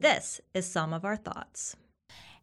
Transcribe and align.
This 0.00 0.40
is 0.54 0.66
some 0.66 0.92
of 0.92 1.04
our 1.04 1.16
thoughts. 1.16 1.76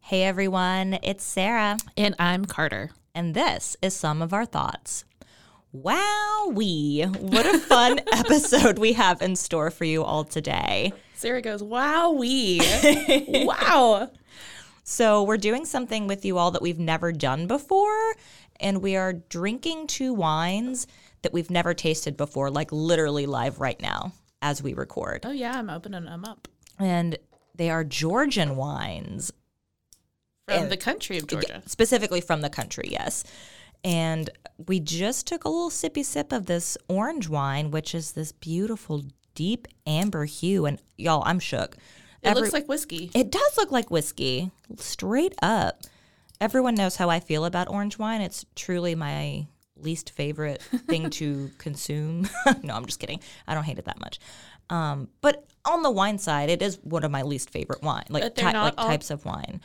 Hey 0.00 0.24
everyone, 0.24 0.98
it's 1.02 1.24
Sarah, 1.24 1.76
And 1.96 2.14
I'm 2.18 2.44
Carter. 2.44 2.90
and 3.14 3.34
this 3.34 3.76
is 3.82 3.94
some 3.94 4.20
of 4.22 4.32
our 4.32 4.44
thoughts. 4.44 5.04
Wowee! 5.74 7.06
What 7.18 7.46
a 7.46 7.58
fun 7.58 8.00
episode 8.12 8.78
we 8.78 8.92
have 8.94 9.22
in 9.22 9.36
store 9.36 9.70
for 9.70 9.84
you 9.84 10.02
all 10.04 10.24
today. 10.24 10.92
Sarah 11.14 11.40
goes, 11.40 11.62
Wow, 11.62 12.10
we. 12.12 12.60
wow. 13.46 14.10
So, 14.84 15.22
we're 15.22 15.36
doing 15.36 15.64
something 15.64 16.06
with 16.08 16.24
you 16.24 16.38
all 16.38 16.50
that 16.50 16.62
we've 16.62 16.78
never 16.78 17.12
done 17.12 17.46
before, 17.46 18.14
and 18.58 18.82
we 18.82 18.96
are 18.96 19.12
drinking 19.12 19.86
two 19.86 20.12
wines 20.12 20.86
that 21.22 21.32
we've 21.32 21.50
never 21.50 21.72
tasted 21.72 22.16
before, 22.16 22.50
like 22.50 22.72
literally 22.72 23.26
live 23.26 23.60
right 23.60 23.80
now 23.80 24.12
as 24.40 24.60
we 24.60 24.74
record. 24.74 25.20
Oh, 25.24 25.30
yeah, 25.30 25.56
I'm 25.56 25.70
opening 25.70 26.04
them 26.04 26.24
up. 26.24 26.48
And 26.80 27.16
they 27.54 27.70
are 27.70 27.84
Georgian 27.84 28.56
wines. 28.56 29.32
From 30.48 30.64
And- 30.64 30.72
the 30.72 30.76
country 30.76 31.16
of 31.16 31.28
Georgia. 31.28 31.62
specifically 31.66 32.20
from 32.20 32.40
the 32.40 32.50
country, 32.50 32.88
yes. 32.90 33.22
And 33.84 34.30
we 34.66 34.80
just 34.80 35.28
took 35.28 35.44
a 35.44 35.48
little 35.48 35.70
sippy 35.70 36.04
sip 36.04 36.32
of 36.32 36.46
this 36.46 36.76
orange 36.88 37.28
wine, 37.28 37.70
which 37.70 37.94
is 37.94 38.12
this 38.12 38.32
beautiful 38.32 39.04
deep 39.36 39.68
amber 39.86 40.24
hue. 40.24 40.66
And 40.66 40.80
y'all, 40.96 41.22
I'm 41.24 41.38
shook. 41.38 41.76
It 42.22 42.28
Every- 42.28 42.42
looks 42.42 42.52
like 42.52 42.68
whiskey. 42.68 43.10
it 43.14 43.30
does 43.30 43.56
look 43.56 43.72
like 43.72 43.90
whiskey, 43.90 44.50
straight 44.76 45.34
up. 45.42 45.82
Everyone 46.40 46.74
knows 46.74 46.96
how 46.96 47.08
I 47.10 47.20
feel 47.20 47.44
about 47.44 47.68
orange 47.68 47.98
wine. 47.98 48.20
It's 48.20 48.44
truly 48.54 48.94
my 48.94 49.46
least 49.76 50.10
favorite 50.10 50.62
thing 50.86 51.10
to 51.10 51.50
consume. 51.58 52.28
no, 52.62 52.74
I'm 52.74 52.86
just 52.86 53.00
kidding. 53.00 53.20
I 53.46 53.54
don't 53.54 53.64
hate 53.64 53.78
it 53.78 53.84
that 53.86 54.00
much. 54.00 54.18
Um, 54.70 55.08
but 55.20 55.44
on 55.64 55.82
the 55.82 55.90
wine 55.90 56.18
side, 56.18 56.48
it 56.48 56.62
is 56.62 56.78
one 56.82 57.04
of 57.04 57.10
my 57.10 57.22
least 57.22 57.50
favorite 57.50 57.82
wine, 57.82 58.04
like, 58.08 58.22
But 58.22 58.36
ty- 58.36 58.52
like 58.52 58.74
all- 58.78 58.86
types 58.86 59.10
of 59.10 59.24
wine. 59.24 59.60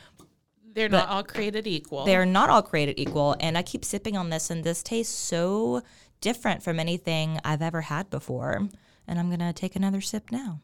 They're 0.74 0.88
not 0.88 1.08
all 1.08 1.24
created 1.24 1.66
equal. 1.66 2.04
They're 2.04 2.26
not 2.26 2.50
all 2.50 2.62
created 2.62 3.00
equal. 3.00 3.34
And 3.40 3.58
I 3.58 3.62
keep 3.62 3.84
sipping 3.84 4.16
on 4.16 4.30
this, 4.30 4.50
and 4.50 4.62
this 4.62 4.82
tastes 4.82 5.14
so 5.14 5.82
different 6.20 6.62
from 6.62 6.78
anything 6.78 7.40
I've 7.44 7.62
ever 7.62 7.80
had 7.80 8.10
before. 8.10 8.68
And 9.08 9.18
I'm 9.18 9.28
going 9.28 9.40
to 9.40 9.52
take 9.52 9.74
another 9.74 10.00
sip 10.00 10.30
now. 10.30 10.60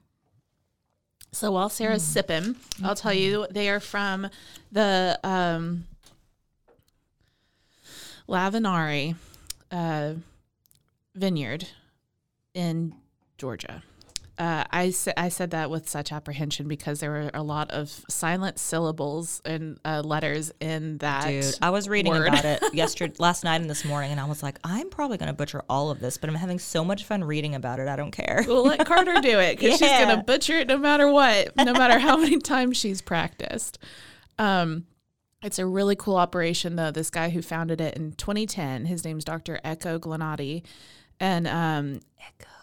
So 1.34 1.50
while 1.50 1.68
Sarah's 1.68 2.04
sipping, 2.04 2.54
I'll 2.84 2.94
tell 2.94 3.12
you 3.12 3.48
they 3.50 3.68
are 3.68 3.80
from 3.80 4.30
the 4.70 5.18
um, 5.24 5.84
Lagvinari 8.28 9.16
uh, 9.72 10.14
vineyard 11.16 11.66
in 12.54 12.94
Georgia. 13.36 13.82
Uh, 14.36 14.64
I, 14.72 14.92
I 15.16 15.28
said 15.28 15.52
that 15.52 15.70
with 15.70 15.88
such 15.88 16.10
apprehension 16.10 16.66
because 16.66 16.98
there 16.98 17.10
were 17.10 17.30
a 17.34 17.42
lot 17.42 17.70
of 17.70 17.88
silent 18.08 18.58
syllables 18.58 19.40
and 19.44 19.78
uh, 19.84 20.02
letters 20.04 20.50
in 20.60 20.98
that. 20.98 21.28
Dude, 21.28 21.54
I 21.62 21.70
was 21.70 21.88
reading 21.88 22.12
word. 22.12 22.26
about 22.26 22.44
it 22.44 22.62
yesterday, 22.74 23.14
last 23.20 23.44
night 23.44 23.60
and 23.60 23.70
this 23.70 23.84
morning, 23.84 24.10
and 24.10 24.18
I 24.18 24.24
was 24.24 24.42
like, 24.42 24.58
I'm 24.64 24.90
probably 24.90 25.18
going 25.18 25.28
to 25.28 25.34
butcher 25.34 25.62
all 25.68 25.90
of 25.90 26.00
this, 26.00 26.18
but 26.18 26.28
I'm 26.28 26.34
having 26.34 26.58
so 26.58 26.84
much 26.84 27.04
fun 27.04 27.22
reading 27.22 27.54
about 27.54 27.78
it. 27.78 27.86
I 27.86 27.94
don't 27.94 28.10
care. 28.10 28.44
We'll 28.46 28.64
let 28.64 28.84
Carter 28.86 29.20
do 29.20 29.38
it 29.38 29.58
because 29.58 29.78
she's 29.78 29.88
gonna 29.88 30.22
butcher 30.26 30.58
it 30.58 30.66
no 30.68 30.78
matter 30.78 31.10
what, 31.10 31.56
no 31.56 31.72
matter 31.72 31.98
how 31.98 32.16
many 32.16 32.38
times 32.38 32.76
she's 32.76 33.00
practiced. 33.00 33.78
Um, 34.38 34.86
it's 35.44 35.58
a 35.58 35.66
really 35.66 35.94
cool 35.94 36.16
operation 36.16 36.76
though. 36.76 36.90
This 36.90 37.10
guy 37.10 37.30
who 37.30 37.42
founded 37.42 37.80
it 37.80 37.96
in 37.96 38.12
2010, 38.12 38.86
his 38.86 39.04
name's 39.04 39.24
Dr. 39.24 39.60
Eko 39.64 39.98
Glonti, 39.98 40.62
and 41.20 41.46
um, 41.48 42.00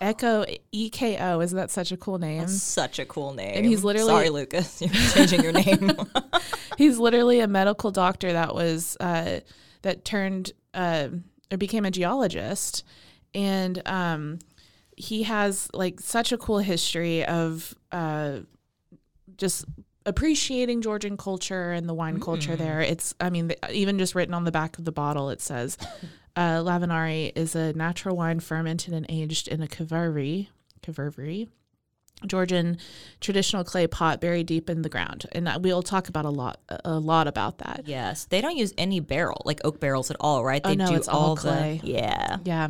Eko 0.01 0.57
E 0.71 0.89
K 0.89 1.17
O. 1.19 1.39
Isn't 1.41 1.55
that 1.57 1.71
such 1.71 1.91
a 1.91 1.97
cool 1.97 2.17
name? 2.19 2.47
Such 2.47 2.99
a 2.99 3.05
cool 3.05 3.33
name. 3.33 3.53
And 3.57 3.65
he's 3.65 3.83
literally- 3.83 4.09
Sorry, 4.09 4.29
Lucas. 4.29 4.81
You're 4.81 4.89
changing 5.13 5.43
your 5.43 5.53
name. 5.53 5.91
He's 6.77 6.97
literally 6.97 7.41
a 7.41 7.47
medical 7.47 7.91
doctor 7.91 8.33
that 8.33 8.55
was 8.55 8.97
uh, 8.99 9.41
that 9.83 10.03
turned 10.05 10.51
uh, 10.73 11.09
or 11.51 11.57
became 11.57 11.85
a 11.85 11.91
geologist, 11.91 12.83
and 13.35 13.81
um, 13.87 14.39
he 14.97 15.23
has 15.23 15.69
like 15.73 15.99
such 15.99 16.31
a 16.31 16.37
cool 16.37 16.57
history 16.59 17.23
of 17.25 17.75
uh, 17.91 18.39
just 19.37 19.65
appreciating 20.07 20.81
Georgian 20.81 21.17
culture 21.17 21.71
and 21.71 21.87
the 21.87 21.93
wine 21.93 22.19
culture 22.19 22.55
there. 22.55 22.81
It's, 22.81 23.13
I 23.19 23.29
mean, 23.29 23.51
even 23.71 23.99
just 23.99 24.15
written 24.15 24.33
on 24.33 24.45
the 24.45 24.51
back 24.51 24.79
of 24.79 24.85
the 24.85 24.91
bottle, 24.91 25.29
it 25.29 25.41
says, 25.41 25.77
uh, 26.35 26.59
Lagvinari 26.63 27.31
is 27.35 27.55
a 27.55 27.73
natural 27.73 28.15
wine 28.15 28.39
fermented 28.39 28.93
and 28.93 29.05
aged 29.09 29.47
in 29.47 29.61
a 29.61 29.67
caverary, 29.67 30.49
Georgian 32.27 32.77
traditional 33.19 33.63
clay 33.63 33.87
pot 33.87 34.21
buried 34.21 34.45
deep 34.45 34.69
in 34.69 34.83
the 34.83 34.89
ground. 34.89 35.25
And 35.31 35.49
we'll 35.61 35.81
talk 35.81 36.07
about 36.07 36.25
a 36.25 36.29
lot, 36.29 36.59
a 36.85 36.99
lot 36.99 37.27
about 37.27 37.57
that. 37.59 37.83
yes. 37.85 38.25
They 38.25 38.41
don't 38.41 38.57
use 38.57 38.73
any 38.77 38.99
barrel, 38.99 39.41
like 39.43 39.59
oak 39.63 39.79
barrels 39.79 40.11
at 40.11 40.17
all, 40.19 40.43
right? 40.45 40.63
They 40.63 40.71
Oh, 40.71 40.75
no, 40.75 40.87
do 40.87 40.95
it's 40.95 41.07
all 41.07 41.33
the- 41.35 41.41
clay. 41.41 41.81
yeah. 41.83 42.37
Yeah. 42.43 42.67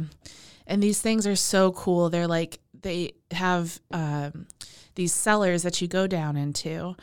And 0.68 0.82
these 0.82 1.02
things 1.02 1.28
are 1.28 1.36
so 1.36 1.74
cool. 1.74 2.10
They're 2.10 2.28
like, 2.28 2.60
they 2.82 3.14
have 3.32 3.80
um, 3.92 4.48
these 4.96 5.14
cellars 5.14 5.64
that 5.64 5.82
you 5.82 5.88
go 5.90 6.08
down 6.08 6.38
into. 6.38 6.96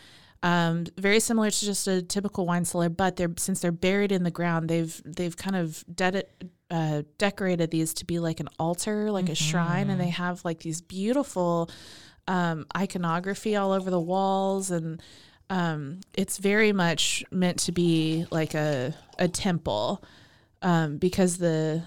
Um, 0.42 0.84
very 0.96 1.18
similar 1.20 1.50
to 1.50 1.64
just 1.64 1.86
a 1.88 2.00
typical 2.00 2.46
wine 2.46 2.64
cellar, 2.64 2.88
but 2.88 3.16
they're 3.16 3.32
since 3.36 3.60
they're 3.60 3.72
buried 3.72 4.12
in 4.12 4.22
the 4.22 4.30
ground, 4.30 4.68
they've 4.68 5.00
they've 5.04 5.36
kind 5.36 5.56
of 5.56 5.84
de- 5.92 6.22
uh, 6.70 7.02
decorated 7.18 7.70
these 7.70 7.92
to 7.94 8.04
be 8.04 8.18
like 8.18 8.40
an 8.40 8.48
altar, 8.58 9.10
like 9.10 9.28
a 9.28 9.34
shrine, 9.34 9.90
and 9.90 10.00
they 10.00 10.10
have 10.10 10.44
like 10.44 10.60
these 10.60 10.80
beautiful 10.80 11.70
um, 12.28 12.66
iconography 12.76 13.56
all 13.56 13.72
over 13.72 13.90
the 13.90 14.00
walls, 14.00 14.70
and 14.70 15.02
um, 15.50 16.00
it's 16.14 16.38
very 16.38 16.72
much 16.72 17.24
meant 17.32 17.58
to 17.60 17.72
be 17.72 18.26
like 18.30 18.54
a 18.54 18.94
a 19.18 19.26
temple 19.26 20.04
um, 20.62 20.98
because 20.98 21.38
the 21.38 21.82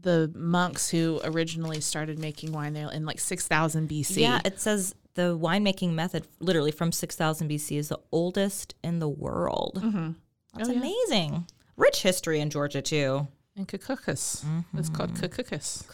the 0.00 0.30
monks 0.34 0.90
who 0.90 1.20
originally 1.24 1.80
started 1.80 2.18
making 2.18 2.52
wine 2.52 2.74
there 2.74 2.90
in 2.90 3.06
like 3.06 3.18
6000 3.18 3.88
BC. 3.88 4.18
Yeah, 4.18 4.40
it 4.44 4.60
says 4.60 4.94
the 5.14 5.38
winemaking 5.38 5.92
method, 5.92 6.26
literally 6.40 6.70
from 6.72 6.92
6000 6.92 7.48
BC, 7.48 7.78
is 7.78 7.88
the 7.88 7.98
oldest 8.12 8.74
in 8.82 8.98
the 8.98 9.08
world. 9.08 9.80
Mm-hmm. 9.82 10.10
That's 10.56 10.68
Oh, 10.68 10.72
yeah. 10.72 10.78
amazing. 10.78 11.46
Rich 11.76 12.02
history 12.02 12.40
in 12.40 12.50
Georgia, 12.50 12.82
too. 12.82 13.26
And 13.56 13.66
Kukukus. 13.68 14.44
It's 14.76 14.88
called 14.88 15.14
Kukukus. 15.14 15.84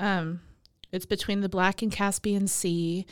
Um, 0.00 0.40
it's 0.90 1.06
between 1.06 1.40
the 1.40 1.48
Black 1.48 1.82
and 1.82 1.90
Caspian 1.92 2.48
Sea. 2.48 3.06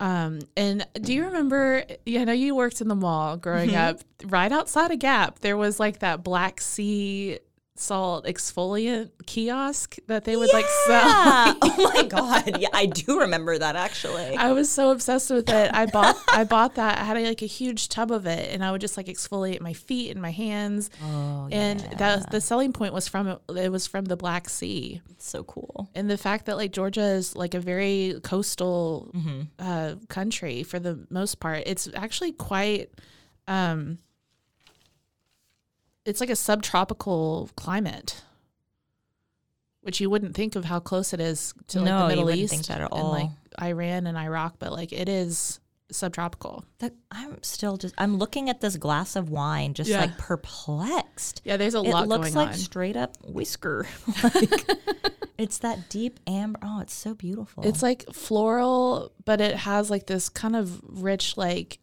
Um, 0.00 0.40
and 0.56 0.84
do 1.00 1.14
you 1.14 1.24
remember? 1.26 1.84
Yeah, 2.04 2.22
I 2.22 2.24
know 2.24 2.32
you 2.32 2.54
worked 2.56 2.80
in 2.80 2.88
the 2.88 2.96
mall 2.96 3.36
growing 3.36 3.76
up. 3.76 4.00
Right 4.24 4.50
outside 4.50 4.90
of 4.90 4.98
Gap, 4.98 5.38
there 5.40 5.56
was 5.56 5.78
like 5.78 6.00
that 6.00 6.24
Black 6.24 6.60
Sea 6.60 7.38
salt 7.76 8.24
exfoliant 8.24 9.10
kiosk 9.26 9.96
that 10.06 10.24
they 10.24 10.36
would 10.36 10.52
like 10.52 10.66
sell. 10.86 11.56
Oh 11.76 11.90
my 11.94 12.04
god. 12.04 12.60
Yeah, 12.60 12.68
I 12.72 12.86
do 12.86 13.20
remember 13.20 13.58
that 13.58 13.74
actually. 13.76 14.36
I 14.36 14.52
was 14.52 14.70
so 14.70 14.90
obsessed 14.90 15.30
with 15.30 15.48
it. 15.48 15.70
I 15.74 15.86
bought 15.86 16.16
I 16.28 16.44
bought 16.44 16.76
that. 16.76 16.98
I 16.98 17.04
had 17.04 17.20
like 17.20 17.42
a 17.42 17.46
huge 17.46 17.88
tub 17.88 18.10
of 18.12 18.26
it, 18.26 18.52
and 18.54 18.64
I 18.64 18.70
would 18.70 18.80
just 18.80 18.96
like 18.96 19.06
exfoliate 19.06 19.60
my 19.60 19.72
feet 19.72 20.10
and 20.12 20.22
my 20.22 20.30
hands. 20.30 20.88
Oh, 21.02 21.48
and 21.50 21.80
that 21.98 22.30
the 22.30 22.40
selling 22.40 22.72
point 22.72 22.92
was 22.94 23.08
from 23.08 23.38
it 23.56 23.72
was 23.72 23.86
from 23.86 24.04
the 24.04 24.16
Black 24.16 24.48
Sea, 24.48 25.00
It's 25.10 25.28
so 25.28 25.42
cool. 25.44 25.90
and 25.94 26.08
the 26.08 26.18
fact 26.18 26.46
that 26.46 26.56
like 26.56 26.72
Georgia 26.72 27.02
is 27.02 27.34
like 27.34 27.54
a 27.54 27.60
very 27.60 28.20
coastal 28.22 29.10
Mm-hmm. 29.14 29.40
uh, 29.58 29.94
country 30.08 30.62
for 30.62 30.78
the 30.78 31.06
most 31.10 31.40
part. 31.40 31.64
It's 31.66 31.88
actually 31.94 32.32
quite. 32.32 32.90
Um, 33.46 33.98
it's 36.04 36.20
like 36.20 36.30
a 36.30 36.36
subtropical 36.36 37.50
climate, 37.56 38.22
which 39.80 40.00
you 40.00 40.10
wouldn't 40.10 40.34
think 40.34 40.56
of 40.56 40.64
how 40.64 40.80
close 40.80 41.12
it 41.12 41.20
is 41.20 41.54
to 41.68 41.78
like 41.80 41.86
No, 41.86 42.02
the 42.02 42.08
Middle 42.08 42.30
East 42.30 42.52
think 42.52 42.66
that 42.66 42.80
at 42.80 42.92
and 42.92 43.08
like. 43.08 43.30
Iran 43.60 44.06
and 44.06 44.16
Iraq, 44.18 44.56
but 44.58 44.72
like 44.72 44.92
it 44.92 45.08
is 45.08 45.60
subtropical. 45.90 46.64
That, 46.78 46.92
I'm 47.10 47.42
still 47.42 47.76
just 47.76 47.94
I'm 47.98 48.16
looking 48.16 48.50
at 48.50 48.60
this 48.60 48.76
glass 48.76 49.16
of 49.16 49.30
wine 49.30 49.74
just 49.74 49.90
Yeah. 49.90 50.00
like 50.00 50.18
perplexed. 50.18 51.42
Yeah, 51.44 51.56
there's 51.56 51.74
a 51.74 51.78
it 51.82 51.90
lot 51.90 52.04
It 52.04 52.08
looks 52.08 52.34
like 52.34 52.48
on. 52.48 52.54
straight 52.54 52.96
up 52.96 53.16
whisker. 53.24 53.86
like 54.22 54.70
it's 55.38 55.58
that 55.58 55.88
deep 55.88 56.20
amber. 56.26 56.58
Oh, 56.62 56.80
it's 56.80 56.94
so 56.94 57.14
beautiful. 57.14 57.64
It's 57.66 57.82
like 57.82 58.04
floral, 58.12 59.12
but 59.24 59.40
it 59.40 59.56
has 59.56 59.90
like 59.90 60.06
this 60.06 60.28
kind 60.28 60.56
of 60.56 60.80
rich 60.84 61.36
like 61.36 61.78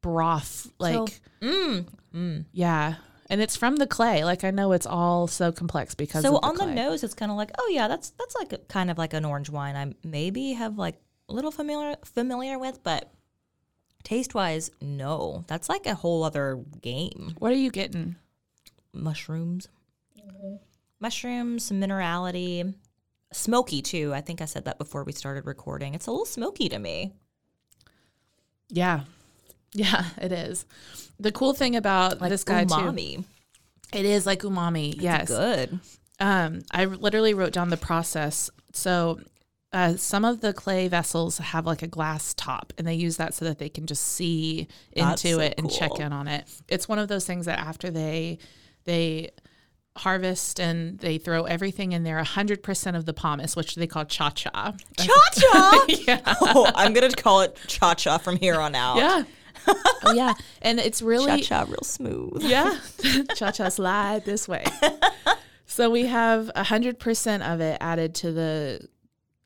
broth, 0.00 0.70
like 0.78 1.20
mm, 1.40 1.86
mm. 2.14 2.44
yeah. 2.52 2.96
And 3.30 3.40
it's 3.42 3.56
from 3.56 3.76
the 3.76 3.86
clay. 3.86 4.24
Like 4.24 4.44
I 4.44 4.50
know 4.50 4.72
it's 4.72 4.86
all 4.86 5.26
so 5.26 5.52
complex 5.52 5.94
because 5.94 6.22
So 6.22 6.36
of 6.36 6.42
the 6.42 6.48
on 6.48 6.56
the 6.56 6.74
nose, 6.74 7.04
it's 7.04 7.14
kind 7.14 7.30
of 7.30 7.36
like, 7.36 7.50
oh 7.58 7.68
yeah, 7.70 7.88
that's 7.88 8.10
that's 8.10 8.34
like 8.36 8.52
a, 8.52 8.58
kind 8.58 8.90
of 8.90 8.98
like 8.98 9.12
an 9.12 9.24
orange 9.24 9.50
wine. 9.50 9.76
I 9.76 9.92
maybe 10.06 10.52
have 10.54 10.78
like 10.78 10.96
a 11.28 11.34
little 11.34 11.50
familiar 11.50 11.96
familiar 12.04 12.58
with, 12.58 12.82
but 12.82 13.12
taste 14.02 14.34
wise, 14.34 14.70
no. 14.80 15.44
That's 15.46 15.68
like 15.68 15.86
a 15.86 15.94
whole 15.94 16.24
other 16.24 16.64
game. 16.80 17.34
What 17.38 17.52
are 17.52 17.56
you 17.56 17.70
getting? 17.70 18.16
Mushrooms, 18.94 19.68
mm-hmm. 20.18 20.56
mushrooms, 20.98 21.64
some 21.64 21.80
minerality, 21.80 22.74
smoky 23.32 23.82
too. 23.82 24.14
I 24.14 24.22
think 24.22 24.40
I 24.40 24.46
said 24.46 24.64
that 24.64 24.78
before 24.78 25.04
we 25.04 25.12
started 25.12 25.46
recording. 25.46 25.94
It's 25.94 26.06
a 26.06 26.10
little 26.10 26.24
smoky 26.24 26.70
to 26.70 26.78
me. 26.78 27.12
Yeah. 28.70 29.02
Yeah, 29.74 30.04
it 30.20 30.32
is. 30.32 30.64
The 31.20 31.32
cool 31.32 31.52
thing 31.52 31.76
about 31.76 32.20
Like 32.20 32.30
this 32.30 32.44
guy 32.44 32.64
too, 32.64 33.24
it 33.92 34.04
is 34.04 34.26
like 34.26 34.40
umami. 34.40 34.94
yes. 34.98 35.28
Good. 35.28 35.78
Um, 36.20 36.60
I 36.72 36.84
literally 36.86 37.34
wrote 37.34 37.52
down 37.52 37.70
the 37.70 37.76
process. 37.76 38.50
So, 38.72 39.20
uh, 39.72 39.96
some 39.96 40.24
of 40.24 40.40
the 40.40 40.52
clay 40.52 40.88
vessels 40.88 41.38
have 41.38 41.66
like 41.66 41.82
a 41.82 41.86
glass 41.86 42.32
top, 42.34 42.72
and 42.78 42.86
they 42.86 42.94
use 42.94 43.18
that 43.18 43.34
so 43.34 43.44
that 43.44 43.58
they 43.58 43.68
can 43.68 43.86
just 43.86 44.02
see 44.02 44.66
That's 44.96 45.22
into 45.24 45.36
so 45.36 45.42
it 45.42 45.54
and 45.58 45.70
check 45.70 46.00
in 46.00 46.12
on 46.12 46.26
it. 46.28 46.48
It's 46.68 46.88
one 46.88 46.98
of 46.98 47.08
those 47.08 47.26
things 47.26 47.46
that 47.46 47.58
after 47.58 47.90
they 47.90 48.38
they 48.84 49.30
harvest 49.96 50.60
and 50.60 50.98
they 51.00 51.18
throw 51.18 51.44
everything 51.44 51.92
in 51.92 52.02
there, 52.04 52.22
hundred 52.24 52.62
percent 52.62 52.96
of 52.96 53.04
the 53.04 53.12
pomace, 53.14 53.56
which 53.56 53.74
they 53.74 53.86
call 53.86 54.04
cha 54.06 54.30
cha. 54.30 54.74
Cha 54.96 55.14
cha. 55.34 55.84
yeah, 56.06 56.20
oh, 56.40 56.70
I'm 56.74 56.92
gonna 56.94 57.10
call 57.10 57.42
it 57.42 57.56
cha 57.66 57.94
cha 57.94 58.18
from 58.18 58.36
here 58.36 58.58
on 58.60 58.74
out. 58.74 58.96
yeah, 58.96 59.24
oh, 59.66 60.12
yeah, 60.14 60.34
and 60.62 60.78
it's 60.78 61.02
really 61.02 61.42
cha, 61.42 61.64
cha 61.64 61.70
real 61.70 61.82
smooth. 61.82 62.42
Yeah. 62.42 62.78
Cha 63.34 63.50
cha 63.50 63.68
slide 63.68 64.24
this 64.24 64.48
way. 64.48 64.64
so 65.66 65.90
we 65.90 66.06
have 66.06 66.50
a 66.54 66.64
hundred 66.64 66.98
percent 66.98 67.42
of 67.42 67.60
it 67.60 67.78
added 67.80 68.14
to 68.16 68.32
the 68.32 68.88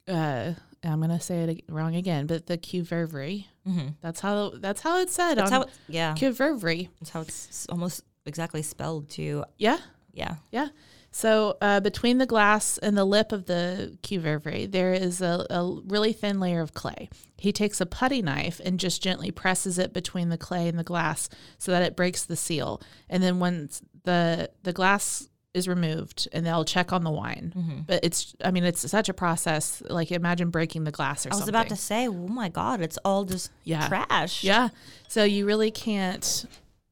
uh 0.08 0.52
I'm 0.84 1.00
gonna 1.00 1.20
say 1.20 1.44
it 1.44 1.64
wrong 1.68 1.94
again, 1.94 2.26
but 2.26 2.46
the 2.46 2.58
Cuververy. 2.58 3.46
Mm-hmm. 3.68 3.88
That's 4.00 4.20
how 4.20 4.52
that's 4.56 4.80
how 4.80 4.98
it's 4.98 5.14
said 5.14 5.36
That's 5.36 5.52
on 5.52 5.60
how. 5.60 5.66
It, 5.66 5.70
yeah. 5.88 6.14
Cuververy. 6.14 6.88
That's 7.00 7.10
how 7.10 7.20
it's 7.20 7.66
almost 7.68 8.02
exactly 8.26 8.62
spelled 8.62 9.08
too. 9.08 9.44
Yeah. 9.58 9.78
Yeah. 10.12 10.36
Yeah. 10.50 10.68
So 11.14 11.58
uh, 11.60 11.80
between 11.80 12.18
the 12.18 12.26
glass 12.26 12.78
and 12.78 12.96
the 12.96 13.04
lip 13.04 13.32
of 13.32 13.44
the 13.44 13.98
Cuververy, 14.02 14.70
there 14.70 14.94
is 14.94 15.20
a, 15.20 15.46
a 15.50 15.80
really 15.86 16.12
thin 16.14 16.40
layer 16.40 16.60
of 16.62 16.72
clay. 16.72 17.10
He 17.36 17.52
takes 17.52 17.80
a 17.80 17.86
putty 17.86 18.22
knife 18.22 18.60
and 18.64 18.80
just 18.80 19.02
gently 19.02 19.30
presses 19.30 19.78
it 19.78 19.92
between 19.92 20.30
the 20.30 20.38
clay 20.38 20.68
and 20.68 20.78
the 20.78 20.84
glass 20.84 21.28
so 21.58 21.70
that 21.70 21.82
it 21.82 21.96
breaks 21.96 22.24
the 22.24 22.36
seal. 22.36 22.80
And 23.10 23.22
then 23.22 23.38
once 23.38 23.82
the 24.04 24.50
the 24.62 24.72
glass 24.72 25.28
is 25.54 25.68
removed, 25.68 26.28
and 26.32 26.46
they'll 26.46 26.64
check 26.64 26.94
on 26.94 27.04
the 27.04 27.10
wine. 27.10 27.52
Mm-hmm. 27.54 27.80
But 27.86 28.00
it's, 28.02 28.34
I 28.42 28.50
mean, 28.50 28.64
it's 28.64 28.90
such 28.90 29.10
a 29.10 29.12
process. 29.14 29.82
Like 29.86 30.10
imagine 30.10 30.48
breaking 30.48 30.84
the 30.84 30.90
glass 30.90 31.26
or 31.26 31.30
something. 31.30 31.32
I 31.32 31.36
was 31.36 31.40
something. 31.40 31.54
about 31.54 31.68
to 31.68 31.76
say, 31.76 32.08
oh 32.08 32.28
my 32.28 32.48
god, 32.48 32.80
it's 32.80 32.96
all 33.04 33.24
just 33.26 33.50
Yeah. 33.64 33.86
trash. 33.86 34.42
Yeah. 34.42 34.70
So 35.08 35.24
you 35.24 35.44
really 35.44 35.70
can't 35.70 36.46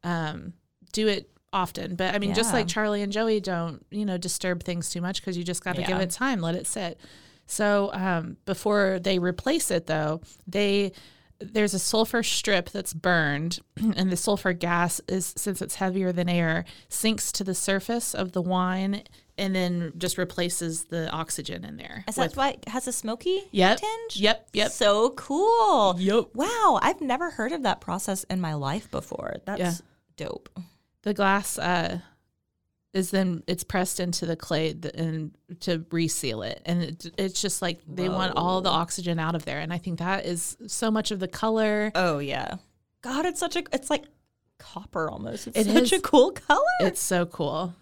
um, 0.05 0.52
do 0.93 1.08
it 1.08 1.31
often. 1.52 1.94
But 1.97 2.14
I 2.14 2.19
mean, 2.19 2.35
just 2.35 2.52
like 2.52 2.69
Charlie 2.69 3.02
and 3.02 3.12
Joey 3.12 3.41
don't, 3.41 3.85
you 3.91 4.05
know, 4.05 4.19
disturb 4.19 4.62
things 4.62 4.91
too 4.91 5.00
much 5.00 5.20
because 5.20 5.37
you 5.37 5.44
just 5.44 5.64
got 5.64 5.76
to 5.76 5.82
give 5.82 5.99
it 5.99 6.11
time, 6.11 6.41
let 6.41 6.55
it 6.55 6.67
sit. 6.67 6.99
So 7.47 7.91
um, 7.93 8.37
before 8.44 9.00
they 9.02 9.19
replace 9.19 9.70
it, 9.70 9.87
though, 9.87 10.20
they 10.47 10.93
there's 11.41 11.73
a 11.73 11.79
sulfur 11.79 12.23
strip 12.23 12.69
that's 12.70 12.93
burned, 12.93 13.61
and 13.97 14.12
the 14.12 14.17
sulfur 14.17 14.52
gas 14.52 15.00
is 15.08 15.32
since 15.37 15.62
it's 15.62 15.76
heavier 15.76 16.12
than 16.12 16.29
air, 16.29 16.64
sinks 16.88 17.32
to 17.32 17.44
the 17.44 17.55
surface 17.55 18.14
of 18.14 18.32
the 18.32 18.43
wine 18.43 19.02
and 19.38 19.55
then 19.55 19.91
just 19.97 20.19
replaces 20.19 20.85
the 20.85 21.11
oxygen 21.11 21.64
in 21.64 21.79
there. 21.79 22.05
Is 22.06 22.17
that 22.17 22.37
why 22.37 22.50
it 22.50 22.69
has 22.69 22.87
a 22.87 22.93
smoky 22.93 23.43
Yep. 23.52 23.79
tinge? 23.81 24.17
Yep. 24.17 24.49
Yep. 24.52 24.70
So 24.70 25.11
cool. 25.11 25.97
Yep. 25.99 26.26
Wow, 26.35 26.79
I've 26.82 27.00
never 27.00 27.31
heard 27.31 27.52
of 27.52 27.62
that 27.62 27.81
process 27.81 28.25
in 28.25 28.41
my 28.43 28.52
life 28.52 28.91
before. 28.91 29.37
That's 29.47 29.58
Yeah. 29.58 29.75
dope. 30.19 30.50
The 31.02 31.14
glass 31.14 31.58
uh, 31.58 31.99
is 32.93 33.11
then 33.11 33.43
it's 33.47 33.64
pressed 33.64 34.00
into 34.00 34.26
the 34.26 34.37
clay 34.37 34.73
th- 34.75 34.94
and 34.94 35.31
to 35.61 35.85
reseal 35.93 36.43
it 36.43 36.61
and 36.67 36.82
it, 36.82 37.06
it's 37.17 37.41
just 37.41 37.62
like 37.62 37.79
they 37.87 38.08
want 38.08 38.35
all 38.37 38.61
the 38.61 38.69
oxygen 38.70 39.19
out 39.19 39.35
of 39.37 39.44
there 39.44 39.61
and 39.61 39.73
i 39.73 39.79
think 39.79 39.99
that 40.00 40.26
is 40.26 40.56
so 40.67 40.91
much 40.91 41.11
of 41.12 41.20
the 41.20 41.29
color 41.29 41.93
Oh 41.94 42.19
yeah. 42.19 42.56
God, 43.02 43.25
it's 43.26 43.41
such 43.41 43.56
a 43.56 43.62
it's 43.73 43.88
like 43.88 44.05
copper 44.58 45.08
almost. 45.08 45.47
It's 45.47 45.56
It 45.56 45.67
such 45.67 45.85
is. 45.85 45.93
a 45.94 46.00
cool 46.02 46.32
color. 46.32 46.61
it's 46.81 47.00
so 47.00 47.25
cool 47.26 47.75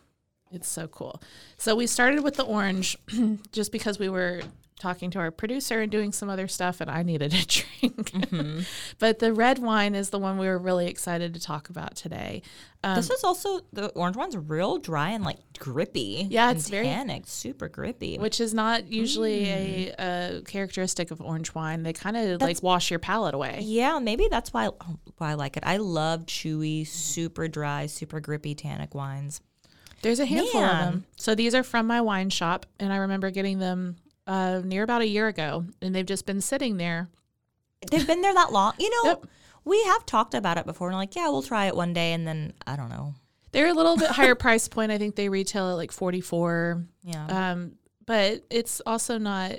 it's 0.52 0.68
so 0.68 0.86
cool 0.88 1.20
so 1.56 1.74
we 1.74 1.86
started 1.86 2.22
with 2.22 2.34
the 2.36 2.44
orange 2.44 2.96
just 3.52 3.72
because 3.72 3.98
we 3.98 4.08
were 4.08 4.42
talking 4.78 5.10
to 5.10 5.18
our 5.18 5.30
producer 5.30 5.80
and 5.80 5.90
doing 5.92 6.12
some 6.12 6.28
other 6.30 6.46
stuff 6.48 6.80
and 6.80 6.90
i 6.90 7.02
needed 7.02 7.32
a 7.34 7.44
drink 7.46 7.64
Mm-hmm. 7.98 8.60
but 8.98 9.18
the 9.18 9.32
red 9.32 9.58
wine 9.58 9.94
is 9.94 10.10
the 10.10 10.18
one 10.18 10.38
we 10.38 10.46
were 10.46 10.58
really 10.58 10.86
excited 10.86 11.34
to 11.34 11.40
talk 11.40 11.68
about 11.68 11.96
today 11.96 12.42
um, 12.84 12.94
this 12.94 13.10
is 13.10 13.24
also 13.24 13.60
the 13.72 13.88
orange 13.90 14.16
one's 14.16 14.36
real 14.36 14.78
dry 14.78 15.10
and 15.10 15.24
like 15.24 15.38
grippy. 15.58 16.28
Yeah, 16.30 16.52
it's 16.52 16.68
very- 16.68 16.84
tannic, 16.86 17.24
super 17.26 17.68
grippy. 17.68 18.18
which 18.18 18.40
is 18.40 18.54
not 18.54 18.86
usually 18.86 19.46
Mm. 19.46 19.94
a, 19.98 20.36
a 20.38 20.42
characteristic 20.42 21.10
of 21.10 21.20
orange 21.20 21.52
wine. 21.56 21.82
They 21.82 21.92
kind 21.92 22.16
of 22.16 22.40
like 22.40 22.62
wash 22.62 22.90
your 22.92 23.00
palate 23.00 23.34
away. 23.34 23.58
Yeah, 23.62 23.98
maybe 23.98 24.28
that's 24.30 24.52
why 24.52 24.68
why 25.16 25.30
I 25.30 25.34
like 25.34 25.56
it. 25.56 25.64
I 25.66 25.78
love 25.78 26.26
chewy, 26.26 26.86
super 26.86 27.48
dry, 27.48 27.86
super 27.86 28.20
grippy 28.20 28.54
tannic 28.54 28.94
wines. 28.94 29.40
There's 30.02 30.20
a 30.20 30.26
handful 30.26 30.62
of 30.62 30.78
them. 30.78 31.04
So 31.16 31.34
these 31.34 31.56
are 31.56 31.64
from 31.64 31.88
my 31.88 32.00
wine 32.00 32.30
shop, 32.30 32.64
and 32.78 32.92
I 32.92 32.98
remember 32.98 33.32
getting 33.32 33.58
them 33.58 33.96
uh, 34.28 34.60
near 34.64 34.84
about 34.84 35.02
a 35.02 35.08
year 35.08 35.26
ago, 35.26 35.64
and 35.82 35.92
they've 35.94 36.06
just 36.06 36.26
been 36.26 36.40
sitting 36.40 36.76
there. 36.76 37.08
They've 37.90 38.06
been 38.06 38.20
there 38.22 38.34
that 38.34 38.52
long. 38.52 38.74
You 38.78 38.90
know, 38.90 39.10
Yep. 39.10 39.26
we 39.64 39.82
have 39.84 40.04
talked 40.06 40.34
about 40.34 40.58
it 40.58 40.66
before 40.66 40.88
and 40.88 40.96
like, 40.96 41.16
yeah, 41.16 41.28
we'll 41.28 41.42
try 41.42 41.66
it 41.66 41.74
one 41.76 41.92
day 41.92 42.12
and 42.12 42.26
then 42.26 42.52
I 42.66 42.76
don't 42.76 42.88
know. 42.90 43.14
They're 43.52 43.68
a 43.68 43.72
little 43.72 43.96
bit 43.96 44.10
higher 44.10 44.34
price 44.46 44.68
point. 44.68 44.92
I 44.92 44.98
think 44.98 45.14
they 45.16 45.28
retail 45.28 45.70
at 45.70 45.74
like 45.74 45.92
44. 45.92 46.84
Yeah. 47.04 47.26
Um, 47.52 47.72
but 48.04 48.42
it's 48.50 48.80
also 48.84 49.16
not 49.18 49.52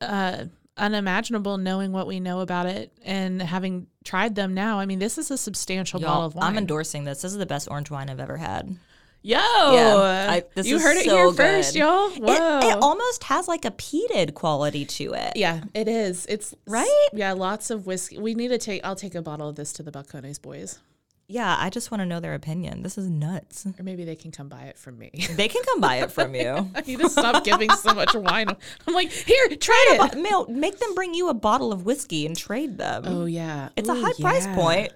uh, 0.00 0.44
unimaginable 0.76 1.58
knowing 1.58 1.92
what 1.92 2.06
we 2.06 2.20
know 2.20 2.40
about 2.40 2.66
it 2.66 2.92
and 3.04 3.42
having 3.42 3.86
tried 4.04 4.34
them 4.34 4.54
now. 4.54 4.78
I 4.78 4.86
mean, 4.86 4.98
this 4.98 5.18
is 5.18 5.30
a 5.30 5.36
substantial 5.38 6.00
bottle 6.00 6.16
Y'all, 6.16 6.24
of 6.26 6.34
wine. 6.34 6.46
I'm 6.46 6.58
endorsing 6.58 7.04
this. 7.04 7.22
This 7.22 7.32
is 7.32 7.38
the 7.38 7.46
best 7.46 7.68
orange 7.70 7.90
wine 7.90 8.08
I've 8.10 8.20
ever 8.20 8.36
had. 8.36 8.76
Yo, 9.22 9.36
I- 9.38 10.44
this 10.54 10.66
you 10.66 10.78
heard 10.78 10.96
it 10.96 11.04
so 11.04 11.16
here 11.16 11.32
first, 11.32 11.72
good. 11.74 11.80
y'all. 11.80 12.10
It, 12.12 12.20
Whoa. 12.22 12.58
it 12.62 12.78
almost 12.80 13.24
has 13.24 13.48
like 13.48 13.64
a 13.64 13.70
peated 13.72 14.34
quality 14.34 14.84
to 14.86 15.12
it. 15.14 15.32
Yeah, 15.36 15.62
it 15.74 15.88
is. 15.88 16.24
It's 16.26 16.54
Right? 16.66 17.08
Yeah, 17.12 17.32
lots 17.32 17.70
of 17.70 17.86
whiskey. 17.86 18.18
We 18.18 18.34
need 18.34 18.48
to 18.48 18.58
take. 18.58 18.80
I'll 18.84 18.94
take 18.96 19.14
a 19.14 19.22
bottle 19.22 19.48
of 19.48 19.56
this 19.56 19.72
to 19.74 19.82
the 19.82 19.90
Balcones 19.90 20.40
boys, 20.40 20.78
Yeah, 21.26 21.56
I 21.58 21.68
just 21.68 21.90
want 21.90 22.00
to 22.00 22.06
know 22.06 22.20
their 22.20 22.32
opinion. 22.34 22.82
This 22.82 22.96
is 22.96 23.08
nuts. 23.10 23.66
or 23.66 23.82
maybe 23.82 24.04
they 24.04 24.16
can 24.16 24.30
come 24.30 24.48
buy 24.48 24.62
it 24.62 24.78
from 24.78 24.98
me. 24.98 25.10
They 25.36 25.48
can 25.48 25.62
come 25.64 25.80
buy 25.80 25.96
it 25.96 26.10
from 26.12 26.34
you. 26.34 26.70
I 26.74 26.80
need 26.86 27.00
to 27.00 27.10
stop 27.10 27.44
giving 27.44 27.70
so 27.72 27.92
much 27.94 28.14
wine. 28.14 28.48
I'm 28.86 28.94
like, 28.94 29.10
here, 29.10 29.48
try 29.56 29.88
it. 29.90 29.98
But, 29.98 30.16
Mil- 30.16 30.46
make 30.48 30.78
them 30.78 30.94
bring 30.94 31.12
you 31.12 31.28
a 31.28 31.34
bottle 31.34 31.72
of 31.72 31.84
whiskey 31.84 32.24
and 32.24 32.34
trade 32.36 32.78
them. 32.78 33.02
Oh 33.06 33.24
yeah, 33.26 33.68
it's 33.76 33.88
a 33.88 33.92
Ooh, 33.92 34.00
high 34.02 34.12
price 34.20 34.46
yeah. 34.46 34.54
point. 34.54 34.92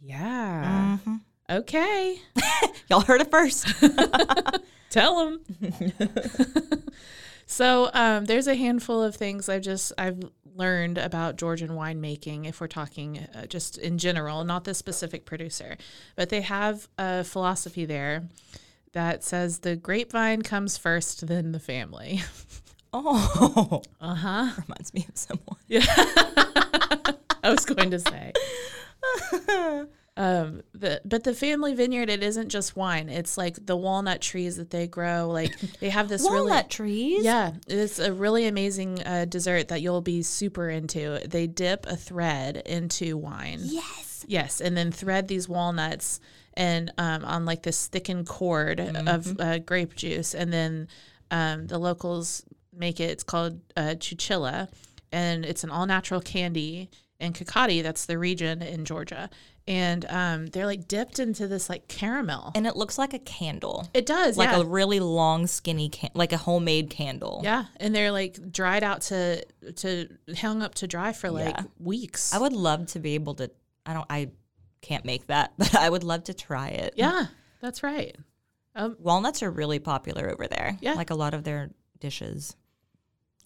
Yeah. 0.00 0.98
Mm-hmm. 1.00 1.14
Okay. 1.48 2.20
Y'all 2.90 3.00
heard 3.02 3.20
it 3.20 3.30
first. 3.30 3.66
Tell 4.90 5.24
them. 5.26 5.40
so 7.46 7.90
um, 7.92 8.24
there's 8.24 8.46
a 8.46 8.54
handful 8.54 9.02
of 9.02 9.14
things 9.14 9.48
I've 9.48 9.62
just 9.62 9.92
I've 9.98 10.18
learned 10.54 10.98
about 10.98 11.36
Georgian 11.36 11.70
winemaking. 11.70 12.48
If 12.48 12.60
we're 12.60 12.66
talking 12.66 13.18
uh, 13.34 13.46
just 13.46 13.78
in 13.78 13.98
general, 13.98 14.42
not 14.44 14.64
the 14.64 14.74
specific 14.74 15.24
producer, 15.26 15.76
but 16.16 16.30
they 16.30 16.40
have 16.40 16.88
a 16.98 17.22
philosophy 17.24 17.84
there 17.84 18.24
that 18.92 19.22
says 19.22 19.58
the 19.60 19.76
grapevine 19.76 20.42
comes 20.42 20.78
first, 20.78 21.26
then 21.26 21.52
the 21.52 21.60
family. 21.60 22.22
Oh, 22.92 23.82
Uh 24.00 24.14
huh. 24.14 24.50
reminds 24.66 24.94
me 24.94 25.04
of 25.08 25.18
someone. 25.18 25.58
Yeah. 25.68 25.84
I 27.42 27.50
was 27.50 27.66
going 27.66 27.90
to 27.90 27.98
say. 27.98 28.32
Um, 30.18 30.62
the, 30.72 31.02
but 31.04 31.24
the 31.24 31.34
family 31.34 31.74
vineyard, 31.74 32.08
it 32.08 32.22
isn't 32.22 32.48
just 32.48 32.74
wine. 32.74 33.10
It's 33.10 33.36
like 33.36 33.66
the 33.66 33.76
walnut 33.76 34.22
trees 34.22 34.56
that 34.56 34.70
they 34.70 34.86
grow. 34.86 35.28
Like 35.28 35.58
they 35.80 35.90
have 35.90 36.08
this 36.08 36.22
really 36.22 36.40
Walnut 36.40 36.70
trees. 36.70 37.22
Yeah, 37.22 37.52
it's 37.66 37.98
a 37.98 38.12
really 38.12 38.46
amazing 38.46 39.02
uh, 39.02 39.26
dessert 39.26 39.68
that 39.68 39.82
you'll 39.82 40.00
be 40.00 40.22
super 40.22 40.70
into. 40.70 41.20
They 41.26 41.46
dip 41.46 41.86
a 41.86 41.96
thread 41.96 42.56
into 42.64 43.16
wine. 43.16 43.60
Yes. 43.62 44.24
Yes, 44.26 44.60
and 44.60 44.76
then 44.76 44.90
thread 44.90 45.28
these 45.28 45.48
walnuts 45.48 46.20
and 46.54 46.90
um, 46.96 47.24
on 47.24 47.44
like 47.44 47.62
this 47.62 47.86
thickened 47.86 48.26
cord 48.26 48.80
of 48.80 49.38
uh, 49.38 49.58
grape 49.58 49.94
juice, 49.94 50.34
and 50.34 50.52
then 50.52 50.88
um, 51.30 51.66
the 51.66 51.78
locals 51.78 52.44
make 52.72 52.98
it. 52.98 53.10
It's 53.10 53.22
called 53.22 53.60
uh, 53.76 53.94
churchkhela, 53.98 54.68
and 55.12 55.44
it's 55.44 55.62
an 55.64 55.70
all 55.70 55.86
natural 55.86 56.22
candy 56.22 56.90
in 57.20 57.32
Kakheti. 57.32 57.82
That's 57.82 58.06
the 58.06 58.18
region 58.18 58.62
in 58.62 58.84
Georgia, 58.84 59.30
and 59.66 60.04
um, 60.08 60.46
they're 60.46 60.66
like 60.66 60.86
dipped 60.88 61.18
into 61.18 61.48
this 61.48 61.68
like 61.68 61.88
caramel. 61.88 62.52
And 62.54 62.66
it 62.66 62.76
looks 62.76 62.98
like 62.98 63.14
a 63.14 63.18
candle. 63.18 63.88
It 63.94 64.06
does, 64.06 64.36
like 64.36 64.50
yeah. 64.50 64.60
a 64.60 64.64
really 64.64 65.00
long, 65.00 65.46
skinny, 65.46 65.88
can- 65.88 66.10
like 66.14 66.32
a 66.32 66.36
homemade 66.36 66.90
candle. 66.90 67.40
Yeah, 67.44 67.64
and 67.78 67.94
they're 67.94 68.12
like 68.12 68.52
dried 68.52 68.82
out 68.84 69.02
to 69.02 69.44
to 69.76 70.08
hung 70.36 70.62
up 70.62 70.74
to 70.76 70.86
dry 70.86 71.12
for 71.12 71.30
like 71.30 71.56
Yeah. 71.56 71.64
weeks. 71.78 72.34
I 72.34 72.38
would 72.38 72.52
love 72.52 72.86
to 72.88 72.98
be 73.00 73.14
able 73.14 73.34
to. 73.36 73.50
I 73.84 73.92
don't. 73.94 74.06
I 74.10 74.30
can't 74.82 75.04
make 75.04 75.26
that, 75.28 75.52
but 75.58 75.74
I 75.74 75.88
would 75.90 76.04
love 76.04 76.24
to 76.24 76.34
try 76.34 76.68
it. 76.68 76.94
yeah, 76.96 77.26
that's 77.60 77.82
right. 77.82 78.16
Um, 78.74 78.94
Walnuts 79.00 79.42
are 79.42 79.50
really 79.50 79.78
popular 79.78 80.30
over 80.30 80.46
there. 80.46 80.76
Yeah. 80.82 80.92
Like 80.94 81.08
a 81.10 81.14
lot 81.14 81.32
of 81.32 81.44
their 81.44 81.70
dishes. 81.98 82.54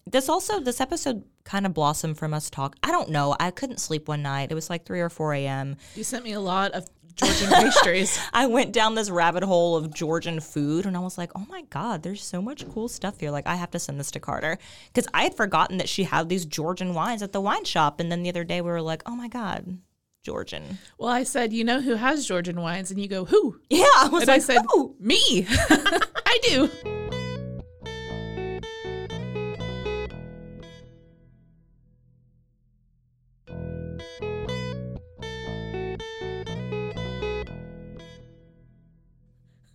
This 0.05 0.29
also, 0.29 0.59
this 0.59 0.81
episode 0.81 1.23
kind 1.43 1.65
of 1.65 1.73
blossomed 1.73 2.17
from 2.17 2.33
us 2.33 2.49
talk. 2.49 2.75
I 2.83 2.91
don't 2.91 3.09
know. 3.09 3.35
I 3.39 3.51
couldn't 3.51 3.79
sleep 3.79 4.07
one 4.07 4.21
night. 4.21 4.51
It 4.51 4.55
was 4.55 4.69
like 4.69 4.85
3 4.85 4.99
or 5.01 5.09
4 5.09 5.33
a.m. 5.35 5.77
you 5.95 6.03
sent 6.03 6.23
me 6.23 6.33
a 6.33 6.39
lot 6.39 6.71
of 6.71 6.87
Georgian 7.15 7.49
pastries. 7.49 8.19
I 8.33 8.47
went 8.47 8.71
down 8.73 8.95
this 8.95 9.09
rabbit 9.09 9.43
hole 9.43 9.75
of 9.75 9.93
Georgian 9.93 10.39
food 10.39 10.85
and 10.85 10.95
I 10.97 11.01
was 11.01 11.17
like, 11.17 11.31
oh 11.35 11.45
my 11.49 11.61
God, 11.69 12.03
there's 12.03 12.23
so 12.23 12.41
much 12.41 12.67
cool 12.69 12.87
stuff 12.87 13.19
here. 13.19 13.31
Like, 13.31 13.47
I 13.47 13.55
have 13.55 13.71
to 13.71 13.79
send 13.79 13.99
this 13.99 14.11
to 14.11 14.19
Carter. 14.19 14.57
Because 14.93 15.07
I 15.13 15.23
had 15.23 15.35
forgotten 15.35 15.77
that 15.77 15.89
she 15.89 16.03
had 16.03 16.29
these 16.29 16.45
Georgian 16.45 16.93
wines 16.93 17.21
at 17.21 17.31
the 17.31 17.41
wine 17.41 17.65
shop. 17.65 17.99
And 17.99 18.11
then 18.11 18.23
the 18.23 18.29
other 18.29 18.43
day 18.43 18.61
we 18.61 18.71
were 18.71 18.81
like, 18.81 19.03
oh 19.05 19.15
my 19.15 19.27
God, 19.27 19.77
Georgian. 20.23 20.77
Well, 20.97 21.09
I 21.09 21.23
said, 21.23 21.53
you 21.53 21.63
know 21.63 21.81
who 21.81 21.95
has 21.95 22.27
Georgian 22.27 22.61
wines, 22.61 22.91
and 22.91 22.99
you 22.99 23.07
go, 23.07 23.25
who? 23.25 23.59
Yeah. 23.69 23.85
I 23.97 24.09
was 24.11 24.23
And 24.23 24.31
I 24.31 24.35
like, 24.35 24.41
said, 24.43 24.61
"Who?" 24.71 24.95
me. 24.99 25.47
I 25.49 26.39
do. 26.43 26.69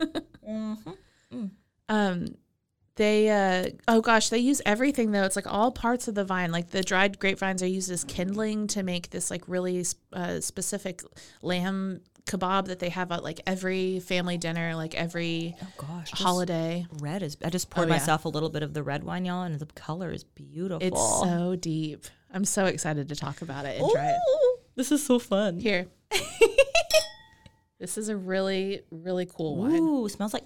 Um, 1.88 2.34
they 2.96 3.28
uh 3.28 3.70
oh 3.88 4.00
gosh, 4.00 4.30
they 4.30 4.38
use 4.38 4.60
everything 4.66 5.12
though. 5.12 5.22
It's 5.24 5.36
like 5.36 5.46
all 5.52 5.70
parts 5.70 6.08
of 6.08 6.14
the 6.14 6.24
vine. 6.24 6.50
Like 6.50 6.70
the 6.70 6.82
dried 6.82 7.18
grapevines 7.18 7.62
are 7.62 7.66
used 7.68 7.90
as 7.90 8.02
kindling 8.04 8.66
to 8.68 8.82
make 8.82 9.10
this 9.10 9.30
like 9.30 9.44
really 9.46 9.84
uh, 10.12 10.40
specific 10.40 11.02
lamb 11.42 12.00
kebab 12.24 12.64
that 12.66 12.80
they 12.80 12.88
have 12.88 13.12
at 13.12 13.22
like 13.22 13.40
every 13.46 14.00
family 14.00 14.36
dinner, 14.38 14.74
like 14.74 14.94
every 14.96 15.54
Oh 15.62 15.66
gosh. 15.78 16.10
holiday. 16.10 16.86
Red 17.00 17.22
is, 17.22 17.36
I 17.44 17.50
just 17.50 17.70
poured 17.70 17.86
Oh, 17.86 17.92
yeah. 17.92 17.98
myself 18.00 18.24
a 18.24 18.28
little 18.28 18.48
bit 18.50 18.64
of 18.64 18.74
the 18.74 18.82
red 18.82 19.04
wine, 19.04 19.24
y'all, 19.24 19.42
and 19.42 19.60
the 19.60 19.66
color 19.66 20.10
is 20.10 20.24
beautiful. 20.24 20.84
It's 20.84 20.98
so 21.20 21.54
deep. 21.54 22.06
I'm 22.32 22.44
so 22.44 22.64
excited 22.64 23.08
to 23.10 23.14
talk 23.14 23.42
about 23.42 23.64
it 23.66 23.80
and 23.80 23.88
try 23.92 24.08
it. 24.10 24.18
This 24.74 24.90
is 24.90 25.06
so 25.06 25.18
fun. 25.20 25.60
Here. 25.60 25.86
this 27.78 27.98
is 27.98 28.08
a 28.08 28.16
really, 28.16 28.82
really 28.90 29.26
cool 29.26 29.56
wine. 29.56 29.82
Ooh, 29.82 30.08
smells 30.08 30.32
like 30.34 30.44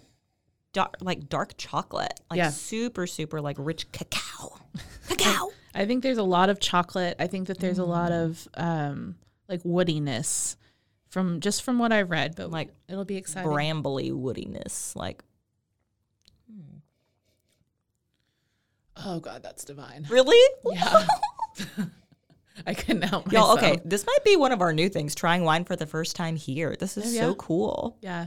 dark, 0.73 0.97
like 1.01 1.29
dark 1.29 1.55
chocolate, 1.57 2.21
like 2.31 2.39
Yeah. 2.39 2.51
super, 2.51 3.07
super 3.07 3.41
like 3.41 3.57
rich 3.59 3.91
cacao. 3.93 4.59
Cacao. 5.09 5.51
I 5.75 5.87
think 5.87 6.03
there's 6.03 6.19
a 6.19 6.23
lot 6.23 6.51
of 6.51 6.61
chocolate. 6.61 7.17
I 7.19 7.27
think 7.27 7.49
that 7.49 7.59
there's 7.59 7.79
a 7.79 7.85
lot 7.85 8.13
of 8.13 8.47
um 8.55 9.17
like 9.49 9.63
woodiness 9.65 10.57
from 11.09 11.41
just 11.41 11.63
from 11.63 11.79
what 11.79 11.93
I've 11.93 12.11
read, 12.11 12.35
but 12.37 12.51
Like 12.51 12.69
like 12.69 12.77
it'll 12.89 13.05
be 13.05 13.17
exciting. 13.17 13.51
Brambly 13.51 14.13
woodiness, 14.13 14.95
like 14.97 15.23
Oh 19.03 19.19
god, 19.21 19.43
that's 19.43 19.65
divine. 19.65 20.07
really. 20.11 20.37
Yeah. 20.73 21.07
I 22.67 22.75
couldn't 22.75 23.03
help 23.03 23.27
myself. 23.27 23.61
Y'all, 23.61 23.73
okay, 23.73 23.81
this 23.85 24.07
might 24.07 24.25
be 24.25 24.37
one 24.37 24.53
of 24.53 24.61
our 24.61 24.73
new 24.73 24.89
things. 24.89 25.15
Trying 25.15 25.45
wine 25.45 25.65
for 25.65 25.77
the 25.77 25.87
first 25.87 26.17
time 26.17 26.37
here. 26.37 26.77
This 26.79 26.97
is 26.97 27.07
Oh, 27.07 27.09
yeah. 27.11 27.21
so 27.21 27.35
cool. 27.35 27.97
Yeah. 28.01 28.27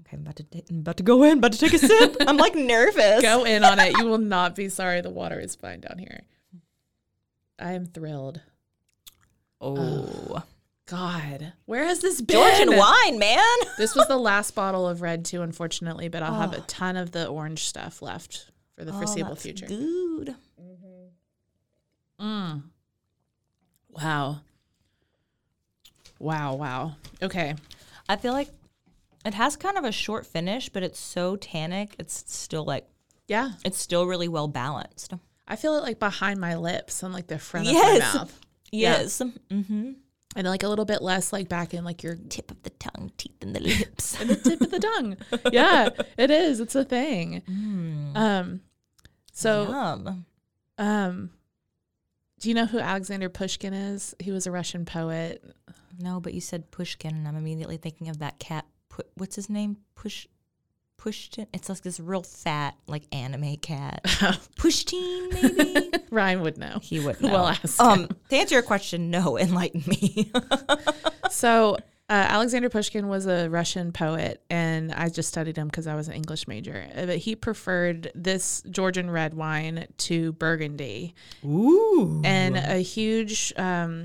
Okay, 0.00 0.16
I'm 0.16 0.22
about 0.22 0.36
to, 0.36 0.44
ta- 0.44 0.60
I'm 0.68 0.80
about 0.80 0.96
to 0.98 1.02
go 1.02 1.22
in. 1.22 1.38
About 1.38 1.52
to 1.52 1.58
take 1.58 1.72
a 1.74 1.78
sip. 1.78 2.16
I'm 2.26 2.36
like 2.36 2.54
nervous. 2.56 3.22
Go 3.22 3.44
in 3.44 3.64
on 3.64 3.78
it. 3.78 3.96
You 3.96 4.06
will 4.06 4.18
not 4.18 4.54
be 4.54 4.68
sorry. 4.68 5.00
The 5.00 5.10
water 5.10 5.38
is 5.40 5.54
fine 5.54 5.80
down 5.80 5.98
here. 5.98 6.22
I 7.58 7.72
am 7.72 7.86
thrilled. 7.86 8.40
Oh, 9.60 10.42
God, 10.86 11.52
where 11.66 11.84
has 11.84 12.00
this 12.00 12.20
been? 12.20 12.36
Georgian 12.36 12.76
wine, 12.76 13.18
man. 13.18 13.56
This 13.78 13.94
was 13.94 14.08
the 14.08 14.16
last 14.16 14.54
bottle 14.56 14.88
of 14.88 15.00
red 15.00 15.24
too, 15.24 15.42
unfortunately, 15.42 16.08
but 16.08 16.22
I'll 16.22 16.40
have 16.40 16.52
a 16.52 16.58
ah. 16.60 16.64
ton 16.66 16.96
of 16.96 17.12
the 17.12 17.28
orange 17.28 17.64
stuff 17.64 18.02
left 18.02 18.50
for 18.76 18.84
the 18.84 18.92
oh, 18.92 18.98
foreseeable 18.98 19.30
Oh, 19.30 19.34
that's 19.34 19.42
future. 19.44 19.66
Good. 19.66 20.34
Mm-hmm. 20.60 20.81
Mm. 22.22 22.62
Wow. 23.90 24.40
Wow, 26.18 26.54
wow. 26.54 26.92
Okay. 27.20 27.54
I 28.08 28.16
feel 28.16 28.32
like 28.32 28.48
it 29.24 29.34
has 29.34 29.56
kind 29.56 29.76
of 29.76 29.84
a 29.84 29.92
short 29.92 30.26
finish, 30.26 30.68
but 30.68 30.82
it's 30.82 30.98
so 31.00 31.36
tannic. 31.36 31.94
It's 31.98 32.24
still 32.32 32.64
like 32.64 32.86
Yeah. 33.28 33.52
it's 33.64 33.78
still 33.80 34.06
really 34.06 34.28
well 34.28 34.48
balanced. 34.48 35.14
I 35.48 35.56
feel 35.56 35.76
it 35.76 35.82
like 35.82 35.98
behind 35.98 36.40
my 36.40 36.56
lips 36.56 37.02
and 37.02 37.12
like 37.12 37.26
the 37.26 37.38
front 37.38 37.66
Yes. 37.66 37.96
of 38.14 38.14
my 38.14 38.18
mouth. 38.20 38.40
Yeah. 38.74 39.00
Yes. 39.00 39.20
Mm-hmm. 39.50 39.92
And 40.34 40.46
like 40.46 40.62
a 40.62 40.68
little 40.68 40.86
bit 40.86 41.02
less 41.02 41.30
like 41.30 41.50
back 41.50 41.74
in 41.74 41.84
like 41.84 42.02
your 42.02 42.16
Tip 42.30 42.50
of 42.50 42.62
the 42.62 42.70
tongue, 42.70 43.12
teeth 43.18 43.36
in 43.42 43.52
the 43.52 43.60
lips. 43.60 44.16
and 44.20 44.30
the 44.30 44.36
tip 44.36 44.62
of 44.62 44.70
the 44.70 44.78
tongue. 44.78 45.16
Yeah, 45.52 45.90
it 46.16 46.30
is. 46.30 46.58
It's 46.60 46.74
a 46.74 46.84
thing. 46.84 47.42
Mm. 47.46 48.16
Um 48.16 48.60
so 49.32 49.68
Yum. 49.68 50.24
um 50.78 51.30
do 52.42 52.48
you 52.48 52.56
know 52.56 52.66
who 52.66 52.80
Alexander 52.80 53.28
Pushkin 53.28 53.72
is? 53.72 54.16
He 54.18 54.32
was 54.32 54.48
a 54.48 54.50
Russian 54.50 54.84
poet. 54.84 55.44
No, 56.00 56.18
but 56.18 56.34
you 56.34 56.40
said 56.40 56.72
Pushkin, 56.72 57.14
and 57.14 57.28
I'm 57.28 57.36
immediately 57.36 57.76
thinking 57.76 58.08
of 58.08 58.18
that 58.18 58.40
cat. 58.40 58.66
Pu- 58.88 59.04
what's 59.14 59.36
his 59.36 59.48
name? 59.48 59.76
Push. 59.94 60.26
Pushtin. 61.00 61.46
It's 61.54 61.68
like 61.68 61.82
this 61.82 62.00
real 62.00 62.24
fat, 62.24 62.74
like 62.88 63.04
anime 63.12 63.58
cat. 63.58 64.00
Pushtin, 64.56 65.32
maybe. 65.32 65.90
Ryan 66.10 66.40
would 66.42 66.58
know. 66.58 66.80
he 66.82 66.98
would 66.98 67.20
know. 67.22 67.30
Well 67.32 67.46
ask. 67.46 67.80
Um, 67.80 68.08
to 68.30 68.36
answer 68.36 68.56
your 68.56 68.62
question, 68.62 69.08
no. 69.12 69.38
Enlighten 69.38 69.84
me. 69.86 70.32
So 71.30 71.76
uh, 72.12 72.26
Alexander 72.28 72.68
Pushkin 72.68 73.08
was 73.08 73.24
a 73.24 73.48
Russian 73.48 73.90
poet, 73.90 74.42
and 74.50 74.92
I 74.92 75.08
just 75.08 75.30
studied 75.30 75.56
him 75.56 75.68
because 75.68 75.86
I 75.86 75.94
was 75.94 76.08
an 76.08 76.14
English 76.14 76.46
major. 76.46 76.86
Uh, 76.94 77.06
But 77.06 77.16
he 77.16 77.34
preferred 77.34 78.12
this 78.14 78.62
Georgian 78.68 79.10
red 79.10 79.32
wine 79.32 79.86
to 79.96 80.34
Burgundy, 80.34 81.14
Ooh. 81.42 82.20
and 82.22 82.58
a 82.58 82.82
huge 82.82 83.54
um, 83.56 84.04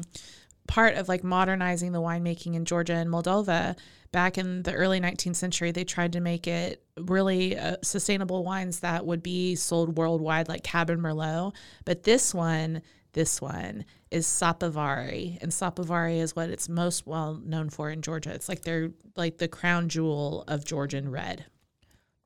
part 0.69 0.95
of 0.95 1.09
like 1.09 1.21
modernizing 1.25 1.91
the 1.91 1.99
winemaking 1.99 2.55
in 2.55 2.63
Georgia 2.63 2.93
and 2.93 3.09
Moldova. 3.09 3.77
Back 4.13 4.37
in 4.37 4.63
the 4.63 4.71
early 4.71 5.01
19th 5.01 5.35
century, 5.35 5.71
they 5.71 5.83
tried 5.83 6.13
to 6.13 6.21
make 6.21 6.47
it 6.47 6.81
really 6.97 7.57
uh, 7.59 7.75
sustainable 7.83 8.45
wines 8.45 8.79
that 8.79 9.05
would 9.05 9.21
be 9.21 9.55
sold 9.55 9.97
worldwide, 9.97 10.47
like 10.47 10.63
Cabernet 10.63 11.01
Merlot. 11.01 11.53
But 11.83 12.03
this 12.03 12.33
one, 12.33 12.83
this 13.17 13.41
one 13.41 13.83
is 14.11 14.27
Sapovari, 14.27 15.41
and 15.41 15.51
Sapovari 15.51 16.19
is 16.21 16.35
what 16.35 16.51
it's 16.51 16.69
most 16.69 17.07
well 17.07 17.33
known 17.43 17.69
for 17.71 17.89
in 17.89 18.01
Georgia. 18.03 18.31
It's 18.31 18.47
like 18.47 18.61
they're 18.61 18.91
like 19.15 19.39
the 19.39 19.47
crown 19.47 19.89
jewel 19.89 20.43
of 20.47 20.63
Georgian 20.63 21.09
red. 21.09 21.45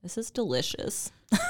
This 0.04 0.18
is 0.18 0.30
delicious. 0.32 1.12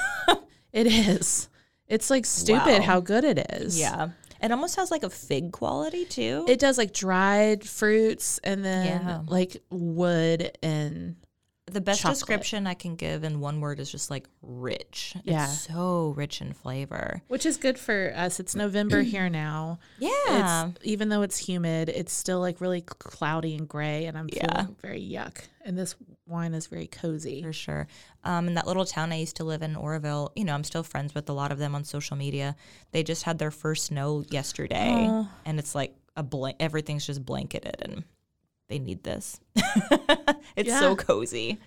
It 0.72 0.86
is. 0.86 1.50
It's 1.86 2.08
like 2.08 2.24
stupid 2.24 2.78
Wow. 2.78 2.82
how 2.82 3.00
good 3.00 3.24
it 3.24 3.38
is. 3.52 3.78
Yeah. 3.78 4.08
It 4.40 4.50
almost 4.50 4.76
has 4.76 4.90
like 4.90 5.02
a 5.02 5.10
fig 5.10 5.52
quality 5.52 6.06
too. 6.06 6.46
It 6.48 6.58
does 6.58 6.78
like 6.78 6.94
dried 6.94 7.68
fruits 7.68 8.38
and 8.42 8.64
then 8.64 8.86
Yeah. 8.86 9.20
like 9.26 9.58
wood 9.70 10.56
and 10.62 11.16
the 11.72 11.80
best 11.80 12.00
chocolate. 12.02 12.18
description 12.18 12.66
I 12.66 12.74
can 12.74 12.96
give 12.96 13.24
in 13.24 13.40
one 13.40 13.60
word 13.60 13.80
is 13.80 13.90
just 13.90 14.10
like 14.10 14.28
rich. 14.42 15.14
Yeah. 15.24 15.44
It's 15.44 15.62
so 15.66 16.14
rich 16.16 16.40
in 16.40 16.52
flavor. 16.52 17.22
Which 17.28 17.46
is 17.46 17.56
good 17.56 17.78
for 17.78 18.12
us. 18.14 18.38
It's 18.40 18.54
November 18.54 19.02
here 19.14 19.28
now. 19.28 19.78
Yeah. 19.98 20.68
It's 20.70 20.78
even 20.84 21.08
though 21.08 21.22
it's 21.22 21.38
humid, 21.38 21.88
it's 21.88 22.12
still 22.12 22.40
like 22.40 22.60
really 22.60 22.80
cloudy 22.82 23.54
and 23.56 23.68
gray, 23.68 24.06
and 24.06 24.16
I'm 24.16 24.28
Yeah. 24.32 24.62
feeling 24.62 24.76
very 24.82 25.00
yuck. 25.02 25.38
And 25.64 25.78
this 25.78 25.94
wine 26.26 26.54
is 26.54 26.66
very 26.66 26.86
cozy. 26.86 27.42
For 27.42 27.52
sure. 27.52 27.86
Um, 28.24 28.48
in 28.48 28.54
that 28.54 28.66
little 28.66 28.84
town 28.84 29.12
I 29.12 29.16
used 29.16 29.36
to 29.36 29.44
live 29.44 29.62
in, 29.62 29.76
Oroville, 29.76 30.32
you 30.36 30.44
know, 30.44 30.54
I'm 30.54 30.64
still 30.64 30.82
friends 30.82 31.14
with 31.14 31.28
a 31.28 31.32
lot 31.32 31.52
of 31.52 31.58
them 31.58 31.74
on 31.74 31.84
social 31.84 32.16
media. 32.16 32.56
They 32.92 33.02
just 33.02 33.24
had 33.24 33.38
their 33.38 33.50
first 33.50 33.86
snow 33.86 34.24
yesterday, 34.30 35.24
and 35.44 35.58
it's 35.58 35.74
like 35.74 35.94
a 36.16 36.22
blank. 36.22 36.56
Everything's 36.60 37.06
just 37.06 37.24
blanketed, 37.24 37.76
and 37.80 38.04
they 38.72 38.78
need 38.78 39.02
this. 39.02 39.38
it's 40.56 40.68
Yeah. 40.68 40.80
so 40.80 40.96
cozy. 40.96 41.60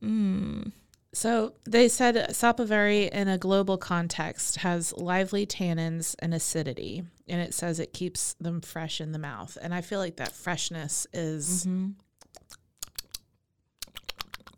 Mm. 0.00 0.70
So 1.12 1.54
they 1.64 1.88
said 1.88 2.14
Sapaveri 2.30 3.08
in 3.08 3.26
a 3.26 3.36
global 3.36 3.76
context 3.76 4.58
has 4.58 4.92
lively 4.92 5.44
tannins 5.44 6.14
and 6.20 6.32
acidity, 6.32 7.02
and 7.26 7.40
it 7.40 7.52
says 7.52 7.80
it 7.80 7.92
keeps 7.92 8.34
them 8.34 8.60
fresh 8.60 9.00
in 9.00 9.10
the 9.10 9.18
mouth. 9.18 9.58
And 9.60 9.74
I 9.74 9.80
feel 9.80 9.98
like 9.98 10.16
that 10.16 10.30
freshness 10.30 11.06
is 11.12 11.66
mm-hmm. 11.66 11.92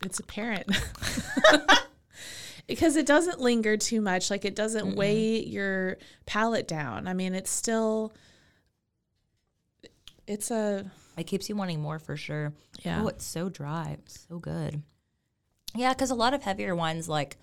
it's 0.05 0.19
apparent 0.19 0.67
because 2.67 2.97
it 2.97 3.07
doesn't 3.07 3.39
linger 3.39 3.77
too 3.77 3.99
much. 3.99 4.29
Like 4.29 4.45
it 4.45 4.55
doesn't 4.55 4.95
weigh 4.95 5.39
your 5.39 5.97
palate 6.27 6.67
down. 6.67 7.07
I 7.07 7.15
mean, 7.15 7.33
it's 7.33 7.49
still 7.49 8.13
it's 10.27 10.51
a 10.51 10.91
It 11.19 11.27
keeps 11.27 11.49
you 11.49 11.55
wanting 11.55 11.81
more 11.81 11.99
for 11.99 12.15
sure. 12.17 12.53
Yeah. 12.83 13.03
Oh, 13.03 13.07
it's 13.07 13.25
so 13.25 13.49
dry. 13.49 13.97
It's 13.99 14.25
so 14.27 14.39
good. 14.39 14.81
Yeah, 15.75 15.93
because 15.93 16.11
a 16.11 16.15
lot 16.15 16.33
of 16.33 16.41
heavier 16.41 16.75
wines, 16.75 17.07
like 17.07 17.37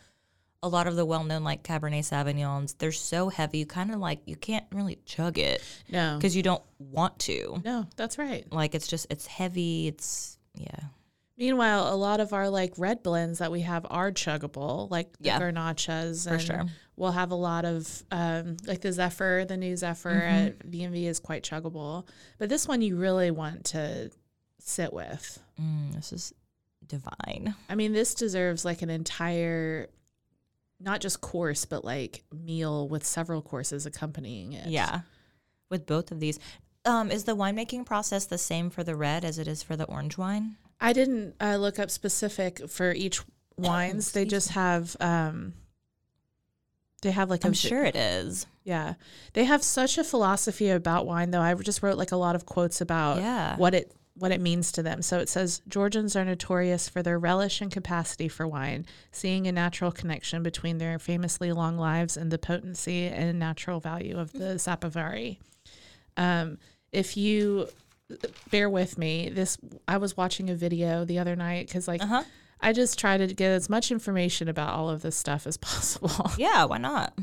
a 0.63 0.69
lot 0.69 0.87
of 0.87 0.97
the 0.97 1.05
well-known 1.05 1.45
like 1.45 1.63
Cabernet 1.63 2.01
Sauvignons, 2.01 2.77
they're 2.79 2.91
so 2.91 3.29
heavy. 3.29 3.59
You 3.59 3.67
kind 3.67 3.93
of 3.93 4.01
like 4.01 4.21
you 4.25 4.37
can't 4.37 4.65
really 4.73 4.99
chug 5.05 5.39
it 5.39 5.63
no, 5.91 6.17
because 6.17 6.35
you 6.35 6.43
don't 6.43 6.63
want 6.79 7.19
to. 7.21 7.61
no, 7.65 7.87
that's 7.97 8.19
right. 8.19 8.51
Like 8.53 8.75
it's 8.75 8.89
just 8.89 9.07
it's 9.11 9.27
heavy. 9.27 9.87
It's 9.87 10.39
yeah. 10.55 10.81
Meanwhile, 11.39 11.93
a 11.93 11.97
lot 11.97 12.21
of 12.21 12.33
our 12.33 12.49
like 12.49 12.73
red 12.79 13.03
blends 13.03 13.41
that 13.41 13.53
we 13.53 13.61
have 13.61 13.87
are 13.91 14.11
chuggable, 14.11 14.91
like 14.91 15.13
the 15.19 15.27
Yeah. 15.27 15.39
Garnachas. 15.41 16.27
And 16.27 16.41
sure. 16.41 16.65
We'll 16.97 17.13
have 17.13 17.31
a 17.31 17.35
lot 17.37 17.65
of 17.67 18.03
um, 18.11 18.57
like 18.67 18.81
the 18.81 18.91
Zephyr, 18.93 19.45
the 19.47 19.57
new 19.59 19.77
Zephyr 19.77 20.11
Mm-hmm. 20.13 20.47
at 20.47 20.67
VMV 20.71 21.05
is 21.05 21.21
quite 21.21 21.43
chuggable. 21.45 22.07
But 22.39 22.49
this 22.49 22.67
one 22.67 22.81
you 22.81 22.97
really 22.97 23.31
want 23.31 23.65
to 23.67 24.11
sit 24.61 24.93
with. 24.95 25.39
Mm, 25.61 25.95
this 25.95 26.13
is 26.13 26.33
divine. 26.87 27.55
I 27.69 27.75
mean, 27.75 27.93
this 27.93 28.15
deserves 28.15 28.65
like 28.65 28.81
an 28.81 28.89
entire, 28.89 29.89
not 30.81 31.01
just 31.03 31.21
course, 31.21 31.67
but 31.67 31.85
like 31.85 32.25
meal 32.33 32.89
with 32.89 33.05
several 33.05 33.43
courses 33.43 33.85
accompanying 33.85 34.55
it. 34.55 34.69
Yeah, 34.69 35.01
with 35.69 35.85
both 35.85 36.11
of 36.13 36.19
these. 36.21 36.39
Um, 36.87 37.11
is 37.11 37.25
the 37.25 37.37
winemaking 37.37 37.85
process 37.85 38.25
the 38.27 38.39
same 38.39 38.71
for 38.71 38.85
the 38.85 38.95
red 38.97 39.25
as 39.25 39.39
it 39.39 39.49
is 39.49 39.63
for 39.63 39.77
the 39.77 39.85
orange 39.85 40.17
wine? 40.17 40.57
I 40.81 40.93
didn't 40.93 41.35
uh, 41.41 41.57
look 41.57 41.79
up 41.79 41.91
specific 41.91 42.69
for 42.69 42.93
each 42.93 43.21
wines. 43.57 44.13
they 44.13 44.25
just 44.25 44.51
have, 44.51 44.97
um, 45.01 45.55
they 47.03 47.11
have 47.11 47.31
like 47.31 47.45
I'm 47.45 47.53
vi- 47.53 47.57
sure 47.69 47.85
it 47.85 47.97
is. 47.97 48.47
Yeah. 48.65 48.95
They 49.35 49.45
have 49.45 49.63
such 49.63 49.97
a 49.99 50.05
philosophy 50.05 50.71
about 50.71 51.07
wine 51.07 51.31
though. 51.31 51.41
I 51.41 51.55
just 51.55 51.83
wrote 51.83 51.97
like 51.99 52.13
a 52.13 52.17
lot 52.17 52.35
of 52.35 52.47
quotes 52.47 52.81
about 52.81 53.19
Yeah. 53.19 53.57
what 53.57 53.75
it 53.75 53.93
what 54.19 54.33
it 54.33 54.41
means 54.41 54.73
to 54.73 54.83
them. 54.83 55.03
So 55.03 55.19
it 55.19 55.29
says 55.29 55.61
Georgians 55.69 56.17
are 56.17 56.25
notorious 56.25 56.89
for 56.89 57.03
their 57.03 57.19
relish 57.19 57.61
and 57.61 57.71
capacity 57.71 58.29
for 58.29 58.47
wine, 58.49 58.87
seeing 59.13 59.47
a 59.47 59.53
natural 59.53 59.93
connection 59.93 60.43
between 60.43 60.79
their 60.79 60.99
famously 60.99 61.53
long 61.53 61.77
lives 61.77 62.17
and 62.17 62.31
the 62.33 62.39
potency 62.39 63.07
and 63.09 63.39
natural 63.39 63.79
value 63.79 64.19
of 64.19 64.33
the 64.33 64.55
Sapovari. 64.59 65.37
Um, 66.17 66.57
if 66.93 67.15
you 67.19 67.69
bear 68.51 68.69
with 68.71 68.99
me, 68.99 69.29
this 69.29 69.59
I 69.89 69.97
was 69.99 70.17
watching 70.17 70.51
a 70.51 70.55
video 70.55 71.05
the 71.05 71.19
other 71.19 71.37
night 71.37 71.67
because 71.67 71.89
like 71.89 72.03
Uh-huh. 72.03 72.25
I 72.61 72.73
just 72.73 72.99
try 72.99 73.19
to 73.19 73.27
get 73.27 73.51
as 73.51 73.69
much 73.69 73.91
information 73.91 74.49
about 74.49 74.71
all 74.73 74.89
of 74.89 75.03
this 75.03 75.17
stuff 75.17 75.47
as 75.47 75.57
possible. 75.59 76.31
Yeah, 76.39 76.65
why 76.65 76.79
not? 76.79 77.19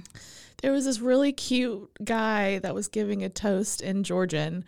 there 0.61 0.71
was 0.71 0.85
this 0.85 0.99
really 1.01 1.33
cute 1.33 1.89
guy 2.05 2.57
that 2.59 2.73
was 2.73 2.87
giving 2.87 3.21
a 3.21 3.27
toast 3.29 3.81
in 3.81 4.03
Georgian, 4.03 4.63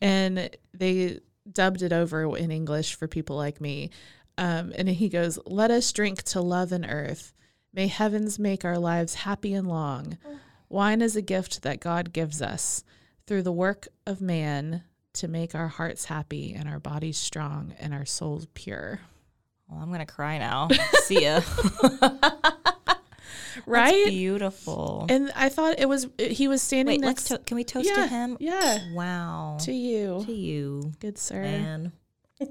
and 0.00 0.50
they 0.74 1.20
dubbed 1.52 1.82
it 1.82 1.92
over 1.92 2.36
in 2.36 2.50
English 2.50 2.96
for 2.96 3.06
people 3.06 3.36
like 3.36 3.60
me. 3.60 3.90
Um, 4.38 4.72
and 4.76 4.88
he 4.88 5.08
goes, 5.08 5.38
Let 5.46 5.70
us 5.70 5.92
drink 5.92 6.22
to 6.24 6.40
love 6.40 6.72
and 6.72 6.84
earth. 6.88 7.32
May 7.72 7.86
heavens 7.86 8.38
make 8.38 8.64
our 8.64 8.78
lives 8.78 9.14
happy 9.14 9.54
and 9.54 9.68
long. 9.68 10.18
Wine 10.68 11.00
is 11.02 11.14
a 11.14 11.22
gift 11.22 11.62
that 11.62 11.78
God 11.78 12.12
gives 12.12 12.42
us 12.42 12.82
through 13.26 13.42
the 13.42 13.52
work 13.52 13.86
of 14.06 14.20
man 14.20 14.82
to 15.16 15.28
make 15.28 15.54
our 15.54 15.68
hearts 15.68 16.04
happy 16.04 16.54
and 16.54 16.68
our 16.68 16.78
bodies 16.80 17.16
strong 17.18 17.74
and 17.78 17.92
our 17.94 18.04
souls 18.04 18.46
pure. 18.54 19.00
Well, 19.68 19.80
I'm 19.80 19.90
gonna 19.90 20.06
cry 20.06 20.38
now. 20.38 20.68
See 21.04 21.24
ya. 21.24 21.40
Right? 23.64 24.06
Beautiful. 24.08 25.06
And 25.08 25.32
I 25.34 25.48
thought 25.48 25.78
it 25.80 25.88
was, 25.88 26.06
he 26.18 26.46
was 26.46 26.60
standing 26.62 27.00
Wait, 27.00 27.06
let's 27.06 27.30
next 27.30 27.40
to- 27.40 27.44
can 27.46 27.56
we 27.56 27.64
toast 27.64 27.88
yeah, 27.88 27.94
to 27.94 28.06
him? 28.06 28.36
Yeah. 28.38 28.78
Wow. 28.92 29.56
To 29.62 29.72
you. 29.72 30.22
To 30.26 30.32
you, 30.32 30.92
Good 31.00 31.18
sir. 31.18 31.42
man. 31.42 31.92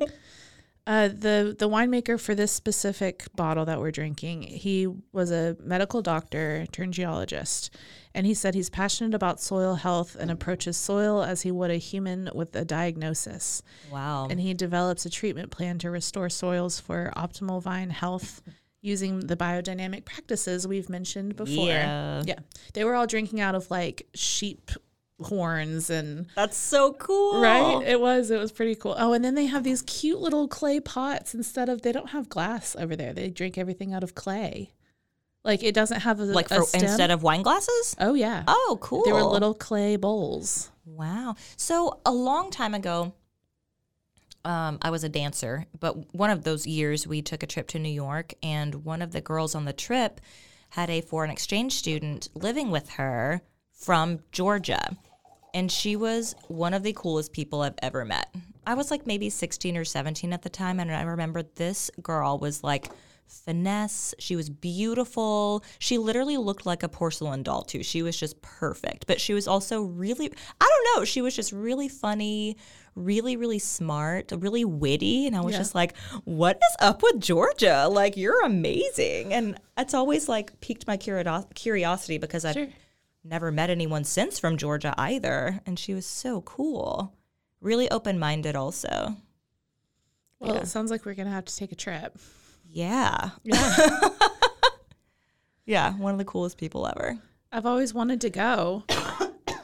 Uh, 0.88 1.08
the 1.08 1.56
the 1.58 1.68
winemaker 1.68 2.20
for 2.20 2.36
this 2.36 2.52
specific 2.52 3.26
bottle 3.36 3.66
that 3.66 3.80
we're 3.80 3.90
drinking, 3.90 4.44
he 4.44 4.88
was 5.12 5.32
a 5.32 5.58
medical 5.60 6.04
doctor 6.04 6.68
turned 6.72 6.94
geologist, 6.94 7.76
and 8.14 8.28
he 8.28 8.36
said 8.36 8.54
he's 8.54 8.70
passionate 8.70 9.16
about 9.16 9.42
soil 9.42 9.76
health 9.76 10.16
and 10.20 10.30
approaches 10.30 10.78
soil 10.78 11.24
as 11.24 11.42
he 11.42 11.52
would 11.52 11.72
a 11.72 11.78
human 11.78 12.30
with 12.36 12.56
a 12.56 12.64
diagnosis. 12.64 13.64
Wow. 13.92 14.28
And 14.30 14.40
he 14.40 14.54
develops 14.54 15.08
a 15.08 15.10
treatment 15.10 15.50
plan 15.50 15.80
to 15.80 15.90
restore 15.90 16.30
soils 16.30 16.80
for 16.80 17.12
optimal 17.18 17.64
vine 17.64 17.90
health 17.90 18.44
using 18.82 19.22
the 19.22 19.36
biodynamic 19.36 20.06
practices 20.06 20.68
we've 20.68 20.90
mentioned 20.90 21.36
before. 21.36 21.66
Yeah. 21.66 22.22
yeah, 22.28 22.40
they 22.76 22.84
were 22.84 22.94
all 22.94 23.08
drinking 23.08 23.42
out 23.42 23.56
of 23.56 23.72
like 23.72 24.08
sheep 24.14 24.70
horns 25.22 25.90
and 25.90 26.28
That's 26.36 26.58
so 26.58 26.94
cool. 26.94 27.42
Right? 27.42 27.82
It 27.86 28.00
was. 28.02 28.32
It 28.32 28.38
was 28.40 28.52
pretty 28.52 28.76
cool. 28.76 28.96
Oh, 28.98 29.14
and 29.14 29.24
then 29.24 29.36
they 29.36 29.46
have 29.46 29.64
these 29.64 29.82
cute 29.84 30.20
little 30.20 30.48
clay 30.48 30.80
pots 30.80 31.34
instead 31.34 31.70
of 31.70 31.82
they 31.82 31.92
don't 31.92 32.10
have 32.10 32.30
glass 32.30 32.76
over 32.78 32.96
there. 32.96 33.14
They 33.14 33.30
drink 33.30 33.58
everything 33.58 33.94
out 33.94 34.04
of 34.04 34.16
clay. 34.16 34.72
Like 35.44 35.64
it 35.64 35.76
doesn't 35.76 36.02
have 36.02 36.20
a 36.20 36.24
Like 36.26 36.50
a 36.52 36.56
for 36.56 36.64
stem. 36.64 36.84
instead 36.84 37.12
of 37.12 37.22
wine 37.24 37.44
glasses? 37.44 37.96
Oh 38.00 38.14
yeah. 38.16 38.44
Oh, 38.48 38.78
cool. 38.82 39.04
They 39.06 39.14
were 39.14 39.24
little 39.24 39.54
clay 39.54 39.96
bowls. 39.96 40.72
Wow. 40.86 41.36
So 41.56 42.00
a 42.06 42.12
long 42.12 42.50
time 42.52 42.74
ago, 42.74 43.14
um, 44.44 44.78
I 44.82 44.90
was 44.92 45.04
a 45.04 45.10
dancer, 45.10 45.66
but 45.80 46.14
one 46.14 46.30
of 46.30 46.44
those 46.44 46.68
years 46.68 47.08
we 47.08 47.22
took 47.22 47.42
a 47.42 47.48
trip 47.48 47.68
to 47.70 47.80
New 47.80 47.90
York, 47.90 48.34
and 48.44 48.84
one 48.86 49.02
of 49.02 49.12
the 49.12 49.22
girls 49.22 49.56
on 49.56 49.66
the 49.66 49.74
trip 49.74 50.22
had 50.70 50.90
a 50.90 51.02
foreign 51.02 51.32
exchange 51.32 51.74
student 51.74 52.28
living 52.36 52.70
with 52.70 52.90
her 52.92 53.42
from 53.76 54.20
Georgia. 54.32 54.96
And 55.54 55.72
she 55.72 55.96
was 55.96 56.36
one 56.48 56.74
of 56.74 56.84
the 56.84 56.94
coolest 56.94 57.32
people 57.32 57.62
I've 57.62 57.76
ever 57.82 58.04
met. 58.04 58.34
I 58.68 58.74
was 58.74 58.92
like 58.92 59.06
maybe 59.08 59.30
16 59.30 59.78
or 59.78 59.86
17 59.86 60.34
at 60.34 60.42
the 60.42 60.50
time, 60.50 60.80
and 60.80 60.92
I 60.92 61.04
remember 61.04 61.44
this 61.44 61.90
girl 62.02 62.38
was 62.40 62.64
like 62.64 62.90
finesse. 63.28 64.14
She 64.20 64.36
was 64.36 64.50
beautiful. 64.50 65.64
She 65.80 65.98
literally 65.98 66.38
looked 66.38 66.66
like 66.66 66.84
a 66.84 66.90
porcelain 66.90 67.42
doll, 67.44 67.62
too. 67.64 67.84
She 67.84 68.02
was 68.02 68.18
just 68.18 68.42
perfect. 68.42 69.08
But 69.08 69.22
she 69.22 69.34
was 69.34 69.48
also 69.48 69.82
really, 69.82 70.32
I 70.60 70.70
don't 70.70 71.00
know, 71.00 71.06
she 71.06 71.22
was 71.22 71.36
just 71.36 71.52
really 71.52 71.88
funny, 71.88 72.58
really, 72.96 73.38
really 73.38 73.60
smart, 73.60 74.32
really 74.38 74.66
witty. 74.66 75.26
And 75.28 75.36
I 75.36 75.42
was 75.42 75.54
Yeah. 75.54 75.60
just 75.60 75.74
like, 75.76 75.96
what 76.26 76.58
is 76.58 76.76
up 76.80 77.02
with 77.02 77.20
Georgia? 77.20 77.88
Like, 77.90 78.18
you're 78.18 78.44
amazing. 78.46 79.34
And 79.34 79.58
it's 79.78 79.94
always 79.94 80.28
like 80.28 80.60
piqued 80.60 80.86
my 80.86 80.98
curiosity 80.98 82.18
because 82.18 82.46
I've 82.46 82.54
Sure. 82.54 82.68
Never 83.26 83.52
met 83.52 83.70
anyone 83.70 84.04
since 84.04 84.40
from 84.40 84.56
Georgia 84.58 84.94
either. 84.98 85.60
And 85.66 85.78
she 85.80 85.94
was 85.94 86.06
so 86.06 86.42
cool. 86.42 87.14
Really 87.62 87.90
open 87.92 88.20
minded, 88.20 88.56
also. 88.56 89.16
Well, 90.40 90.56
it 90.58 90.68
sounds 90.68 90.92
like 90.92 91.06
we're 91.06 91.16
gonna 91.16 91.32
have 91.32 91.46
to 91.46 91.56
take 91.56 91.72
a 91.72 91.76
trip. 91.76 92.18
Yeah. 92.70 93.32
Yeah. 93.44 93.78
Yeah. 95.66 95.94
One 95.94 96.12
of 96.12 96.20
the 96.20 96.26
coolest 96.26 96.58
people 96.60 96.86
ever. 96.88 97.18
I've 97.52 97.66
always 97.66 97.94
wanted 97.94 98.22
to 98.22 98.30
go. 98.30 98.84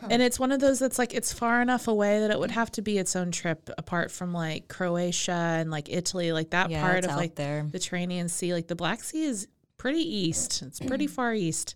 And 0.10 0.22
it's 0.22 0.40
one 0.40 0.52
of 0.52 0.60
those 0.60 0.80
that's 0.80 0.98
like 0.98 1.14
it's 1.14 1.32
far 1.32 1.62
enough 1.62 1.88
away 1.88 2.20
that 2.22 2.32
it 2.32 2.40
would 2.40 2.50
have 2.52 2.72
to 2.72 2.82
be 2.82 2.98
its 2.98 3.16
own 3.16 3.32
trip 3.32 3.70
apart 3.78 4.10
from 4.12 4.34
like 4.34 4.68
Croatia 4.68 5.32
and 5.32 5.70
like 5.70 5.90
Italy, 5.90 6.32
like 6.34 6.50
that 6.50 6.72
Yeah, 6.72 6.82
part 6.82 7.06
of 7.06 7.12
like 7.16 7.36
there. 7.36 7.60
the 7.60 7.66
Mediterranean 7.66 8.28
Sea. 8.28 8.52
Like 8.54 8.68
the 8.68 8.76
Black 8.76 9.04
Sea 9.04 9.24
is 9.26 9.48
pretty 9.78 10.00
east. 10.02 10.64
It's 10.64 10.80
pretty 10.80 11.06
Mm. 11.08 11.12
far 11.12 11.34
east. 11.36 11.76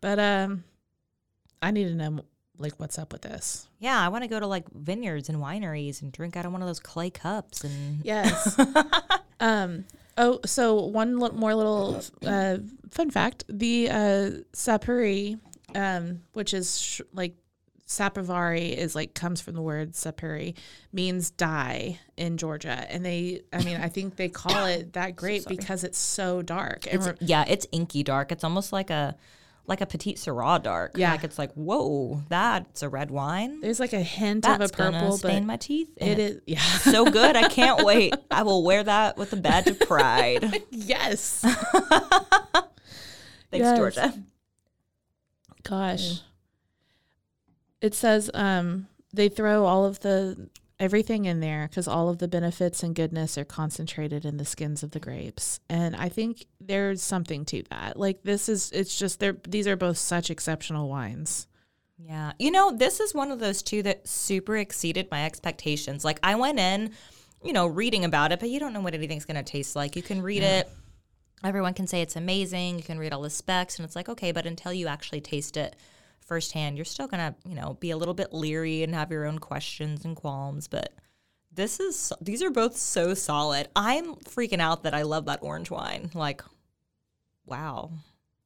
But 0.00 0.18
um 0.18 0.64
I 1.62 1.70
need 1.70 1.84
to 1.88 1.94
know 1.94 2.20
like 2.58 2.74
what's 2.78 2.98
up 2.98 3.12
with 3.12 3.22
this. 3.22 3.66
Yeah. 3.78 3.98
I 3.98 4.08
want 4.08 4.22
to 4.24 4.28
go 4.28 4.38
to 4.38 4.46
like 4.46 4.64
vineyards 4.72 5.28
and 5.28 5.38
wineries 5.38 6.02
and 6.02 6.12
drink 6.12 6.36
out 6.36 6.44
of 6.46 6.52
one 6.52 6.60
of 6.62 6.68
those 6.68 6.80
clay 6.80 7.10
cups. 7.10 7.64
And 7.64 8.04
Yes. 8.04 8.58
um 9.40 9.84
Oh, 10.18 10.38
so 10.44 10.74
one 10.84 11.18
li- 11.18 11.30
more 11.34 11.54
little 11.54 12.02
uh, 12.26 12.58
fun 12.90 13.10
fact: 13.10 13.44
the 13.48 13.88
uh, 13.88 14.30
sapuri, 14.52 15.38
um, 15.74 16.20
which 16.34 16.52
is 16.52 16.78
sh- 16.78 17.00
like 17.14 17.36
sapavari, 17.86 18.76
is 18.76 18.94
like 18.94 19.14
comes 19.14 19.40
from 19.40 19.54
the 19.54 19.62
word 19.62 19.92
sapuri, 19.92 20.56
means 20.92 21.30
dye 21.30 21.98
in 22.18 22.36
Georgia, 22.36 22.84
and 22.90 23.02
they, 23.04 23.40
I 23.52 23.62
mean, 23.64 23.80
I 23.80 23.88
think 23.88 24.16
they 24.16 24.28
call 24.28 24.66
it 24.66 24.92
that 24.92 25.16
grape 25.16 25.46
because 25.46 25.84
it's 25.84 25.98
so 25.98 26.42
dark. 26.42 26.84
And 26.86 26.96
It's, 26.96 27.06
we're- 27.06 27.16
yeah, 27.20 27.44
it's 27.48 27.66
inky 27.72 28.02
dark. 28.02 28.30
It's 28.30 28.44
almost 28.44 28.72
like 28.74 28.90
a 28.90 29.16
like 29.66 29.80
a 29.80 29.86
petite 29.86 30.16
Syrah 30.16 30.62
dark. 30.62 30.92
Yeah. 30.96 31.12
like 31.12 31.24
it's 31.24 31.38
like 31.38 31.52
whoa, 31.54 32.20
that's 32.28 32.82
a 32.82 32.88
red 32.88 33.10
wine. 33.10 33.60
there's 33.60 33.78
like 33.80 33.92
a 33.92 34.00
hint 34.02 34.44
That's 34.44 34.64
of 34.64 34.70
a 34.70 34.72
purple, 34.72 35.16
stain 35.18 35.46
my 35.46 35.56
teeth. 35.56 35.90
and 36.00 36.10
it 36.10 36.18
is 36.18 36.40
yeah. 36.46 36.60
so 36.60 37.04
good. 37.10 37.36
I 37.36 37.48
can't 37.48 37.84
wait. 37.84 38.14
I 38.30 38.42
will 38.42 38.64
wear 38.64 38.82
that 38.82 39.16
with 39.16 39.32
a 39.32 39.36
badge 39.36 39.66
of 39.68 39.78
pride. 39.80 40.62
yes. 40.70 41.40
Thanks, 43.52 43.64
Yes. 43.66 43.78
Georgia. 43.78 44.14
Gosh. 45.62 46.20
It 47.80 47.94
says 47.94 48.30
um 48.34 48.86
they 49.12 49.28
throw 49.28 49.64
all 49.64 49.84
of 49.84 50.00
the 50.00 50.48
everything 50.80 51.26
in 51.26 51.40
there 51.40 51.68
because 51.68 51.86
all 51.86 52.08
of 52.08 52.18
the 52.18 52.26
benefits 52.26 52.82
and 52.82 52.94
goodness 52.94 53.36
are 53.36 53.44
concentrated 53.44 54.24
in 54.24 54.38
the 54.38 54.44
skins 54.44 54.82
of 54.82 54.92
the 54.92 54.98
grapes. 54.98 55.60
And 55.68 55.94
I 55.94 56.08
think 56.08 56.46
there's 56.58 57.02
something 57.02 57.44
to 57.46 57.62
that. 57.70 57.98
Like 57.98 58.22
this 58.22 58.48
is 58.48 58.72
it's 58.72 58.98
just 58.98 59.20
they're 59.20 59.36
these 59.46 59.68
are 59.68 59.76
both 59.76 59.98
such 59.98 60.30
exceptional 60.30 60.88
wines. 60.88 61.46
Yeah. 61.98 62.32
You 62.38 62.50
know, 62.50 62.74
this 62.74 62.98
is 62.98 63.14
one 63.14 63.30
of 63.30 63.38
those 63.38 63.62
two 63.62 63.82
that 63.82 64.08
super 64.08 64.56
exceeded 64.56 65.08
my 65.10 65.26
expectations. 65.26 66.02
Like 66.02 66.18
I 66.22 66.34
went 66.34 66.58
in, 66.58 66.92
you 67.44 67.52
know, 67.52 67.66
reading 67.66 68.06
about 68.06 68.32
it, 68.32 68.40
but 68.40 68.48
you 68.48 68.58
don't 68.58 68.72
know 68.72 68.80
what 68.80 68.94
anything's 68.94 69.26
going 69.26 69.36
to 69.36 69.42
taste 69.42 69.76
like. 69.76 69.96
You 69.96 70.02
can 70.02 70.22
read 70.22 70.42
it. 70.42 70.68
Everyone 71.44 71.74
can 71.74 71.86
say 71.86 72.00
it's 72.00 72.16
amazing. 72.16 72.78
You 72.78 72.82
can 72.82 72.98
read 72.98 73.12
all 73.12 73.22
the 73.22 73.30
specs 73.30 73.78
and 73.78 73.84
it's 73.84 73.96
like, 73.96 74.08
okay, 74.08 74.32
but 74.32 74.46
until 74.46 74.72
you 74.72 74.86
actually 74.86 75.20
taste 75.20 75.58
it 75.58 75.76
firsthand, 76.30 76.76
you're 76.76 76.84
still 76.84 77.08
going 77.08 77.18
to, 77.18 77.34
you 77.44 77.56
know, 77.56 77.76
be 77.80 77.90
a 77.90 77.96
little 77.96 78.14
bit 78.14 78.32
leery 78.32 78.84
and 78.84 78.94
have 78.94 79.10
your 79.10 79.24
own 79.26 79.40
questions 79.40 80.04
and 80.04 80.14
qualms, 80.14 80.68
but 80.68 80.94
this 81.52 81.80
is 81.80 82.12
these 82.20 82.40
are 82.40 82.50
both 82.50 82.76
so 82.76 83.14
solid. 83.14 83.66
I'm 83.74 84.14
freaking 84.14 84.60
out 84.60 84.84
that 84.84 84.94
I 84.94 85.02
love 85.02 85.24
that 85.24 85.40
orange 85.42 85.72
wine. 85.72 86.08
Like 86.14 86.42
wow. 87.46 87.90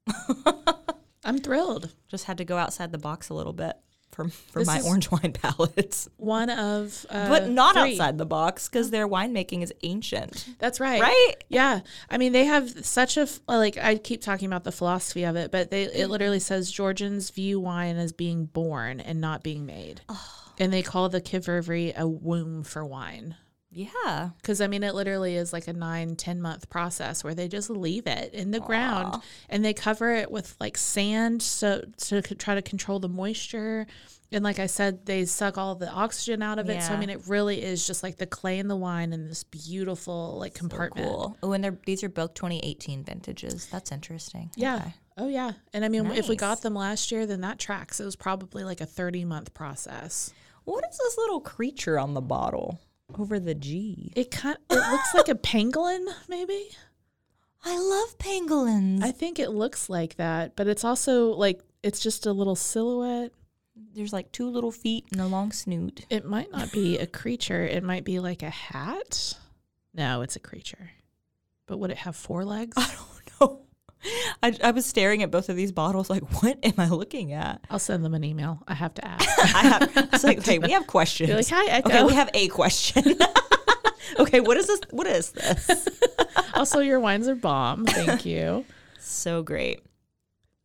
I'm 1.26 1.38
thrilled. 1.40 1.92
Just 2.08 2.24
had 2.24 2.38
to 2.38 2.44
go 2.46 2.56
outside 2.56 2.90
the 2.90 2.96
box 2.96 3.28
a 3.28 3.34
little 3.34 3.52
bit 3.52 3.76
for 4.14 4.28
for 4.28 4.60
This 4.60 4.68
my 4.68 4.80
orange 4.80 5.10
wine 5.10 5.32
palate. 5.32 6.06
One 6.16 6.50
of 6.50 7.04
uh, 7.10 7.28
but 7.28 7.48
not 7.48 7.74
three. 7.74 7.92
outside 7.92 8.18
the 8.18 8.26
box 8.26 8.68
because 8.68 8.90
their 8.90 9.08
winemaking 9.08 9.62
is 9.62 9.72
ancient. 9.82 10.48
That's 10.58 10.80
right. 10.80 11.00
Right? 11.00 11.34
Yeah. 11.48 11.80
I 12.08 12.18
mean, 12.18 12.32
they 12.32 12.44
have 12.44 12.84
such 12.84 13.16
a 13.16 13.26
like 13.48 13.76
I 13.76 13.96
keep 13.96 14.22
talking 14.22 14.46
about 14.46 14.64
the 14.64 14.72
philosophy 14.72 15.24
of 15.24 15.36
it, 15.36 15.50
but 15.50 15.70
they 15.70 15.84
it 15.84 16.08
literally 16.08 16.40
says 16.40 16.70
Georgians 16.70 17.30
view 17.30 17.60
wine 17.60 17.96
as 17.96 18.12
being 18.12 18.46
born 18.46 19.00
and 19.00 19.20
not 19.20 19.42
being 19.42 19.66
made. 19.66 20.00
And 20.58 20.72
they 20.72 20.82
call 20.82 21.08
the 21.08 21.20
Kvevri 21.20 21.96
a 21.96 22.06
womb 22.06 22.62
for 22.62 22.84
wine. 22.84 23.36
Yeah. 23.74 24.30
Because 24.36 24.60
I 24.60 24.66
mean, 24.68 24.82
it 24.82 24.94
literally 24.94 25.36
is 25.36 25.52
like 25.52 25.68
a 25.68 25.72
nine, 25.72 26.16
10 26.16 26.40
month 26.40 26.70
process 26.70 27.24
where 27.24 27.34
they 27.34 27.48
just 27.48 27.68
leave 27.68 28.06
it 28.06 28.32
in 28.32 28.50
the 28.52 28.60
ground 28.60 29.22
and 29.48 29.64
they 29.64 29.74
cover 29.74 30.12
it 30.12 30.30
with 30.30 30.56
like 30.60 30.76
sand 30.76 31.42
so 31.42 31.84
to 31.98 32.22
try 32.22 32.54
to 32.54 32.62
control 32.62 33.00
the 33.00 33.08
moisture. 33.08 33.86
And 34.32 34.42
like 34.42 34.58
I 34.58 34.66
said, 34.66 35.06
they 35.06 35.24
suck 35.26 35.58
all 35.58 35.74
the 35.74 35.90
oxygen 35.90 36.42
out 36.42 36.58
of 36.58 36.68
it. 36.68 36.82
So 36.82 36.92
I 36.92 36.96
mean, 36.96 37.10
it 37.10 37.26
really 37.26 37.62
is 37.62 37.86
just 37.86 38.02
like 38.02 38.16
the 38.16 38.26
clay 38.26 38.58
and 38.58 38.70
the 38.70 38.76
wine 38.76 39.12
in 39.12 39.28
this 39.28 39.44
beautiful 39.44 40.38
like 40.38 40.54
compartment. 40.54 41.08
Cool. 41.08 41.36
Oh, 41.42 41.52
and 41.52 41.62
they're 41.62 41.78
these 41.84 42.02
are 42.02 42.08
both 42.08 42.34
2018 42.34 43.04
vintages. 43.04 43.66
That's 43.66 43.92
interesting. 43.92 44.50
Yeah. 44.56 44.76
Okay. 44.76 44.94
Oh 45.16 45.28
yeah. 45.28 45.52
And 45.72 45.84
I 45.84 45.88
mean, 45.88 46.06
if 46.06 46.28
we 46.28 46.36
got 46.36 46.62
them 46.62 46.74
last 46.74 47.12
year, 47.12 47.26
then 47.26 47.42
that 47.42 47.58
tracks. 47.58 48.00
It 48.00 48.04
was 48.04 48.16
probably 48.16 48.64
like 48.64 48.80
a 48.80 48.86
30 48.86 49.24
month 49.24 49.54
process. 49.54 50.32
What 50.64 50.84
is 50.90 50.98
this 50.98 51.18
little 51.18 51.40
creature 51.40 51.98
on 51.98 52.14
the 52.14 52.22
bottle 52.22 52.80
over 53.18 53.38
the 53.38 53.54
G? 53.54 54.12
It 54.16 54.30
kind 54.30 54.56
it 54.70 54.90
looks 54.90 55.14
like 55.14 55.28
a 55.28 55.34
pangolin, 55.34 56.06
maybe. 56.28 56.70
I 57.64 57.78
love 57.78 58.18
pangolins. 58.18 59.02
I 59.02 59.10
think 59.10 59.38
it 59.38 59.50
looks 59.50 59.88
like 59.88 60.16
that, 60.16 60.54
but 60.56 60.66
it's 60.66 60.84
also 60.84 61.28
like 61.30 61.62
it's 61.82 62.00
just 62.00 62.26
a 62.26 62.32
little 62.32 62.56
silhouette. 62.56 63.32
There's 63.94 64.12
like 64.12 64.30
two 64.32 64.48
little 64.48 64.70
feet 64.70 65.06
and 65.12 65.20
a 65.20 65.26
long 65.26 65.50
snoot. 65.50 66.04
It 66.10 66.24
might 66.24 66.52
not 66.52 66.70
be 66.72 66.98
a 66.98 67.06
creature. 67.06 67.64
It 67.64 67.82
might 67.82 68.04
be 68.04 68.20
like 68.20 68.42
a 68.42 68.50
hat. 68.50 69.34
No, 69.92 70.22
it's 70.22 70.36
a 70.36 70.40
creature. 70.40 70.90
But 71.66 71.78
would 71.78 71.90
it 71.90 71.98
have 71.98 72.16
four 72.16 72.44
legs? 72.44 72.74
I 72.76 72.86
don't 72.86 72.96
know. 72.96 73.13
I, 74.42 74.56
I 74.62 74.70
was 74.72 74.84
staring 74.86 75.22
at 75.22 75.30
both 75.30 75.48
of 75.48 75.56
these 75.56 75.72
bottles 75.72 76.10
like, 76.10 76.42
what 76.42 76.58
am 76.62 76.74
I 76.78 76.88
looking 76.88 77.32
at? 77.32 77.64
I'll 77.70 77.78
send 77.78 78.04
them 78.04 78.14
an 78.14 78.24
email. 78.24 78.62
I 78.68 78.74
have 78.74 78.94
to 78.94 79.04
ask. 79.04 79.28
I 79.54 79.62
have, 79.62 79.92
it's 80.12 80.24
like, 80.24 80.38
okay, 80.38 80.58
we 80.58 80.72
have 80.72 80.86
questions. 80.86 81.30
Be 81.30 81.36
like, 81.36 81.48
hi, 81.48 81.80
Eko. 81.80 81.86
Okay, 81.86 82.04
we 82.04 82.14
have 82.14 82.30
a 82.34 82.48
question. 82.48 83.18
okay, 84.18 84.40
what 84.40 84.56
is 84.56 84.66
this? 84.66 84.80
What 84.90 85.06
is 85.06 85.30
this? 85.30 85.88
also, 86.54 86.80
your 86.80 87.00
wines 87.00 87.28
are 87.28 87.34
bomb. 87.34 87.86
Thank 87.86 88.26
you. 88.26 88.64
So 88.98 89.42
great. 89.42 89.80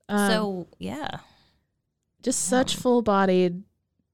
Um, 0.07 0.31
so 0.31 0.67
yeah, 0.79 1.19
just 2.23 2.45
such 2.45 2.75
full 2.75 3.01
bodied, 3.01 3.63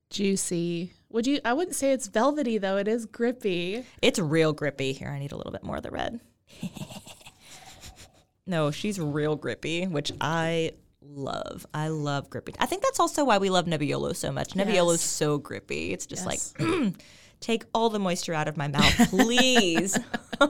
juicy. 0.10 0.92
Would 1.10 1.26
you? 1.26 1.40
I 1.46 1.54
wouldn't 1.54 1.76
say 1.76 1.94
it's 1.94 2.08
velvety 2.08 2.58
though. 2.58 2.76
It 2.78 2.88
is 2.88 3.06
grippy. 3.06 3.86
it's 4.02 4.20
real 4.20 4.52
grippy. 4.52 4.92
Here, 4.92 5.08
I 5.08 5.20
need 5.20 5.32
a 5.32 5.38
little 5.38 5.54
bit 5.54 5.64
more 5.64 5.78
of 5.78 5.84
the 5.84 5.92
red. 5.92 6.20
No, 8.48 8.72
she's 8.72 9.00
real 9.00 9.36
grippy, 9.36 9.86
which 9.88 10.12
I 10.22 10.72
love. 11.02 11.66
I 11.74 11.90
love 11.90 12.30
grippy. 12.30 12.54
I 12.60 12.66
think 12.66 12.84
that's 12.84 13.00
also 13.00 13.26
why 13.26 13.38
we 13.38 13.50
love 13.50 13.66
Nebbiolo 13.66 14.16
so 14.16 14.32
much. 14.32 14.54
Nebbiolo's 14.54 15.02
Yes. 15.02 15.04
so 15.04 15.38
grippy. 15.38 15.94
It's 15.94 16.06
just 16.06 16.26
Yes. 16.30 16.54
like, 16.60 16.94
take 17.40 17.64
all 17.74 17.90
the 17.90 18.00
moisture 18.00 18.34
out 18.34 18.48
of 18.48 18.58
my 18.58 18.68
mouth, 18.68 19.10
please. 19.10 19.98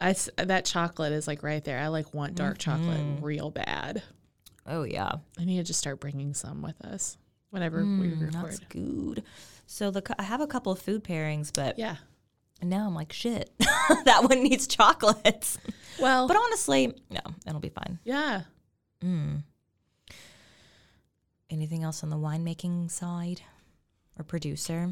I 0.00 0.14
that 0.36 0.64
chocolate 0.66 1.12
is 1.12 1.26
like 1.26 1.42
right 1.42 1.64
there. 1.64 1.78
I 1.78 1.88
like 1.88 2.12
want 2.12 2.34
dark 2.34 2.58
chocolate 2.58 3.00
Mm-hmm. 3.00 3.24
real 3.24 3.50
bad. 3.50 4.02
oh 4.66 4.82
yeah. 4.84 5.12
I 5.38 5.44
need 5.44 5.56
to 5.56 5.62
just 5.64 5.80
start 5.80 6.00
bringing 6.00 6.34
some 6.34 6.60
with 6.62 6.78
us 6.84 7.16
whenever 7.50 7.84
we 7.84 8.08
Mm, 8.08 8.30
That's 8.32 8.58
good. 8.68 9.22
So 9.66 9.90
the 9.90 10.02
I 10.18 10.22
have 10.24 10.40
a 10.42 10.46
couple 10.46 10.70
of 10.72 10.78
food 10.78 11.02
pairings, 11.02 11.50
but 11.52 11.78
Yeah. 11.78 11.96
Now 12.62 12.86
I'm 12.86 12.94
like, 12.94 13.12
shit, 13.12 13.50
that 14.04 14.24
one 14.24 14.42
needs 14.42 14.66
chocolates. 14.66 15.58
Well, 16.00 16.26
But 16.28 16.36
honestly, 16.36 16.94
no, 17.10 17.20
it'll 17.46 17.60
be 17.60 17.68
fine. 17.70 17.98
yeah. 18.04 18.42
Mm. 19.02 19.42
Anything 21.50 21.84
else 21.84 22.02
on 22.02 22.10
the 22.10 22.16
winemaking 22.16 22.90
side 22.90 23.40
or 24.18 24.24
producer? 24.24 24.90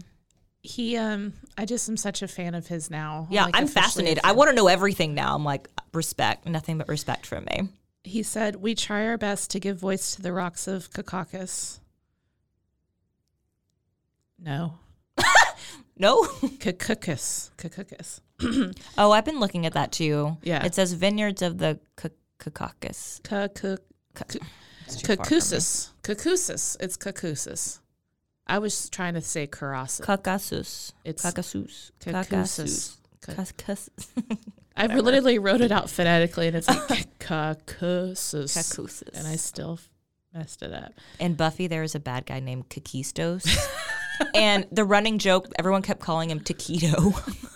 He 0.63 0.97
um 0.97 1.33
I 1.59 1.65
just 1.65 1.89
am 1.89 1.97
such 1.97 2.23
a 2.23 2.29
fan 2.29 2.55
of 2.55 2.67
his 2.69 2.91
now. 2.91 3.27
Yeah, 3.31 3.47
like, 3.47 3.57
I'm 3.57 3.67
fascinated. 3.67 4.21
I 4.25 4.33
want 4.33 4.51
to 4.51 4.57
know 4.57 4.69
everything 4.69 5.15
now. 5.15 5.35
I'm 5.35 5.45
like, 5.45 5.69
respect, 5.93 6.47
nothing 6.47 6.79
but 6.79 6.89
respect 6.89 7.27
from 7.27 7.45
me. 7.47 7.69
He 8.05 8.23
said, 8.23 8.57
"We 8.57 8.75
try 8.75 9.07
our 9.07 9.19
best 9.19 9.51
to 9.51 9.61
give 9.61 9.79
voice 9.79 10.15
to 10.17 10.23
the 10.23 10.33
rocks 10.33 10.67
of 10.69 10.91
Kakakis." 10.91 11.81
No, 14.39 14.75
No. 15.99 16.25
Kakukis, 16.59 17.51
Kakukis. 17.57 18.21
oh, 18.99 19.13
I've 19.13 19.25
been 19.25 19.41
looking 19.41 19.67
at 19.67 19.75
that 19.75 19.93
too. 19.93 20.37
Yeah. 20.43 20.65
It 20.65 20.75
says 20.75 20.93
vineyards 20.93 21.43
of 21.43 21.59
the 21.59 21.79
Caucasus. 22.39 23.21
Kakusis, 23.23 23.79
Kakusis. 26.03 26.77
It's 26.81 26.97
Kakusis. 26.97 27.81
I 28.47 28.59
was 28.59 28.91
trying 28.91 29.15
to 29.15 29.21
say 29.21 29.47
Karasis. 29.47 30.03
Caucasus. 30.03 30.93
It's 31.05 31.23
Caucasus. 31.23 31.93
Kakusis. 32.01 32.97
Caucasus. 33.23 33.89
I 34.77 34.87
literally 34.87 35.39
wrote 35.39 35.61
it 35.61 35.71
out 35.71 35.89
phonetically, 35.89 36.49
and 36.49 36.57
it's 36.57 36.69
like 36.69 37.19
Kakusis, 37.21 38.53
Caucasus. 38.55 39.03
and 39.15 39.27
I 39.27 39.37
still 39.37 39.79
messed 40.35 40.63
it 40.63 40.73
up. 40.73 40.93
In 41.21 41.35
Buffy, 41.35 41.69
there 41.69 41.85
is 41.85 41.95
a 41.95 42.01
bad 42.01 42.27
guy 42.27 42.41
named 42.41 42.69
Kakistos. 42.69 43.47
And 44.35 44.67
the 44.71 44.85
running 44.85 45.19
joke, 45.19 45.49
everyone 45.59 45.83
kept 45.83 46.01
calling 46.01 46.31
him 46.31 46.41
Taquito. 46.41 47.15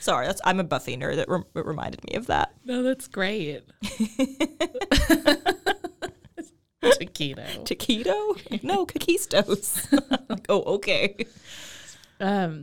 Sorry, 0.00 0.26
that's 0.26 0.40
I'm 0.44 0.60
a 0.60 0.64
Buffy 0.64 0.96
nerd. 0.96 1.16
That 1.16 1.28
rem- 1.28 1.44
it 1.54 1.66
reminded 1.66 2.04
me 2.04 2.14
of 2.16 2.26
that. 2.26 2.52
No, 2.64 2.82
that's 2.82 3.08
great. 3.08 3.62
Taquito. 6.82 7.64
Taquito? 7.64 8.36
No, 8.62 8.86
Kakistos. 8.86 9.90
like, 10.28 10.46
oh, 10.48 10.62
okay. 10.62 11.16
Um, 12.20 12.62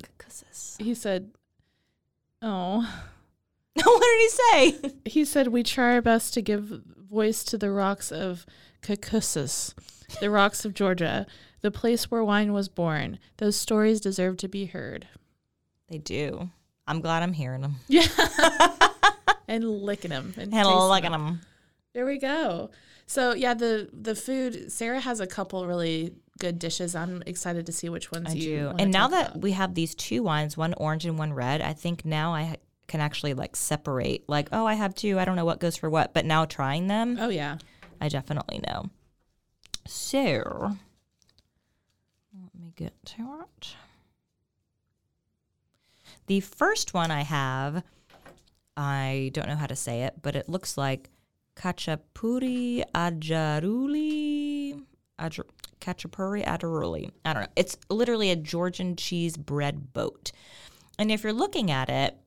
he 0.79 0.93
said, 0.93 1.31
"Oh." 2.41 2.81
No, 3.75 3.83
what 3.85 4.01
did 4.01 4.21
he 4.21 4.29
say? 4.29 4.91
He 5.05 5.25
said, 5.25 5.47
We 5.47 5.63
try 5.63 5.93
our 5.95 6.01
best 6.01 6.33
to 6.35 6.41
give 6.41 6.81
voice 7.09 7.43
to 7.45 7.57
the 7.57 7.71
rocks 7.71 8.11
of 8.11 8.45
Caucasus, 8.83 9.73
the 10.19 10.29
rocks 10.29 10.63
of 10.63 10.75
Georgia, 10.75 11.25
the 11.63 11.71
place 11.71 12.11
where 12.11 12.23
wine 12.23 12.53
was 12.53 12.69
born. 12.69 13.17
Those 13.37 13.55
stories 13.55 13.99
deserve 13.99 14.37
to 14.37 14.47
be 14.47 14.65
heard. 14.65 15.07
They 15.89 15.97
do. 15.97 16.49
I'm 16.85 17.01
glad 17.01 17.23
I'm 17.23 17.33
hearing 17.33 17.61
them. 17.61 17.75
Yeah. 17.87 18.05
and 19.47 19.67
licking 19.67 20.09
them 20.09 20.33
and, 20.37 20.53
And 20.53 20.67
tasting 20.67 21.01
them. 21.03 21.11
them. 21.11 21.41
There 21.93 22.05
we 22.05 22.17
go. 22.19 22.69
So 23.05 23.33
yeah, 23.33 23.53
the 23.53 23.89
the 23.91 24.15
food. 24.15 24.71
Sarah 24.71 24.99
has 24.99 25.19
a 25.19 25.27
couple 25.27 25.65
really 25.67 26.13
good 26.39 26.59
dishes. 26.59 26.95
I'm 26.95 27.21
excited 27.25 27.65
to 27.67 27.71
see 27.71 27.89
which 27.89 28.11
ones 28.11 28.29
I 28.31 28.33
you. 28.33 28.57
do. 28.57 28.73
And 28.79 28.91
now 28.91 29.07
that 29.09 29.31
about. 29.31 29.41
we 29.41 29.51
have 29.51 29.73
these 29.75 29.93
two 29.95 30.23
wines, 30.23 30.55
one 30.57 30.73
orange 30.75 31.05
and 31.05 31.17
one 31.17 31.33
red, 31.33 31.61
I 31.61 31.73
think 31.73 32.05
now 32.05 32.33
I 32.33 32.57
can 32.87 33.01
actually 33.01 33.33
like 33.33 33.55
separate. 33.55 34.23
Like, 34.27 34.49
oh, 34.51 34.65
I 34.65 34.73
have 34.75 34.95
two. 34.95 35.19
I 35.19 35.25
don't 35.25 35.35
know 35.35 35.45
what 35.45 35.59
goes 35.59 35.77
for 35.77 35.89
what. 35.89 36.13
But 36.13 36.25
now 36.25 36.45
trying 36.45 36.87
them, 36.87 37.17
oh 37.19 37.29
yeah, 37.29 37.57
I 38.01 38.07
definitely 38.09 38.61
know. 38.67 38.89
So, 39.85 40.77
get 42.75 42.93
to 43.05 43.41
it. 43.41 43.75
The 46.27 46.39
first 46.39 46.93
one 46.93 47.11
I 47.11 47.21
have, 47.21 47.83
I 48.77 49.31
don't 49.33 49.47
know 49.47 49.55
how 49.55 49.67
to 49.67 49.75
say 49.75 50.03
it, 50.03 50.15
but 50.21 50.35
it 50.35 50.47
looks 50.47 50.77
like 50.77 51.09
Khachapuri 51.55 52.83
Adjaruli. 52.93 54.81
Ajar, 55.19 55.45
Khachapuri 55.79 56.45
Adaruli. 56.45 57.11
I 57.23 57.33
don't 57.33 57.43
know. 57.43 57.49
It's 57.55 57.77
literally 57.89 58.31
a 58.31 58.35
Georgian 58.35 58.95
cheese 58.95 59.37
bread 59.37 59.93
boat. 59.93 60.31
And 60.97 61.11
if 61.11 61.23
you're 61.23 61.33
looking 61.33 61.71
at 61.71 61.89
it, 61.89 62.17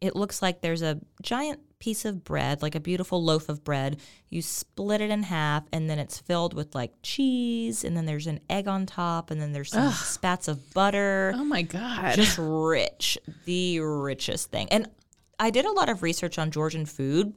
it 0.00 0.16
looks 0.16 0.42
like 0.42 0.60
there's 0.60 0.82
a 0.82 1.00
giant 1.22 1.60
piece 1.78 2.04
of 2.04 2.24
bread, 2.24 2.62
like 2.62 2.74
a 2.74 2.80
beautiful 2.80 3.22
loaf 3.22 3.48
of 3.48 3.62
bread. 3.64 3.98
You 4.30 4.42
split 4.42 5.00
it 5.00 5.10
in 5.10 5.24
half, 5.24 5.64
and 5.72 5.88
then 5.90 5.98
it's 5.98 6.18
filled 6.18 6.54
with 6.54 6.74
like 6.74 6.92
cheese, 7.02 7.84
and 7.84 7.96
then 7.96 8.06
there's 8.06 8.26
an 8.26 8.40
egg 8.48 8.66
on 8.68 8.86
top, 8.86 9.30
and 9.30 9.40
then 9.40 9.52
there's 9.52 9.70
some 9.70 9.92
spats 9.92 10.48
of 10.48 10.72
butter. 10.74 11.32
oh 11.36 11.44
my 11.44 11.62
god, 11.62 12.14
Just 12.14 12.38
rich, 12.38 13.18
the 13.44 13.80
richest 13.80 14.50
thing. 14.50 14.68
And 14.70 14.88
I 15.38 15.50
did 15.50 15.66
a 15.66 15.72
lot 15.72 15.88
of 15.88 16.02
research 16.02 16.38
on 16.38 16.50
Georgian 16.50 16.86
food. 16.86 17.34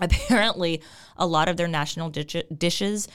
Apparently, 0.00 0.82
a 1.16 1.26
lot 1.26 1.48
of 1.48 1.56
their 1.56 1.68
national 1.68 2.10
dish- 2.10 2.42
dishes 2.56 3.06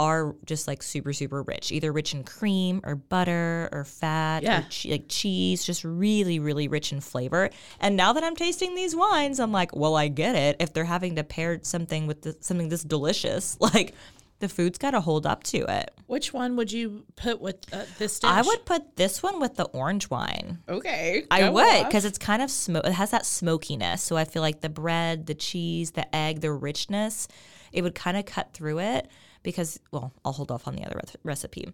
are 0.00 0.34
just 0.46 0.66
like 0.66 0.82
super, 0.82 1.12
super 1.12 1.42
rich, 1.42 1.70
either 1.70 1.92
rich 1.92 2.14
in 2.14 2.24
cream 2.24 2.80
or 2.84 2.94
butter 2.94 3.68
or 3.70 3.84
fat 3.84 4.42
Yeah. 4.42 4.60
or 4.60 4.66
che- 4.70 4.90
like 4.92 5.04
cheese, 5.08 5.62
just 5.62 5.84
really, 5.84 6.38
really 6.38 6.68
rich 6.68 6.90
in 6.92 7.00
flavor. 7.00 7.50
And 7.80 7.96
now 7.96 8.14
that 8.14 8.24
I'm 8.24 8.34
tasting 8.34 8.74
these 8.74 8.96
wines, 8.96 9.38
I'm 9.38 9.52
like, 9.52 9.76
well, 9.76 9.96
I 9.96 10.08
get 10.08 10.34
it. 10.36 10.56
If 10.58 10.72
they're 10.72 10.84
having 10.86 11.16
to 11.16 11.24
pair 11.24 11.58
something 11.62 12.06
with 12.06 12.22
the, 12.22 12.34
something 12.40 12.70
this 12.70 12.82
delicious, 12.82 13.58
like 13.74 13.94
the 14.38 14.48
food's 14.48 14.78
got 14.78 14.92
to 14.92 15.02
hold 15.02 15.26
up 15.26 15.42
to 15.44 15.58
it. 15.68 15.90
which 16.06 16.32
one 16.32 16.56
would 16.56 16.72
you 16.72 17.04
put 17.14 17.42
with 17.42 17.56
uh, 17.74 17.84
this 17.98 18.18
dish? 18.20 18.30
I 18.30 18.40
would 18.40 18.64
put 18.64 18.96
this 18.96 19.22
one 19.22 19.38
with 19.38 19.56
the 19.56 19.64
orange 19.64 20.08
wine. 20.08 20.60
Okay, 20.66 21.24
I 21.30 21.50
would 21.50 21.84
because 21.84 22.06
it's 22.06 22.16
kind 22.16 22.40
of 22.40 22.50
smoke. 22.50 22.86
It 22.86 22.92
has 22.94 23.10
that 23.10 23.26
smokiness, 23.26 24.02
so 24.02 24.16
I 24.16 24.24
feel 24.24 24.40
like 24.40 24.62
the 24.62 24.70
bread, 24.70 25.26
the 25.26 25.34
cheese, 25.34 25.90
the 25.90 26.06
egg, 26.16 26.40
the 26.40 26.52
richness, 26.52 27.28
it 27.70 27.82
would 27.82 27.94
kind 27.94 28.16
of 28.16 28.24
cut 28.24 28.54
through 28.54 28.78
it. 28.80 29.08
Because 29.42 29.80
well, 29.90 30.12
I'll 30.24 30.32
hold 30.32 30.50
off 30.50 30.68
on 30.68 30.76
the 30.76 30.84
other 30.84 30.96
re- 30.96 31.20
recipe. 31.22 31.72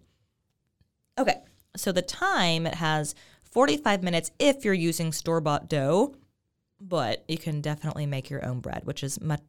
Okay, 1.19 1.41
so 1.75 1.91
the 1.91 2.01
time 2.01 2.65
it 2.65 2.75
has 2.75 3.15
45 3.43 4.03
minutes 4.03 4.31
if 4.39 4.63
you're 4.63 4.73
using 4.73 5.11
store 5.11 5.41
bought 5.41 5.69
dough, 5.69 6.15
but 6.79 7.23
you 7.27 7.37
can 7.37 7.61
definitely 7.61 8.05
make 8.05 8.29
your 8.29 8.45
own 8.45 8.59
bread, 8.59 8.85
which 8.85 9.03
is 9.03 9.19
much 9.19 9.41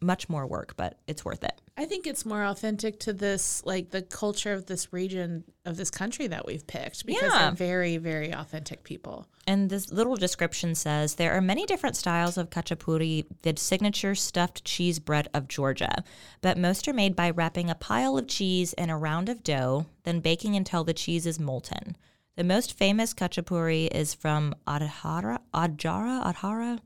much 0.00 0.28
more 0.28 0.46
work, 0.46 0.74
but 0.76 0.98
it's 1.06 1.24
worth 1.24 1.42
it. 1.44 1.60
I 1.76 1.86
think 1.86 2.06
it's 2.06 2.26
more 2.26 2.44
authentic 2.44 3.00
to 3.00 3.12
this, 3.14 3.62
like 3.64 3.90
the 3.90 4.02
culture 4.02 4.52
of 4.52 4.66
this 4.66 4.92
region 4.92 5.44
of 5.64 5.78
this 5.78 5.90
country 5.90 6.26
that 6.26 6.44
we've 6.46 6.66
picked, 6.66 7.06
because 7.06 7.32
Yeah. 7.32 7.38
they're 7.38 7.52
very, 7.52 7.96
very 7.96 8.30
authentic 8.32 8.82
people. 8.84 9.26
And 9.46 9.70
this 9.70 9.90
little 9.90 10.16
description 10.16 10.74
says 10.74 11.14
there 11.14 11.32
are 11.32 11.40
many 11.40 11.64
different 11.64 11.96
styles 11.96 12.36
of 12.36 12.50
khachapuri, 12.50 13.24
the 13.42 13.54
signature 13.56 14.14
stuffed 14.14 14.64
cheese 14.64 14.98
bread 14.98 15.28
of 15.32 15.48
Georgia, 15.48 16.04
but 16.42 16.58
most 16.58 16.86
are 16.86 16.92
made 16.92 17.16
by 17.16 17.30
wrapping 17.30 17.70
a 17.70 17.74
pile 17.74 18.18
of 18.18 18.28
cheese 18.28 18.74
in 18.74 18.90
a 18.90 18.98
round 18.98 19.28
of 19.30 19.42
dough, 19.42 19.86
then 20.04 20.20
baking 20.20 20.56
until 20.56 20.84
the 20.84 20.94
cheese 20.94 21.26
is 21.26 21.40
molten. 21.40 21.96
The 22.36 22.44
most 22.44 22.72
famous 22.74 23.12
khachapuri 23.14 23.88
is 23.90 24.14
from 24.14 24.54
Adhara, 24.66 25.40
Adjara, 25.52 26.22
Adhara, 26.34 26.78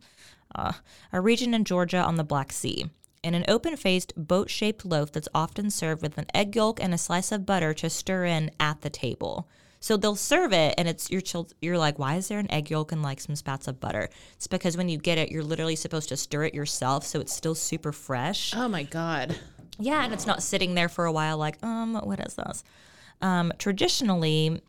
uh, 0.55 0.73
a 1.13 1.21
region 1.21 1.55
in 1.55 1.65
Georgia 1.65 1.99
on 1.99 2.17
the 2.17 2.25
Black 2.25 2.53
Sea. 2.53 2.87
In 3.23 3.35
an 3.35 3.45
open 3.49 3.77
faced, 3.77 4.13
boat 4.17 4.51
shaped 4.51 4.85
loaf 4.85 5.11
that's 5.11 5.29
often 5.35 5.71
served 5.71 6.03
with 6.03 6.19
an 6.19 6.27
egg 6.35 6.55
yolk 6.55 6.83
and 6.83 6.93
a 6.93 6.99
slice 6.99 7.33
of 7.33 7.47
butter 7.47 7.73
to 7.75 7.89
stir 7.89 8.27
in 8.27 8.51
at 8.61 8.83
the 8.83 8.91
table. 8.91 9.49
So 9.81 9.97
they'll 9.97 10.17
serve 10.17 10.53
it, 10.53 10.75
and 10.79 10.89
it's 10.89 11.11
your 11.11 11.21
child. 11.21 11.53
you're 11.61 11.79
like, 11.79 11.99
why 11.99 12.17
is 12.17 12.29
there 12.29 12.39
an 12.39 12.51
egg 12.51 12.71
yolk 12.71 12.93
and 12.93 13.03
like 13.03 13.21
some 13.21 13.37
spats 13.37 13.69
of 13.69 13.81
butter? 13.81 14.09
It's 14.35 14.47
because 14.47 14.77
when 14.77 14.89
you 14.89 14.99
get 14.99 15.19
it, 15.19 15.31
you're 15.31 15.43
literally 15.43 15.77
supposed 15.77 16.09
to 16.09 16.17
stir 16.17 16.45
it 16.45 16.55
yourself, 16.55 17.05
so 17.05 17.21
it's 17.21 17.35
still 17.35 17.55
super 17.55 17.93
fresh. 17.93 18.55
Oh 18.57 18.69
my 18.69 18.83
god. 18.83 19.37
Yeah, 19.79 20.05
and 20.05 20.13
it's 20.13 20.27
not 20.27 20.43
sitting 20.43 20.75
there 20.75 20.89
for 20.89 21.05
a 21.05 21.13
while 21.13 21.37
like, 21.37 21.63
um, 21.63 21.95
what 21.97 22.21
is 22.21 22.35
this? 22.35 22.65
Um, 23.21 23.53
traditionally, 23.59 24.61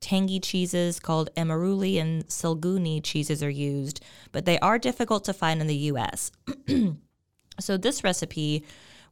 tangy 0.00 0.40
cheeses 0.40 1.00
called 1.00 1.30
Imeruli 1.36 2.00
and 2.00 2.26
Sulguni 2.26 3.02
cheeses 3.02 3.42
are 3.42 3.50
used, 3.50 4.04
but 4.32 4.44
they 4.44 4.58
are 4.60 4.78
difficult 4.78 5.24
to 5.24 5.32
find 5.32 5.60
in 5.60 5.66
the 5.66 5.76
US. 5.92 6.30
so 7.60 7.76
this 7.76 8.04
recipe, 8.04 8.64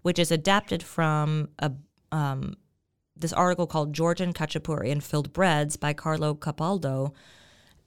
which 0.03 0.18
is 0.18 0.31
adapted 0.31 0.83
from 0.83 1.49
a 1.59 1.72
um, 2.12 2.55
this 3.16 3.33
article 3.33 3.66
called 3.66 3.94
Georgian 3.94 4.33
Khachapuri 4.33 4.92
and 4.92 5.03
Filled 5.03 5.33
Breads 5.33 5.77
by 5.77 5.92
Carlo 5.92 6.35
Capaldo 6.35 7.14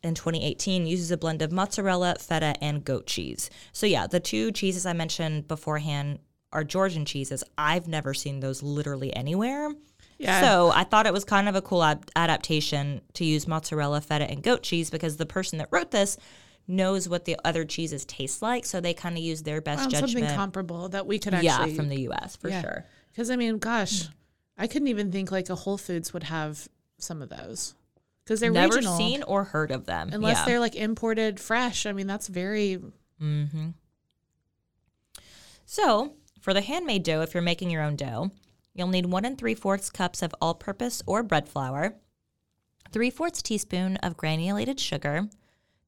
in 0.04 0.16
2018 0.16 0.86
uses 0.86 1.12
a 1.12 1.18
blend 1.18 1.42
of 1.42 1.52
mozzarella, 1.52 2.16
feta, 2.20 2.56
and 2.62 2.84
goat 2.84 3.06
cheese. 3.06 3.50
So 3.72 3.86
yeah, 3.86 4.08
the 4.08 4.20
two 4.20 4.52
cheeses 4.52 4.86
I 4.86 4.94
mentioned 4.94 5.48
beforehand 5.48 6.20
are 6.52 6.64
Georgian 6.64 7.06
cheeses. 7.06 7.44
I've 7.58 7.88
never 7.88 8.14
seen 8.14 8.40
those 8.40 8.64
literally 8.64 9.16
anywhere. 9.16 9.72
Yeah. 10.20 10.42
So 10.42 10.72
I 10.72 10.84
thought 10.84 11.08
it 11.08 11.14
was 11.14 11.24
kind 11.26 11.48
of 11.50 11.56
a 11.56 11.62
cool 11.62 11.82
ad- 11.84 12.12
adaptation 12.16 13.02
to 13.14 13.24
use 13.26 13.48
mozzarella, 13.48 14.02
feta, 14.02 14.30
and 14.30 14.44
goat 14.44 14.62
cheese 14.64 14.90
because 14.90 15.18
the 15.18 15.26
person 15.26 15.58
that 15.60 15.70
wrote 15.72 15.92
this 15.92 16.18
knows 16.68 17.08
what 17.10 17.26
the 17.26 17.36
other 17.46 17.64
cheeses 17.66 18.06
taste 18.06 18.42
like. 18.42 18.66
So 18.66 18.80
they 18.82 18.94
kind 18.94 19.18
of 19.18 19.24
use 19.24 19.42
their 19.44 19.62
best 19.62 19.80
Found 19.80 19.92
judgment. 19.92 20.12
something 20.12 20.36
comparable 20.36 20.90
that 20.90 21.08
we 21.08 21.18
could 21.20 21.34
actually 21.34 21.72
yeah, 21.72 21.76
from 21.78 21.90
the 21.90 22.02
U.S. 22.02 22.36
for 22.36 22.50
Yeah. 22.50 22.62
sure. 22.62 22.86
Because 23.12 23.32
I 23.32 23.38
mean, 23.38 23.58
gosh, 23.60 24.08
I 24.58 24.68
couldn't 24.68 24.90
even 24.90 25.12
think 25.12 25.32
like 25.32 25.50
a 25.50 25.56
Whole 25.56 25.78
Foods 25.78 26.14
would 26.14 26.24
have 26.24 26.68
some 26.98 27.22
of 27.22 27.30
those 27.30 27.74
because 28.26 28.40
they're 28.42 28.52
Never 28.52 28.76
regional. 28.76 28.98
seen 28.98 29.24
or 29.24 29.46
heard 29.46 29.72
of 29.72 29.86
them. 29.86 30.10
unless 30.12 30.38
yeah. 30.40 30.46
they're 30.46 30.60
like 30.60 30.76
imported 30.76 31.40
fresh. 31.40 31.86
I 31.86 31.92
mean, 31.94 32.08
that's 32.08 32.28
very 32.28 32.80
Mm-hmm. 33.22 33.70
So, 35.66 36.14
for 36.40 36.54
the 36.54 36.62
handmade 36.62 37.04
dough, 37.04 37.22
if 37.22 37.34
you're 37.34 37.44
making 37.44 37.70
your 37.70 37.84
own 37.84 37.96
dough, 37.96 38.32
you'll 38.80 38.88
need 38.88 39.08
one 39.08 39.26
and 39.26 39.38
three 39.38 39.54
fourths 39.54 39.90
cups 39.90 40.22
of 40.22 40.34
all 40.42 40.56
purpose 40.56 41.04
or 41.06 41.22
bread 41.22 41.48
flour, 41.48 41.96
three 42.92 43.10
fourths 43.10 43.42
teaspoon 43.42 43.98
of 43.98 44.18
granulated 44.18 44.80
sugar, 44.80 45.30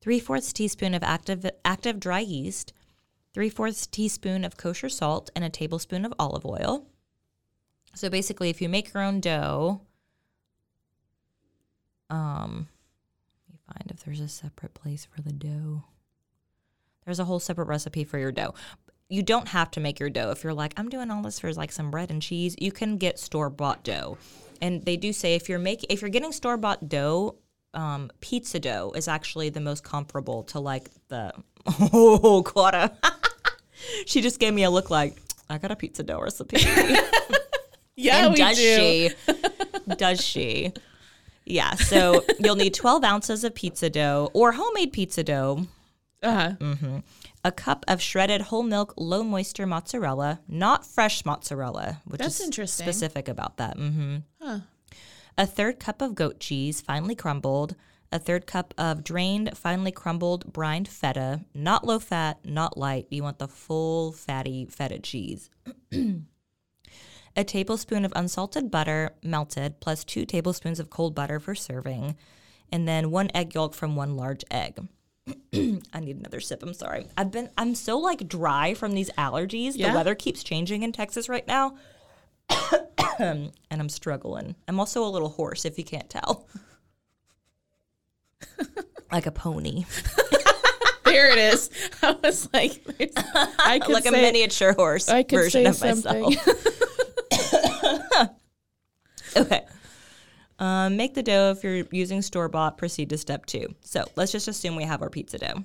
three 0.02 0.20
fourths 0.20 0.52
teaspoon 0.52 0.94
of 0.94 1.02
active, 1.02 1.50
active 1.64 2.00
dry 2.00 2.20
yeast, 2.20 2.74
three 3.34 3.50
fourths 3.50 3.88
teaspoon 3.88 4.44
of 4.44 4.58
kosher 4.58 4.90
salt, 4.90 5.30
and 5.36 5.46
a 5.46 5.50
tablespoon 5.50 6.06
of 6.06 6.14
olive 6.20 6.46
oil. 6.46 6.86
So, 7.96 8.10
basically, 8.10 8.50
if 8.50 8.62
you 8.62 8.70
make 8.70 8.94
your 8.94 9.04
own 9.04 9.20
dough, 9.20 9.82
um, 12.10 12.68
let 13.48 13.54
me 13.54 13.60
find 13.66 13.92
if 13.92 14.04
there's 14.04 14.20
a 14.20 14.28
separate 14.28 14.74
place 14.74 15.06
for 15.06 15.22
the 15.22 15.34
dough. 15.34 15.86
There's 17.06 17.20
a 17.20 17.26
whole 17.26 17.40
separate 17.40 17.68
recipe 17.68 18.04
for 18.04 18.20
your 18.20 18.32
dough. 18.32 18.54
You 19.12 19.22
don't 19.22 19.50
have 19.50 19.70
to 19.72 19.80
make 19.82 20.00
your 20.00 20.10
dough. 20.10 20.32
If 20.32 20.44
you're 20.44 20.54
like, 20.54 20.74
I'm 20.78 20.88
doing 20.90 21.12
all 21.12 21.22
this 21.22 21.40
for 21.40 21.52
like 21.54 21.72
some 21.72 21.92
bread 21.92 22.10
and 22.10 22.22
cheese, 22.22 22.56
you 22.60 22.72
can 22.72 22.98
get 22.98 23.20
store 23.20 23.50
bought 23.50 23.84
dough. 23.84 24.18
And 24.62 24.84
they 24.86 24.96
do 24.96 25.12
say 25.12 25.36
if 25.36 25.50
you're 25.50 25.60
making 25.60 25.88
if 25.90 26.02
you're 26.02 26.10
getting 26.10 26.32
store 26.32 26.56
bought 26.58 26.88
dough, 26.88 27.36
um, 27.74 28.10
pizza 28.22 28.60
dough 28.60 28.94
is 28.96 29.08
actually 29.08 29.50
the 29.50 29.60
most 29.60 29.84
comparable 29.84 30.44
to 30.44 30.60
like 30.60 30.90
the 31.10 31.34
oh 31.94 32.42
Clara. 32.46 32.92
she 34.06 34.22
just 34.22 34.40
gave 34.40 34.54
me 34.54 34.64
a 34.64 34.70
look 34.70 34.90
like 34.90 35.18
I 35.50 35.58
got 35.58 35.72
a 35.72 35.76
pizza 35.76 36.04
dough 36.04 36.22
recipe. 36.22 36.58
yeah. 37.96 38.28
and 38.28 38.36
does 38.36 38.58
she? 38.58 39.10
does 39.98 40.22
she? 40.22 40.72
Yeah. 41.46 41.74
So 41.76 42.24
you'll 42.40 42.56
need 42.56 42.74
12 42.74 43.04
ounces 43.04 43.44
of 43.44 43.54
pizza 43.56 43.90
dough 43.90 44.30
or 44.34 44.54
homemade 44.54 44.94
pizza 44.94 45.24
dough 45.24 45.68
Uh-huh. 46.24 46.54
A 47.44 47.52
cup 47.52 47.84
of 47.88 48.02
shredded 48.02 48.42
whole 48.42 48.64
milk 48.64 48.94
low 48.98 49.24
moisture 49.24 49.66
mozzarella, 49.66 50.40
not 50.48 50.86
fresh 50.86 51.26
mozzarella, 51.26 52.02
which 52.06 52.20
That's 52.20 52.40
is 52.40 52.46
interesting. 52.46 52.84
specific 52.86 53.28
about 53.28 53.58
that. 53.58 53.78
hmm 53.78 54.18
Huh. 54.42 54.60
A 55.38 55.46
third 55.48 55.80
cup 55.80 56.02
of 56.02 56.14
goat 56.16 56.40
cheese, 56.40 56.82
finely 56.82 57.16
crumbled. 57.16 57.76
A 58.12 58.20
third 58.20 58.46
cup 58.46 58.74
of 58.78 59.04
drained, 59.04 59.58
finely 59.58 59.92
crumbled 59.92 60.52
brined 60.52 60.88
feta, 60.88 61.42
not 61.54 61.88
low 61.88 62.00
fat, 62.00 62.40
not 62.44 62.78
light. 62.78 63.08
You 63.10 63.24
want 63.24 63.40
the 63.40 63.48
full 63.48 64.12
fatty 64.12 64.66
feta 64.66 65.00
cheese. 65.00 65.50
a 67.36 67.44
tablespoon 67.46 68.04
of 68.04 68.12
unsalted 68.16 68.70
butter, 68.70 69.12
melted, 69.24 69.80
plus 69.80 70.04
two 70.04 70.26
tablespoons 70.26 70.80
of 70.80 70.90
cold 70.90 71.16
butter 71.16 71.40
for 71.40 71.56
serving, 71.56 72.18
and 72.72 72.86
then 72.88 73.12
one 73.12 73.30
egg 73.34 73.56
yolk 73.56 73.74
from 73.74 73.96
one 73.96 74.18
large 74.18 74.44
egg. 74.52 74.80
I 75.94 76.00
need 76.00 76.18
another 76.18 76.40
sip. 76.40 76.64
I'm 76.64 76.74
sorry. 76.74 77.08
I've 77.18 77.32
been 77.32 77.50
I'm 77.58 77.76
so 77.76 77.98
like 77.98 78.28
dry 78.28 78.74
from 78.74 78.94
these 78.94 79.10
allergies. 79.12 79.74
Yeah? 79.76 79.90
The 79.90 79.96
weather 79.98 80.16
keeps 80.16 80.44
changing 80.44 80.84
in 80.84 80.92
Texas 80.92 81.30
right 81.30 81.48
now. 81.48 81.78
and 83.20 83.52
I'm 83.70 83.90
struggling. 83.90 84.56
I'm 84.68 84.80
also 84.80 85.04
a 85.04 85.10
little 85.10 85.30
hoarse 85.30 85.66
if 85.66 85.78
you 85.78 85.84
can't 85.84 86.10
tell. 86.10 86.48
like 89.12 89.26
a 89.26 89.32
pony. 89.32 89.86
There 91.12 91.30
it 91.30 91.38
is. 91.40 91.70
I 92.02 92.12
was 92.24 92.48
like, 92.54 92.82
I 93.60 93.80
could 93.84 93.94
like 93.94 94.06
a 94.06 94.12
say, 94.12 94.22
miniature 94.22 94.72
horse 94.72 95.10
I 95.10 95.24
could 95.24 95.40
version 95.40 95.74
say 95.74 95.90
of 95.90 95.98
something. 96.00 96.24
myself. 96.24 96.68
okay. 99.36 99.66
Um, 100.62 100.96
make 100.96 101.16
the 101.16 101.24
dough 101.24 101.56
if 101.58 101.64
you're 101.64 101.88
using 101.92 102.22
store 102.22 102.48
bought. 102.48 102.78
Proceed 102.78 103.10
to 103.10 103.18
step 103.18 103.48
two. 103.48 103.74
So 103.82 104.06
let's 104.16 104.32
just 104.32 104.48
assume 104.48 104.76
we 104.76 104.84
have 104.84 105.02
our 105.02 105.10
pizza 105.10 105.40
dough. 105.40 105.64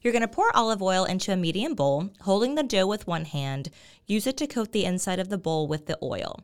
You're 0.00 0.14
going 0.14 0.22
to 0.22 0.28
pour 0.28 0.54
olive 0.56 0.82
oil 0.82 1.04
into 1.04 1.30
a 1.30 1.36
medium 1.36 1.74
bowl, 1.74 2.10
holding 2.22 2.54
the 2.54 2.62
dough 2.62 2.86
with 2.86 3.06
one 3.06 3.26
hand. 3.26 3.68
Use 4.06 4.26
it 4.26 4.38
to 4.38 4.46
coat 4.46 4.72
the 4.72 4.86
inside 4.86 5.18
of 5.18 5.28
the 5.28 5.36
bowl 5.36 5.68
with 5.68 5.86
the 5.86 5.98
oil. 6.02 6.40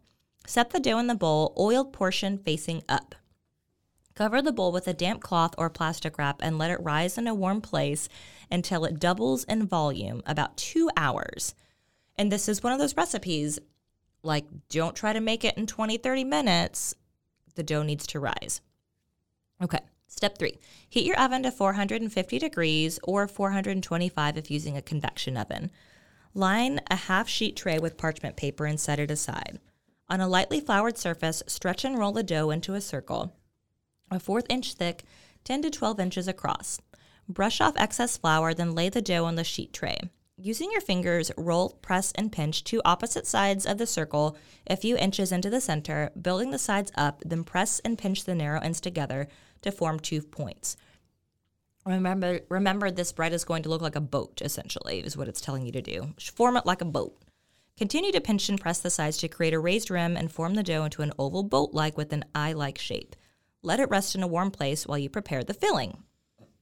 Set 0.47 0.71
the 0.71 0.81
dough 0.81 0.99
in 0.99 1.07
the 1.07 1.15
bowl, 1.15 1.55
oiled 1.59 1.93
portion 1.93 2.37
facing 2.37 2.83
up. 2.87 3.15
Cover 4.15 4.43
the 4.43 4.53
bowl 4.53 4.71
with 4.71 4.87
a 4.87 4.93
damp 4.93 5.23
cloth 5.23 5.55
or 5.57 5.71
plastic 5.71 6.19
wrap 6.19 6.43
and 6.43 6.59
let 6.59 6.71
it 6.71 6.83
rise 6.83 7.17
in 7.17 7.27
a 7.27 7.35
warm 7.35 7.63
place 7.63 8.11
until 8.51 8.85
it 8.85 9.01
doubles 9.01 9.45
in 9.45 9.67
volume, 9.67 10.23
about 10.27 10.59
two 10.59 10.91
hours. 10.99 11.55
And 12.17 12.31
this 12.31 12.47
is 12.47 12.63
one 12.63 12.75
of 12.75 12.79
those 12.79 12.97
recipes 12.97 13.59
like, 14.23 14.45
don't 14.69 14.95
try 14.95 15.15
to 15.15 15.21
make 15.21 15.45
it 15.45 15.57
in 15.57 15.67
20, 15.67 15.97
30 15.97 16.25
minutes. 16.25 16.95
The 17.55 17.63
dough 17.63 17.83
needs 17.83 18.07
to 18.09 18.21
rise. 18.21 18.61
Okay. 19.63 19.81
Step 20.07 20.37
three 20.37 20.59
heat 20.91 21.07
your 21.07 21.19
oven 21.19 21.43
to 21.43 21.51
450 21.51 22.39
degrees 22.39 23.01
or 23.03 23.27
425 23.27 24.37
if 24.37 24.51
using 24.51 24.77
a 24.77 24.83
convection 24.83 25.39
oven. 25.39 25.71
Line 26.35 26.81
a 26.91 26.97
half 26.97 27.29
sheet 27.29 27.57
tray 27.57 27.79
with 27.79 27.97
parchment 27.97 28.37
paper 28.37 28.67
and 28.67 28.79
set 28.79 29.01
it 29.01 29.11
aside. 29.11 29.59
On 30.11 30.21
a 30.21 30.29
lightly 30.29 30.61
floured 30.61 30.99
surface, 30.99 31.43
stretch 31.47 31.85
and 31.85 31.99
roll 31.99 32.13
the 32.13 32.23
dough 32.23 32.51
into 32.51 32.75
a 32.75 32.81
circle, 32.83 33.35
a 34.11 34.21
fourth 34.21 34.45
inch 34.51 34.75
thick, 34.75 35.05
10 35.45 35.63
to 35.63 35.71
12 35.71 35.99
inches 35.99 36.29
across. 36.29 36.81
Brush 37.27 37.61
off 37.61 37.77
excess 37.77 38.19
flour, 38.19 38.53
then 38.53 38.75
lay 38.75 38.91
the 38.91 39.01
dough 39.01 39.25
on 39.25 39.37
the 39.37 39.45
sheet 39.45 39.73
tray. 39.73 39.99
Using 40.45 40.73
your 40.73 40.81
fingers, 40.81 41.31
roll, 41.37 41.79
press, 41.83 42.11
and 42.17 42.33
pinch 42.33 42.65
two 42.65 42.83
opposite 42.85 43.29
sides 43.29 43.65
of 43.65 43.79
the 43.79 43.87
circle 43.87 44.37
a 44.67 44.77
few 44.77 44.97
inches 44.97 45.31
into 45.31 45.49
the 45.49 45.61
center, 45.61 46.11
building 46.21 46.51
the 46.51 46.59
sides 46.59 46.91
up, 46.97 47.23
then 47.25 47.45
press 47.45 47.79
and 47.85 47.97
pinch 47.97 48.25
the 48.25 48.35
narrow 48.35 48.59
ends 48.59 48.81
together 48.81 49.29
to 49.61 49.71
form 49.71 50.01
two 50.01 50.21
points. 50.21 50.77
Remember, 51.87 52.41
remember 52.49 52.91
this 52.91 53.13
bread 53.13 53.33
is 53.33 53.45
going 53.45 53.63
to 53.63 53.69
look 53.69 53.83
like 53.83 53.95
a 53.95 54.01
boat, 54.01 54.43
essentially, 54.43 54.99
is 54.99 55.17
what 55.17 55.29
it's 55.29 55.41
telling 55.41 55.65
you 55.65 55.71
to 55.71 55.81
do. 55.81 56.13
Form 56.35 56.57
it 56.57 56.67
like 56.67 56.81
a 56.81 56.87
boat. 56.87 57.17
Continue 57.77 58.11
to 58.11 58.21
pinch 58.21 58.49
and 58.49 58.61
press 58.61 58.81
the 58.81 58.91
sides 58.91 59.19
to 59.19 59.29
create 59.29 59.55
a 59.55 59.61
raised 59.61 59.91
rim 59.91 60.17
and 60.17 60.33
form 60.33 60.55
the 60.55 60.65
dough 60.65 60.83
into 60.83 61.03
an 61.03 61.13
oval 61.21 61.45
boat 61.45 61.71
like 61.73 61.97
with 61.97 62.13
an 62.13 62.25
eye 62.35 62.53
like 62.53 62.79
shape. 62.79 63.15
Let 63.63 63.79
it 63.79 63.91
rest 63.91 64.17
in 64.17 64.25
a 64.25 64.27
warm 64.27 64.51
place 64.51 64.89
while 64.89 64.99
you 64.99 65.09
prepare 65.09 65.45
the 65.45 65.55
filling. 65.55 66.03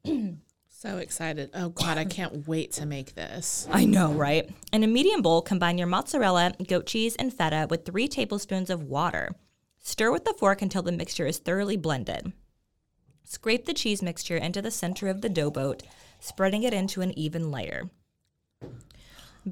So 0.81 0.97
excited. 0.97 1.51
Oh 1.53 1.69
God, 1.69 1.99
I 1.99 2.07
can't 2.07 2.49
wait 2.49 2.73
to 2.73 2.87
make 2.87 3.15
this. 3.15 3.69
I 3.71 3.85
know, 3.85 4.13
right? 4.13 4.49
In 4.73 4.83
a 4.83 4.87
medium 4.87 5.21
bowl, 5.21 5.43
combine 5.43 5.77
your 5.77 5.87
mozzarella, 5.87 6.55
goat 6.67 6.87
cheese, 6.87 7.15
and 7.17 7.35
feta 7.35 7.67
with 7.69 7.85
three 7.85 8.09
tablespoons 8.09 8.71
of 8.71 8.85
water. 8.85 9.35
Stir 9.79 10.11
with 10.11 10.25
the 10.25 10.33
fork 10.33 10.63
until 10.63 10.81
the 10.81 10.91
mixture 10.91 11.27
is 11.27 11.37
thoroughly 11.37 11.77
blended. 11.77 12.33
Scrape 13.25 13.67
the 13.67 13.75
cheese 13.75 14.01
mixture 14.01 14.39
into 14.39 14.63
the 14.63 14.71
center 14.71 15.09
of 15.09 15.21
the 15.21 15.29
dough 15.29 15.51
boat, 15.51 15.83
spreading 16.19 16.63
it 16.63 16.73
into 16.73 17.03
an 17.03 17.13
even 17.19 17.51
layer. 17.51 17.91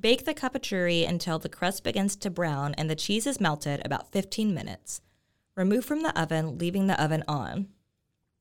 Bake 0.01 0.25
the 0.25 0.33
khachapuri 0.33 1.07
until 1.07 1.38
the 1.38 1.51
crust 1.51 1.85
begins 1.85 2.17
to 2.17 2.31
brown 2.31 2.73
and 2.79 2.88
the 2.88 2.97
cheese 2.97 3.27
is 3.27 3.38
melted 3.38 3.85
about 3.85 4.12
15 4.12 4.55
minutes. 4.55 5.03
Remove 5.57 5.85
from 5.85 6.03
the 6.03 6.19
oven, 6.19 6.57
leaving 6.57 6.87
the 6.87 6.99
oven 6.99 7.23
on. 7.29 7.69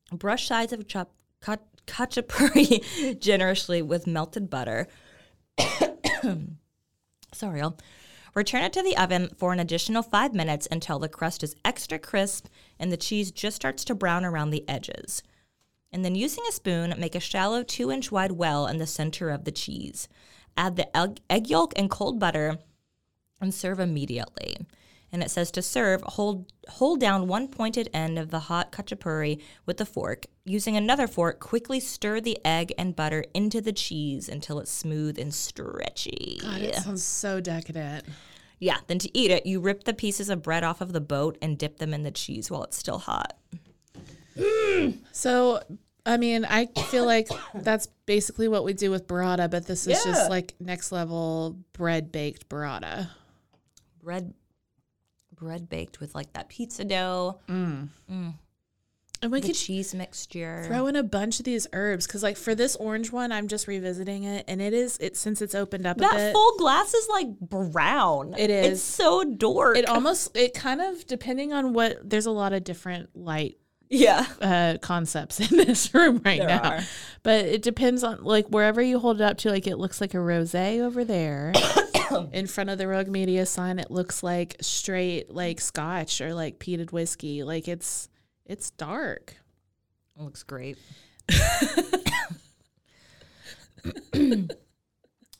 Brush 0.10 0.48
sides 0.48 0.72
of 0.72 0.88
chop, 0.88 1.12
cut, 1.42 1.68
khachapuri 1.88 3.20
generously 3.20 3.82
with 3.82 4.08
melted 4.08 4.50
butter. 4.50 4.88
Sorry, 7.34 7.62
I'll 7.62 7.78
return 8.36 8.64
it 8.64 8.74
to 8.74 8.84
the 8.84 8.98
oven 8.98 9.30
for 9.38 9.52
an 9.52 9.60
additional 9.60 10.04
five 10.04 10.34
minutes 10.34 10.68
until 10.70 11.00
the 11.00 11.10
crust 11.10 11.44
is 11.44 11.56
extra 11.66 11.98
crisp 11.98 12.48
and 12.80 12.92
the 12.92 12.98
cheese 12.98 13.32
just 13.32 13.56
starts 13.56 13.84
to 13.86 13.96
brown 13.96 14.24
around 14.24 14.52
the 14.52 14.68
edges. 14.70 15.24
And 15.92 16.04
then 16.04 16.16
using 16.16 16.44
a 16.48 16.52
spoon, 16.52 16.94
make 16.98 17.16
a 17.16 17.20
shallow 17.20 17.64
two 17.64 17.92
inch 17.92 18.12
wide 18.12 18.34
well 18.34 18.68
in 18.68 18.78
the 18.78 18.88
center 18.88 19.30
of 19.30 19.46
the 19.46 19.52
cheese. 19.52 20.08
Add 20.56 20.76
the 20.76 20.96
egg, 20.96 21.22
egg 21.30 21.50
yolk 21.50 21.74
and 21.76 21.90
cold 21.90 22.20
butter 22.20 22.60
and 23.40 23.54
serve 23.54 23.80
immediately. 23.80 24.58
And 25.18 25.24
it 25.24 25.32
says 25.32 25.50
to 25.54 25.64
serve, 25.64 26.04
hold 26.04 26.46
hold 26.70 27.00
down 27.00 27.28
one 27.28 27.48
pointed 27.48 27.90
end 27.92 28.20
of 28.20 28.30
the 28.30 28.38
hot 28.42 28.72
khachapuri 28.72 29.42
with 29.66 29.82
a 29.82 29.86
fork. 29.86 30.28
Using 30.46 30.78
another 30.78 31.08
fork, 31.08 31.40
quickly 31.40 31.80
stir 31.80 32.22
the 32.22 32.38
egg 32.46 32.72
and 32.78 32.96
butter 32.96 33.26
into 33.34 33.60
the 33.60 33.74
cheese 33.74 34.30
until 34.30 34.60
it's 34.60 34.70
smooth 34.70 35.18
and 35.18 35.34
stretchy. 35.34 36.38
God, 36.40 36.62
it 36.62 36.76
sounds 36.76 37.02
so 37.02 37.42
decadent. 37.42 38.06
Yeah, 38.60 38.78
then 38.86 39.00
to 39.00 39.18
eat 39.18 39.32
it, 39.32 39.48
you 39.48 39.60
rip 39.60 39.86
the 39.86 39.94
pieces 39.96 40.30
of 40.30 40.44
bread 40.44 40.64
off 40.64 40.82
of 40.82 40.94
the 40.94 41.02
boat 41.02 41.36
and 41.42 41.58
dip 41.58 41.80
them 41.80 41.96
in 41.96 42.04
the 42.04 42.12
cheese 42.12 42.52
while 42.52 42.64
it's 42.64 42.78
still 42.78 43.00
hot. 43.00 43.36
Mm. 44.38 45.00
So, 45.12 45.64
I 46.06 46.18
mean, 46.18 46.46
I 46.46 46.68
feel 46.68 47.08
like 47.08 47.28
that's 47.56 47.88
basically 48.06 48.48
what 48.48 48.64
we 48.64 48.74
do 48.74 48.92
with 48.92 49.08
burrata, 49.08 49.50
but 49.50 49.66
this 49.66 49.88
is 49.88 49.98
Yeah. 50.06 50.12
just 50.14 50.30
like 50.30 50.54
next 50.60 50.92
level 50.92 51.58
bread 51.74 52.12
baked 52.12 52.48
burrata. 52.50 53.10
Bread 54.04 54.36
bread 55.38 55.70
baked 55.70 56.00
with 56.02 56.14
like 56.14 56.34
that 56.34 56.50
pizza 56.50 56.84
dough, 56.84 57.40
Mm. 57.48 57.88
Mm. 58.12 58.34
And 59.20 59.32
we 59.32 59.40
the 59.42 59.48
could 59.48 59.56
cheese 59.56 59.96
mixture. 59.96 60.64
throw 60.68 60.86
in 60.86 60.96
a 60.96 61.02
bunch 61.02 61.40
of 61.40 61.46
these 61.46 61.66
herbs 61.74 62.06
because, 62.06 62.22
like, 62.22 62.38
for 62.38 62.54
this 62.54 62.76
orange 62.76 63.12
one, 63.12 63.32
I'm 63.32 63.48
just 63.48 63.66
revisiting 63.68 64.26
it, 64.26 64.46
and 64.48 64.62
it 64.62 64.74
is 64.74 64.96
it 65.02 65.18
since 65.18 65.42
it's 65.42 65.56
opened 65.56 65.88
up 65.88 65.98
a 65.98 66.02
that 66.02 66.16
bit. 66.16 66.34
full 66.34 66.56
glass 66.58 66.94
is 66.94 67.08
like 67.10 67.40
brown. 67.40 68.36
It 68.38 68.52
is. 68.52 68.66
It's 68.74 68.82
so 68.84 69.24
dork. 69.24 69.76
it 69.76 69.88
almost 69.90 70.38
it 70.38 70.54
kind 70.54 70.82
of 70.82 71.04
depending 71.08 71.52
on 71.52 71.74
what 71.74 72.08
there's 72.08 72.28
a 72.28 72.32
lot 72.32 72.54
of 72.54 72.64
different 72.64 73.10
light 73.16 73.58
yeah. 73.90 74.26
uh, 74.42 74.78
concepts 74.82 75.40
in 75.52 75.58
this 75.58 75.94
room 75.94 76.22
right 76.26 76.40
There 76.40 76.48
now. 76.48 76.72
are. 76.72 76.80
But 77.24 77.46
it 77.46 77.62
depends 77.62 78.04
on 78.04 78.24
like 78.24 78.48
wherever 78.48 78.82
you 78.82 79.00
hold 79.00 79.22
it 79.22 79.24
up 79.24 79.38
to, 79.40 79.50
like 79.50 79.68
it 79.68 79.78
looks 79.78 80.02
like 80.02 80.14
a 80.14 80.18
rosé 80.18 80.82
over 80.82 81.04
there. 81.04 81.54
in 82.32 82.48
front 82.48 82.70
of 82.70 82.78
the 82.78 82.88
Rogue 82.88 83.10
Media 83.10 83.46
sign, 83.46 83.80
it 83.80 83.92
looks 83.92 84.24
like 84.24 84.56
straight 84.62 85.30
like 85.30 85.60
Scotch 85.60 86.22
or 86.22 86.34
like 86.34 86.60
peated 86.60 86.92
whiskey. 86.92 87.44
Like 87.44 87.68
it's 87.68 88.10
it's 88.46 88.72
dark. 88.72 89.36
It 90.18 90.24
looks 90.24 90.44
great. 90.44 90.78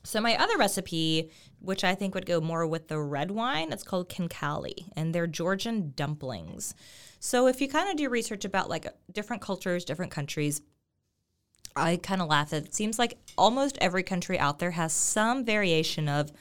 so 0.04 0.20
my 0.20 0.36
other 0.36 0.56
recipe, 0.58 1.30
which 1.60 1.84
I 1.84 1.94
think 1.94 2.14
would 2.14 2.26
go 2.26 2.40
more 2.40 2.66
with 2.66 2.88
the 2.88 3.00
red 3.00 3.30
wine, 3.30 3.72
it's 3.72 3.82
called 3.82 4.08
khinkali, 4.08 4.88
and 4.96 5.14
they're 5.14 5.26
Georgian 5.26 5.92
dumplings. 5.96 6.74
So 7.20 7.46
if 7.46 7.60
you 7.60 7.68
kind 7.68 7.90
of 7.90 7.96
do 7.96 8.08
research 8.08 8.44
about 8.44 8.68
like 8.68 8.86
different 9.12 9.42
cultures, 9.42 9.84
different 9.84 10.12
countries, 10.12 10.62
I 11.74 11.96
kind 11.96 12.20
of 12.22 12.28
laugh. 12.28 12.52
It 12.52 12.74
seems 12.74 12.98
like 12.98 13.18
almost 13.36 13.78
every 13.80 14.02
country 14.02 14.38
out 14.38 14.58
there 14.58 14.72
has 14.72 14.92
some 14.92 15.44
variation 15.44 16.08
of 16.08 16.32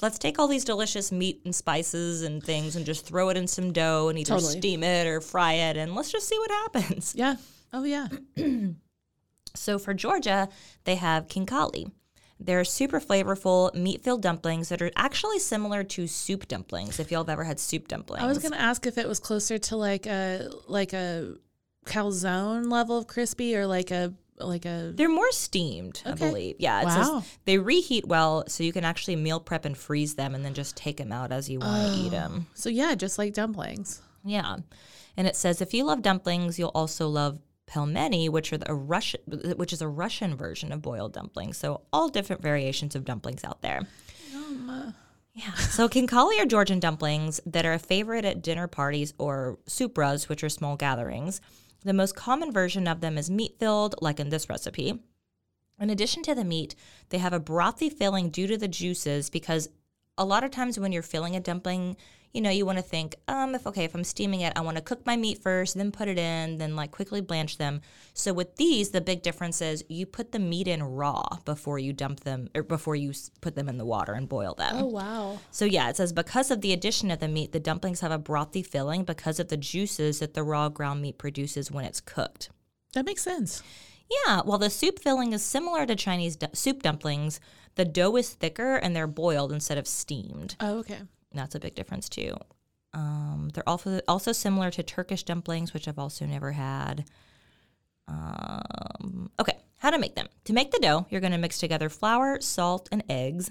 let's 0.00 0.18
take 0.18 0.38
all 0.38 0.48
these 0.48 0.64
delicious 0.64 1.12
meat 1.12 1.40
and 1.44 1.54
spices 1.54 2.22
and 2.22 2.42
things 2.42 2.74
and 2.76 2.84
just 2.84 3.06
throw 3.06 3.28
it 3.28 3.36
in 3.36 3.46
some 3.46 3.72
dough 3.72 4.08
and 4.08 4.18
either 4.18 4.34
Totally. 4.34 4.58
steam 4.58 4.82
it 4.82 5.06
or 5.06 5.20
fry 5.20 5.52
it 5.54 5.76
and 5.76 5.94
let's 5.94 6.10
just 6.10 6.28
see 6.28 6.38
what 6.38 6.50
happens. 6.50 7.14
Yeah. 7.16 7.36
Oh 7.72 7.84
yeah. 7.84 8.08
So 9.54 9.78
for 9.78 9.92
Georgia, 9.92 10.48
they 10.84 10.94
have 10.94 11.28
khinkali. 11.28 11.90
They're 12.44 12.64
super 12.64 13.00
flavorful, 13.00 13.74
meat-filled 13.74 14.22
dumplings 14.22 14.68
that 14.68 14.82
are 14.82 14.90
actually 14.96 15.38
similar 15.38 15.84
to 15.84 16.06
soup 16.06 16.48
dumplings. 16.48 16.98
If 16.98 17.10
y'all 17.10 17.22
have 17.22 17.28
ever 17.28 17.44
had 17.44 17.60
soup 17.60 17.88
dumplings, 17.88 18.22
I 18.22 18.26
was 18.26 18.38
gonna 18.38 18.56
ask 18.56 18.86
if 18.86 18.98
it 18.98 19.08
was 19.08 19.20
closer 19.20 19.58
to 19.58 19.76
like 19.76 20.06
a 20.06 20.50
like 20.66 20.92
a 20.92 21.34
calzone 21.86 22.70
level 22.70 22.98
of 22.98 23.06
crispy 23.06 23.56
or 23.56 23.66
like 23.66 23.90
a 23.90 24.12
like 24.38 24.64
a 24.64 24.92
They're 24.94 25.08
more 25.08 25.30
steamed, 25.30 26.02
I 26.04 26.12
believe. 26.12 26.56
Yeah, 26.58 26.84
Wow. 26.84 27.24
they 27.44 27.58
reheat 27.58 28.06
well, 28.06 28.44
so 28.48 28.64
you 28.64 28.72
can 28.72 28.84
actually 28.84 29.16
meal 29.16 29.40
prep 29.40 29.64
and 29.64 29.76
freeze 29.76 30.14
them, 30.14 30.34
and 30.34 30.44
then 30.44 30.54
just 30.54 30.76
take 30.76 30.96
them 30.96 31.12
out 31.12 31.32
as 31.32 31.48
you 31.48 31.60
want 31.60 31.92
to 31.92 31.98
eat 32.00 32.08
oh. 32.08 32.10
them. 32.10 32.46
so 32.54 32.68
yeah, 32.68 32.94
just 32.94 33.18
like 33.18 33.34
dumplings. 33.34 34.02
Yeah, 34.24 34.56
and 35.16 35.26
it 35.26 35.36
says 35.36 35.60
if 35.60 35.74
you 35.74 35.84
love 35.84 36.02
dumplings, 36.02 36.58
you'll 36.58 36.72
also 36.74 37.08
love 37.08 37.38
pelmeni, 37.66 38.28
which 38.28 38.52
are 38.52 38.58
the 38.58 38.74
Russian, 38.74 39.20
which 39.56 39.72
is 39.72 39.82
a 39.82 39.88
Russian 39.88 40.36
version 40.36 40.72
of 40.72 40.82
boiled 40.82 41.12
dumplings. 41.12 41.56
So 41.56 41.82
all 41.92 42.08
different 42.08 42.42
variations 42.42 42.94
of 42.94 43.04
dumplings 43.04 43.44
out 43.44 43.62
there. 43.62 43.86
Yeah. 45.34 45.54
So 45.54 45.88
khinkali 45.88 46.40
are 46.40 46.46
Georgian 46.46 46.78
dumplings 46.78 47.40
that 47.46 47.64
are 47.64 47.72
a 47.72 47.78
favorite 47.78 48.24
at 48.24 48.42
dinner 48.42 48.66
parties 48.66 49.14
or 49.18 49.58
supras, 49.66 50.28
which 50.28 50.44
are 50.44 50.50
small 50.50 50.76
gatherings. 50.76 51.40
The 51.84 51.94
most 51.94 52.14
common 52.14 52.52
version 52.52 52.86
of 52.86 53.00
them 53.00 53.16
is 53.16 53.30
meat 53.30 53.56
filled, 53.58 53.94
like 54.02 54.20
in 54.20 54.28
this 54.28 54.48
recipe. 54.48 55.02
In 55.80 55.90
addition 55.90 56.22
to 56.24 56.34
the 56.34 56.44
meat, 56.44 56.76
they 57.08 57.18
have 57.18 57.32
a 57.32 57.40
brothy 57.40 57.90
filling 57.90 58.30
due 58.30 58.46
to 58.46 58.58
the 58.58 58.68
juices 58.68 59.30
because 59.30 59.68
a 60.18 60.24
lot 60.24 60.44
of 60.44 60.50
times 60.50 60.78
when 60.78 60.92
you're 60.92 61.02
filling 61.02 61.34
a 61.34 61.40
dumpling, 61.40 61.96
you 62.32 62.40
know, 62.40 62.50
you 62.50 62.64
want 62.64 62.78
to 62.78 62.82
think, 62.82 63.16
um, 63.28 63.54
if 63.54 63.66
okay, 63.66 63.84
if 63.84 63.94
I'm 63.94 64.04
steaming 64.04 64.40
it, 64.40 64.54
I 64.56 64.62
want 64.62 64.78
to 64.78 64.82
cook 64.82 65.04
my 65.04 65.16
meat 65.16 65.42
first, 65.42 65.74
then 65.74 65.92
put 65.92 66.08
it 66.08 66.18
in, 66.18 66.58
then 66.58 66.74
like 66.74 66.90
quickly 66.90 67.20
blanch 67.20 67.58
them. 67.58 67.82
So 68.14 68.32
with 68.32 68.56
these, 68.56 68.90
the 68.90 69.02
big 69.02 69.22
difference 69.22 69.60
is 69.60 69.84
you 69.88 70.06
put 70.06 70.32
the 70.32 70.38
meat 70.38 70.66
in 70.66 70.82
raw 70.82 71.24
before 71.44 71.78
you 71.78 71.92
dump 71.92 72.20
them 72.20 72.48
or 72.54 72.62
before 72.62 72.96
you 72.96 73.12
put 73.42 73.54
them 73.54 73.68
in 73.68 73.76
the 73.76 73.84
water 73.84 74.14
and 74.14 74.28
boil 74.28 74.54
them. 74.54 74.76
Oh 74.76 74.86
wow. 74.86 75.38
So 75.50 75.66
yeah, 75.66 75.90
it 75.90 75.96
says 75.96 76.12
because 76.12 76.50
of 76.50 76.62
the 76.62 76.72
addition 76.72 77.10
of 77.10 77.20
the 77.20 77.28
meat, 77.28 77.52
the 77.52 77.60
dumplings 77.60 78.00
have 78.00 78.12
a 78.12 78.18
brothy 78.18 78.64
filling 78.64 79.04
because 79.04 79.38
of 79.38 79.48
the 79.48 79.58
juices 79.58 80.20
that 80.20 80.32
the 80.32 80.42
raw 80.42 80.70
ground 80.70 81.02
meat 81.02 81.18
produces 81.18 81.70
when 81.70 81.84
it's 81.84 82.00
cooked. 82.00 82.48
That 82.94 83.04
makes 83.04 83.22
sense. 83.22 83.62
Yeah, 84.26 84.42
while 84.42 84.58
the 84.58 84.70
soup 84.70 84.98
filling 84.98 85.32
is 85.32 85.42
similar 85.42 85.86
to 85.86 85.94
Chinese 85.94 86.36
du- 86.36 86.54
soup 86.54 86.82
dumplings, 86.82 87.40
the 87.74 87.84
dough 87.84 88.16
is 88.16 88.30
thicker 88.30 88.76
and 88.76 88.94
they're 88.94 89.06
boiled 89.06 89.52
instead 89.52 89.78
of 89.78 89.86
steamed. 89.86 90.56
Oh, 90.60 90.78
okay. 90.78 91.02
That's 91.34 91.54
a 91.54 91.60
big 91.60 91.74
difference 91.74 92.08
too. 92.08 92.36
Um, 92.94 93.50
they're 93.54 93.68
also 93.68 94.00
also 94.06 94.32
similar 94.32 94.70
to 94.70 94.82
Turkish 94.82 95.22
dumplings, 95.22 95.72
which 95.72 95.88
I've 95.88 95.98
also 95.98 96.26
never 96.26 96.52
had. 96.52 97.04
Um, 98.08 99.30
okay, 99.40 99.58
how 99.78 99.90
to 99.90 99.98
make 99.98 100.14
them? 100.14 100.28
To 100.44 100.52
make 100.52 100.70
the 100.70 100.78
dough, 100.78 101.06
you're 101.08 101.20
going 101.20 101.32
to 101.32 101.38
mix 101.38 101.58
together 101.58 101.88
flour, 101.88 102.40
salt, 102.40 102.88
and 102.92 103.02
eggs, 103.08 103.50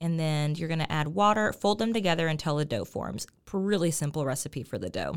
and 0.00 0.20
then 0.20 0.54
you're 0.54 0.68
going 0.68 0.80
to 0.80 0.92
add 0.92 1.08
water. 1.08 1.52
Fold 1.52 1.78
them 1.78 1.92
together 1.92 2.28
until 2.28 2.56
the 2.56 2.64
dough 2.64 2.84
forms. 2.84 3.26
Really 3.52 3.90
simple 3.90 4.24
recipe 4.26 4.62
for 4.62 4.78
the 4.78 4.90
dough. 4.90 5.14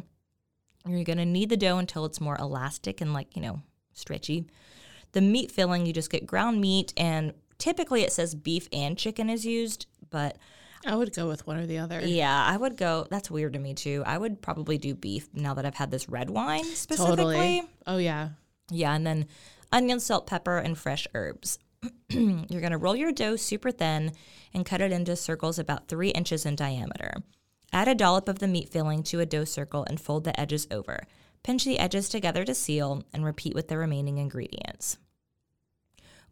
You're 0.87 1.03
going 1.03 1.17
to 1.17 1.25
knead 1.25 1.49
the 1.49 1.57
dough 1.57 1.77
until 1.77 2.05
it's 2.05 2.21
more 2.21 2.37
elastic 2.37 3.01
and 3.01 3.13
like 3.13 3.35
you 3.35 3.41
know 3.41 3.61
stretchy. 3.93 4.47
The 5.11 5.21
meat 5.21 5.51
filling, 5.51 5.85
you 5.85 5.91
just 5.91 6.09
get 6.09 6.25
ground 6.25 6.61
meat, 6.61 6.93
and 6.95 7.33
typically 7.57 8.03
it 8.03 8.13
says 8.13 8.33
beef 8.33 8.69
and 8.71 8.97
chicken 8.97 9.29
is 9.29 9.45
used, 9.45 9.87
but 10.09 10.37
I 10.86 10.95
would 10.95 11.13
go 11.13 11.27
with 11.27 11.45
one 11.45 11.57
or 11.57 11.65
the 11.65 11.77
other. 11.79 12.01
yeah, 12.01 12.43
I 12.45 12.57
would 12.57 12.77
go. 12.77 13.05
That's 13.09 13.29
weird 13.29 13.53
to 13.53 13.59
me 13.59 13.73
too. 13.73 14.03
I 14.05 14.17
would 14.17 14.41
probably 14.41 14.77
do 14.77 14.95
beef 14.95 15.29
now 15.34 15.53
that 15.53 15.65
I've 15.65 15.75
had 15.75 15.91
this 15.91 16.09
red 16.09 16.29
wine 16.29 16.63
specifically. 16.63 17.36
Totally. 17.36 17.63
Oh 17.88 17.97
yeah. 17.97 18.29
Yeah, 18.69 18.93
and 18.93 19.05
then 19.05 19.27
onion, 19.71 19.99
salt, 19.99 20.27
pepper, 20.27 20.57
and 20.57 20.77
fresh 20.77 21.07
herbs. 21.13 21.59
You're 22.09 22.61
gonna 22.61 22.77
roll 22.77 22.95
your 22.95 23.11
dough 23.11 23.36
super 23.36 23.71
thin 23.71 24.13
and 24.53 24.65
cut 24.65 24.82
it 24.82 24.91
into 24.91 25.15
circles 25.15 25.59
about 25.59 25.88
three 25.88 26.09
inches 26.09 26.45
in 26.45 26.55
diameter. 26.55 27.13
Add 27.73 27.88
a 27.88 27.95
dollop 27.95 28.27
of 28.27 28.39
the 28.39 28.47
meat 28.47 28.69
filling 28.69 29.01
to 29.03 29.19
a 29.19 29.25
dough 29.25 29.45
circle 29.45 29.86
and 29.88 29.99
fold 29.99 30.23
the 30.23 30.38
edges 30.39 30.67
over. 30.71 31.03
Pinch 31.43 31.63
the 31.63 31.79
edges 31.79 32.09
together 32.09 32.43
to 32.43 32.53
seal 32.53 33.03
and 33.13 33.25
repeat 33.25 33.55
with 33.55 33.67
the 33.67 33.77
remaining 33.77 34.17
ingredients. 34.17 34.97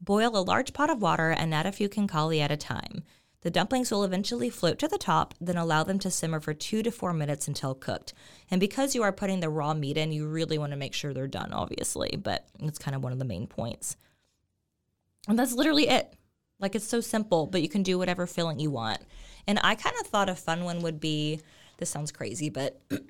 Boil 0.01 0.37
a 0.37 0.39
large 0.39 0.73
pot 0.73 0.89
of 0.89 1.01
water 1.01 1.29
and 1.31 1.53
add 1.53 1.65
a 1.65 1.71
few 1.71 1.89
khinkali 1.89 2.39
at 2.39 2.51
a 2.51 2.57
time. 2.57 3.03
The 3.41 3.49
dumplings 3.49 3.89
will 3.89 4.03
eventually 4.03 4.49
float 4.49 4.79
to 4.79 4.87
the 4.87 4.97
top, 4.97 5.33
then 5.39 5.55
allow 5.55 5.83
them 5.83 5.97
to 5.99 6.11
simmer 6.11 6.41
for 6.41 6.53
two 6.53 6.83
to 6.83 6.91
four 6.91 7.13
minutes 7.13 7.47
until 7.47 7.73
cooked. 7.73 8.13
And 8.51 8.59
because 8.59 8.95
you 8.95 9.03
are 9.03 9.13
putting 9.13 9.39
the 9.39 9.49
raw 9.49 9.73
meat 9.73 9.97
in, 9.97 10.11
you 10.11 10.27
really 10.27 10.57
want 10.57 10.71
to 10.73 10.77
make 10.77 10.93
sure 10.93 11.13
they're 11.13 11.27
done, 11.27 11.53
obviously, 11.53 12.19
but 12.21 12.47
it's 12.59 12.79
kind 12.79 12.95
of 12.95 13.03
one 13.03 13.13
of 13.13 13.19
the 13.19 13.25
main 13.25 13.47
points. 13.47 13.95
And 15.27 15.39
that's 15.39 15.53
literally 15.53 15.87
it. 15.87 16.13
Like 16.59 16.75
it's 16.75 16.87
so 16.87 16.99
simple, 16.99 17.45
but 17.45 17.61
you 17.61 17.69
can 17.69 17.83
do 17.83 17.97
whatever 17.97 18.27
filling 18.27 18.59
you 18.59 18.71
want. 18.71 18.99
And 19.47 19.59
I 19.63 19.75
kind 19.75 19.95
of 20.01 20.07
thought 20.07 20.29
a 20.29 20.35
fun 20.35 20.65
one 20.65 20.81
would 20.81 20.99
be 20.99 21.39
this 21.77 21.89
sounds 21.89 22.11
crazy, 22.11 22.49
but 22.49 22.81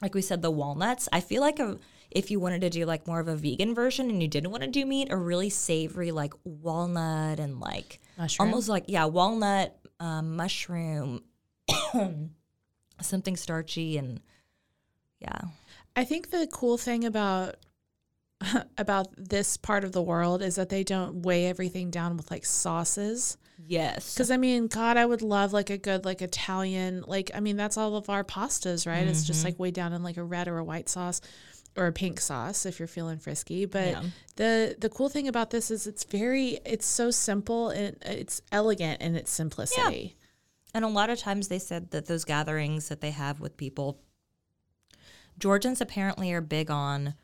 like 0.00 0.14
we 0.14 0.22
said, 0.22 0.42
the 0.42 0.50
walnuts. 0.50 1.08
I 1.12 1.20
feel 1.20 1.40
like 1.40 1.58
a, 1.58 1.78
if 2.14 2.30
you 2.30 2.38
wanted 2.40 2.60
to 2.62 2.70
do 2.70 2.86
like 2.86 3.06
more 3.06 3.20
of 3.20 3.28
a 3.28 3.36
vegan 3.36 3.74
version 3.74 4.08
and 4.08 4.22
you 4.22 4.28
didn't 4.28 4.50
want 4.50 4.62
to 4.62 4.68
do 4.70 4.86
meat, 4.86 5.08
a 5.10 5.16
really 5.16 5.50
savory 5.50 6.12
like 6.12 6.32
walnut 6.44 7.40
and 7.40 7.60
like 7.60 8.00
Mushroom. 8.16 8.48
almost 8.48 8.68
like 8.68 8.84
yeah 8.86 9.04
walnut 9.04 9.76
um, 10.00 10.36
mushroom 10.36 11.22
something 13.00 13.36
starchy 13.36 13.98
and 13.98 14.20
yeah 15.20 15.40
I 15.96 16.04
think 16.04 16.30
the 16.30 16.48
cool 16.52 16.78
thing 16.78 17.04
about 17.04 17.56
about 18.78 19.08
this 19.16 19.56
part 19.56 19.84
of 19.84 19.92
the 19.92 20.02
world 20.02 20.42
is 20.42 20.56
that 20.56 20.68
they 20.68 20.84
don't 20.84 21.22
weigh 21.22 21.46
everything 21.46 21.90
down 21.90 22.16
with 22.16 22.30
like 22.30 22.44
sauces. 22.44 23.36
yes 23.66 24.14
Because 24.14 24.30
I 24.30 24.36
mean, 24.36 24.66
God, 24.66 24.96
I 24.96 25.06
would 25.06 25.22
love 25.22 25.52
like 25.52 25.70
a 25.70 25.78
good 25.78 26.04
like 26.04 26.20
Italian 26.22 27.04
like 27.06 27.30
I 27.34 27.40
mean 27.40 27.56
that's 27.56 27.76
all 27.76 27.96
of 27.96 28.10
our 28.10 28.24
pastas, 28.24 28.86
right? 28.86 29.06
It's 29.06 29.24
just 29.24 29.44
like 29.44 29.58
weighed 29.58 29.74
down 29.74 29.92
in 29.92 30.02
like 30.02 30.16
a 30.16 30.24
red 30.24 30.48
or 30.48 30.58
a 30.58 30.64
white 30.64 30.88
sauce 30.88 31.20
or 31.76 31.86
a 31.86 31.92
pink 31.92 32.20
sauce 32.20 32.66
if 32.66 32.78
you're 32.78 32.88
feeling 32.88 33.18
frisky. 33.18 33.66
But 33.66 33.88
Yeah. 33.88 34.02
the 34.36 34.76
the 34.78 34.88
cool 34.88 35.08
thing 35.08 35.28
about 35.28 35.50
this 35.50 35.70
is 35.70 35.86
it's 35.86 36.04
very 36.04 36.60
it's 36.64 36.86
so 36.86 37.10
simple 37.10 37.70
and 37.70 37.96
it's 38.02 38.42
elegant 38.52 39.00
in 39.02 39.16
its 39.16 39.30
simplicity. 39.30 40.16
And 40.72 40.84
a 40.84 40.88
lot 40.88 41.08
of 41.10 41.18
times 41.18 41.48
they 41.48 41.58
said 41.60 41.90
that 41.92 42.06
those 42.06 42.24
gatherings 42.24 42.88
that 42.88 43.00
they 43.00 43.12
have 43.12 43.40
with 43.40 43.56
people, 43.56 44.00
Georgians 45.38 45.80
apparently 45.80 46.32
are 46.32 46.40
big 46.40 46.70
on 46.70 47.14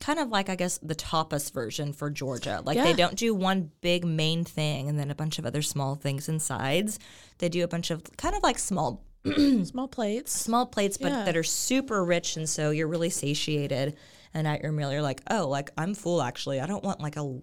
kind 0.00 0.18
of 0.20 0.28
like, 0.28 0.48
I 0.48 0.54
guess, 0.54 0.78
the 0.78 0.94
tapas 0.94 1.52
version 1.52 1.92
for 1.92 2.08
Georgia. 2.08 2.62
Like 2.64 2.78
they 2.78 2.92
don't 2.94 3.16
do 3.16 3.34
one 3.34 3.72
big 3.80 4.04
main 4.04 4.44
thing 4.44 4.88
and 4.88 4.98
then 4.98 5.10
a 5.10 5.14
bunch 5.14 5.38
of 5.38 5.46
other 5.46 5.62
small 5.62 5.96
things 5.96 6.28
and 6.28 6.40
sides. 6.40 6.98
They 7.38 7.48
do 7.48 7.64
a 7.64 7.68
bunch 7.68 7.90
of 7.90 8.04
kind 8.16 8.34
of 8.36 8.42
like 8.42 8.58
small 8.60 9.04
Small 9.64 9.88
plates. 9.88 10.32
small 10.32 10.66
plates, 10.66 10.96
but 10.96 11.10
Yeah. 11.12 11.24
that 11.24 11.36
are 11.36 11.42
super 11.42 12.04
rich, 12.04 12.36
and 12.36 12.48
so 12.48 12.70
you're 12.70 12.88
really 12.88 13.10
satiated. 13.10 13.96
And 14.34 14.46
at 14.46 14.62
your 14.62 14.72
meal, 14.72 14.92
you're 14.92 15.02
like, 15.02 15.22
oh, 15.30 15.48
like 15.48 15.70
I'm 15.76 15.94
full. 15.94 16.22
Actually, 16.22 16.60
I 16.60 16.66
don't 16.66 16.84
want 16.84 17.00
like 17.00 17.16
a 17.16 17.40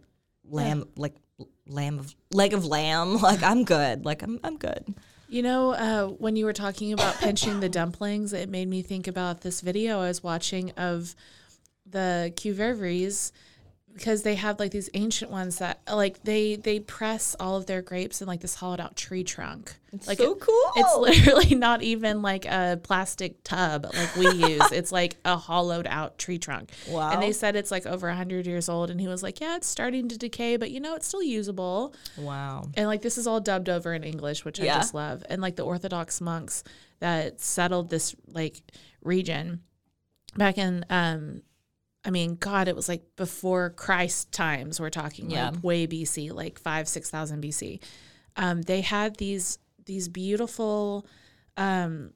lamb, 0.48 0.86
like 0.96 1.16
lamb 1.68 2.00
of 2.00 2.16
leg 2.32 2.54
of 2.54 2.66
lamb. 2.66 3.18
Like 3.22 3.44
I'm 3.44 3.64
good. 3.66 4.06
Like 4.06 4.22
I'm 4.24 4.40
I'm 4.44 4.58
good. 4.58 4.94
You 5.28 5.42
know, 5.42 5.72
uh, 5.72 6.08
when 6.08 6.36
you 6.36 6.46
were 6.46 6.54
talking 6.54 6.94
about 6.94 7.16
pinching 7.16 7.60
the 7.60 7.68
dumplings, 7.70 8.32
it 8.32 8.48
made 8.48 8.68
me 8.68 8.84
think 8.84 9.08
about 9.08 9.42
this 9.42 9.62
video 9.62 10.00
I 10.00 10.08
was 10.08 10.22
watching 10.24 10.70
of 10.78 11.16
the 11.88 12.32
Kvevris 12.36 13.32
because 13.96 14.24
they 14.24 14.36
have 14.36 14.60
like 14.60 14.72
these 14.72 14.90
ancient 14.94 15.32
ones 15.32 15.60
that 15.60 15.80
like 15.90 16.22
they 16.24 16.58
they 16.58 16.82
press 16.82 17.34
all 17.40 17.56
of 17.56 17.66
their 17.66 17.82
grapes 17.82 18.22
in 18.22 18.28
like 18.28 18.42
this 18.42 18.56
hollowed 18.56 18.82
out 18.82 18.98
tree 18.98 19.24
trunk. 19.24 19.74
It's 19.94 20.06
like 20.06 20.18
so 20.18 20.36
cool. 20.36 20.72
It's 20.76 20.98
literally 20.98 21.56
not 21.56 21.82
even 21.82 22.22
like 22.22 22.46
a 22.46 22.78
plastic 22.84 23.42
tub 23.46 23.86
like 23.86 24.16
we 24.18 24.30
use. 24.32 24.72
It's 24.74 24.92
like 24.92 25.16
a 25.24 25.38
hollowed 25.38 25.88
out 25.88 26.18
tree 26.18 26.38
trunk. 26.38 26.72
Wow. 26.90 27.12
And 27.12 27.22
they 27.22 27.32
said 27.32 27.56
it's 27.56 27.72
like 27.72 27.86
over 27.86 28.08
100 28.08 28.46
years 28.46 28.68
old 28.68 28.90
and 28.90 29.00
he 29.00 29.08
was 29.08 29.24
like, 29.24 29.40
"Yeah, 29.40 29.56
it's 29.56 29.68
starting 29.68 30.10
to 30.10 30.18
decay, 30.18 30.58
but 30.58 30.72
you 30.72 30.82
know, 30.82 30.96
it's 30.96 31.08
still 31.08 31.24
usable." 31.24 31.96
Wow. 32.18 32.70
And 32.74 32.88
like 32.88 33.02
this 33.02 33.18
is 33.18 33.28
all 33.28 33.40
dubbed 33.40 33.70
over 33.70 33.94
in 33.94 34.04
English, 34.04 34.44
which 34.44 34.60
I 34.60 34.66
just 34.66 34.94
love. 34.94 35.24
And 35.30 35.42
like 35.42 35.56
the 35.56 35.64
Orthodox 35.64 36.20
monks 36.20 36.66
that 37.00 37.40
settled 37.40 37.90
this 37.90 38.14
like 38.28 38.62
region 39.02 39.62
back 40.36 40.58
in 40.58 40.86
um 40.90 41.42
I 42.06 42.12
mean, 42.12 42.36
God, 42.36 42.68
it 42.68 42.76
was 42.76 42.88
like 42.88 43.04
before 43.16 43.72
Christ 43.72 44.32
times. 44.32 44.80
We're 44.80 44.92
talking 44.92 45.32
Yeah. 45.32 45.50
like 45.50 45.64
way 45.64 45.88
BC, 45.88 46.32
like 46.32 46.60
five, 46.60 46.88
six 46.88 47.10
thousand 47.10 47.42
BC. 47.44 47.80
Um, 48.36 48.62
they 48.62 48.82
had 48.82 49.16
these 49.18 49.58
these 49.86 50.08
beautiful 50.08 51.06
um 51.58 52.14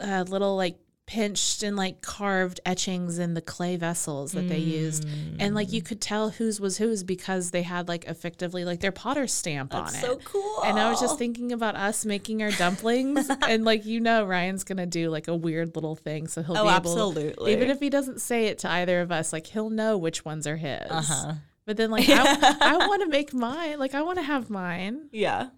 uh, 0.00 0.24
little 0.26 0.56
like 0.56 0.78
pinched 1.12 1.62
and 1.62 1.76
like 1.76 2.00
carved 2.00 2.58
etchings 2.64 3.18
in 3.18 3.34
the 3.34 3.42
clay 3.42 3.76
vessels 3.76 4.32
that 4.32 4.48
they 4.48 4.56
used 4.56 5.06
and 5.38 5.54
like 5.54 5.70
you 5.70 5.82
could 5.82 6.00
tell 6.00 6.30
whose 6.30 6.58
was 6.58 6.78
whose 6.78 7.02
because 7.04 7.50
they 7.50 7.60
had 7.60 7.86
like 7.86 8.04
effectively 8.06 8.64
like 8.64 8.80
their 8.80 8.92
potter 8.92 9.26
stamp 9.26 9.74
on 9.74 9.84
That's 9.84 9.98
it 9.98 10.00
so 10.00 10.16
cool. 10.24 10.62
and 10.64 10.78
I 10.80 10.88
was 10.90 11.00
just 11.00 11.18
thinking 11.18 11.52
about 11.52 11.76
us 11.76 12.06
making 12.06 12.42
our 12.42 12.50
dumplings, 12.52 13.28
and 13.46 13.62
like 13.62 13.84
you 13.84 14.00
know, 14.00 14.24
Ryan's 14.24 14.64
gonna 14.64 14.86
do 14.86 15.10
like 15.10 15.28
a 15.28 15.36
weird 15.36 15.74
little 15.74 15.96
thing, 15.96 16.28
so 16.28 16.42
he'll 16.42 16.56
Oh, 16.56 16.62
be 16.64 16.68
able, 16.68 16.76
absolutely. 16.76 17.52
even 17.52 17.68
if 17.68 17.78
he 17.78 17.90
doesn't 17.90 18.22
say 18.22 18.46
it 18.46 18.58
to 18.60 18.70
either 18.70 19.02
of 19.02 19.12
us, 19.12 19.34
like 19.34 19.46
he'll 19.48 19.68
know 19.70 19.98
which 19.98 20.24
ones 20.24 20.46
are 20.46 20.56
his. 20.56 20.90
Uh-huh. 20.90 21.34
But 21.66 21.76
then, 21.76 21.90
like, 21.90 22.06
I, 22.08 22.56
I 22.60 22.76
want 22.88 23.02
to 23.02 23.08
make 23.08 23.32
mine. 23.34 23.78
Like, 23.78 23.94
I 23.94 24.02
want 24.02 24.16
to 24.18 24.22
have 24.24 24.48
mine, 24.50 25.08
Yeah. 25.12 25.50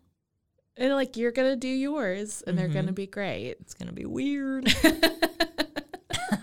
and 0.76 0.92
like 0.94 1.16
you're 1.16 1.32
gonna 1.32 1.54
do 1.56 1.68
yours, 1.68 2.42
and 2.46 2.58
they're 2.58 2.66
Mm-hmm. 2.66 2.74
gonna 2.74 2.92
be 2.92 3.06
great. 3.06 3.56
It's 3.60 3.74
gonna 3.74 3.92
be 3.92 4.04
weird. 4.04 4.66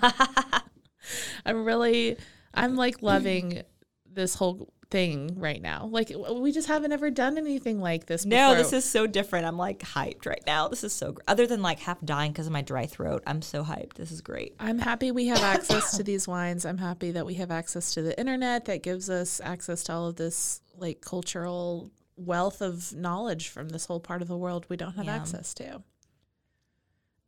I'm 1.45 1.65
really, 1.65 2.17
I'm 2.53 2.75
like 2.75 3.01
loving 3.01 3.63
this 4.11 4.35
whole 4.35 4.73
thing 4.89 5.39
right 5.39 5.61
now. 5.61 5.87
Like, 5.89 6.11
we 6.33 6.51
just 6.51 6.67
haven't 6.67 6.91
ever 6.91 7.09
done 7.09 7.37
anything 7.37 7.79
like 7.79 8.07
this. 8.07 8.25
Before. 8.25 8.37
no, 8.37 8.55
this 8.55 8.73
is 8.73 8.83
so 8.83 9.07
different. 9.07 9.45
I'm 9.45 9.57
like 9.57 9.79
hyped 9.79 10.25
right 10.25 10.43
now. 10.45 10.67
This 10.67 10.83
is 10.83 10.91
so. 10.93 11.13
Gr- 11.13 11.21
Other 11.27 11.47
than 11.47 11.61
like 11.61 11.79
half 11.79 11.99
dying 12.03 12.31
because 12.33 12.45
of 12.47 12.53
my 12.53 12.61
dry 12.61 12.85
throat, 12.87 13.23
I'm 13.25 13.41
so 13.41 13.63
hyped. 13.63 13.93
This 13.93 14.11
is 14.11 14.21
great. 14.21 14.55
I'm 14.59 14.79
happy 14.79 15.11
we 15.11 15.27
have 15.27 15.41
access 15.43 15.95
to 15.97 16.03
these 16.03 16.27
wines. 16.27 16.65
I'm 16.65 16.77
happy 16.77 17.11
that 17.11 17.25
we 17.25 17.35
have 17.35 17.51
access 17.51 17.93
to 17.93 18.01
the 18.01 18.17
internet 18.19 18.65
that 18.65 18.83
gives 18.83 19.09
us 19.09 19.39
access 19.43 19.83
to 19.83 19.93
all 19.93 20.07
of 20.07 20.17
this 20.17 20.61
like 20.77 20.99
cultural 21.01 21.89
wealth 22.17 22.61
of 22.61 22.93
knowledge 22.93 23.47
from 23.47 23.69
this 23.69 23.85
whole 23.85 23.99
part 23.99 24.21
of 24.21 24.27
the 24.27 24.37
world 24.37 24.65
we 24.69 24.75
don't 24.77 24.95
have 24.95 25.05
Yeah. 25.05 25.15
access 25.15 25.53
to. 25.55 25.81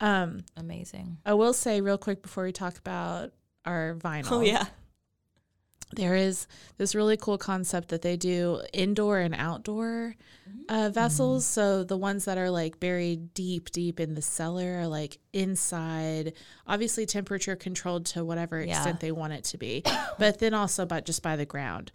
Um, 0.03 0.41
Amazing. 0.57 1.17
I 1.25 1.33
will 1.33 1.53
say 1.53 1.79
real 1.79 1.97
quick 1.97 2.21
before 2.21 2.43
we 2.43 2.51
talk 2.51 2.77
about 2.77 3.31
our 3.65 3.95
vinyl. 3.95 4.31
Oh 4.31 4.41
yeah. 4.41 4.65
there 5.95 6.15
is 6.15 6.45
this 6.77 6.93
really 6.93 7.15
cool 7.15 7.37
concept 7.37 7.87
that 7.89 8.01
they 8.01 8.17
do 8.17 8.61
indoor 8.73 9.19
and 9.19 9.33
outdoor 9.33 10.15
uh, 10.67 10.89
vessels. 10.93 11.45
So 11.45 11.83
the 11.85 11.95
ones 11.95 12.25
that 12.25 12.37
are 12.37 12.49
like 12.49 12.79
buried 12.81 13.33
deep, 13.33 13.71
deep 13.71 13.99
in 14.01 14.13
the 14.15 14.21
cellar 14.21 14.79
are 14.79 14.87
like 14.87 15.19
inside, 15.31 16.33
obviously 16.67 17.05
temperature 17.05 17.55
controlled 17.55 18.05
to 18.07 18.25
whatever 18.25 18.61
Yeah. 18.61 18.75
extent 18.75 18.99
they 18.99 19.11
want 19.13 19.31
it 19.33 19.45
to 19.45 19.57
be, 19.57 19.83
but 20.19 20.39
then 20.39 20.53
also 20.53 20.85
but 20.85 21.05
just 21.05 21.21
by 21.23 21.35
the 21.37 21.45
ground. 21.45 21.93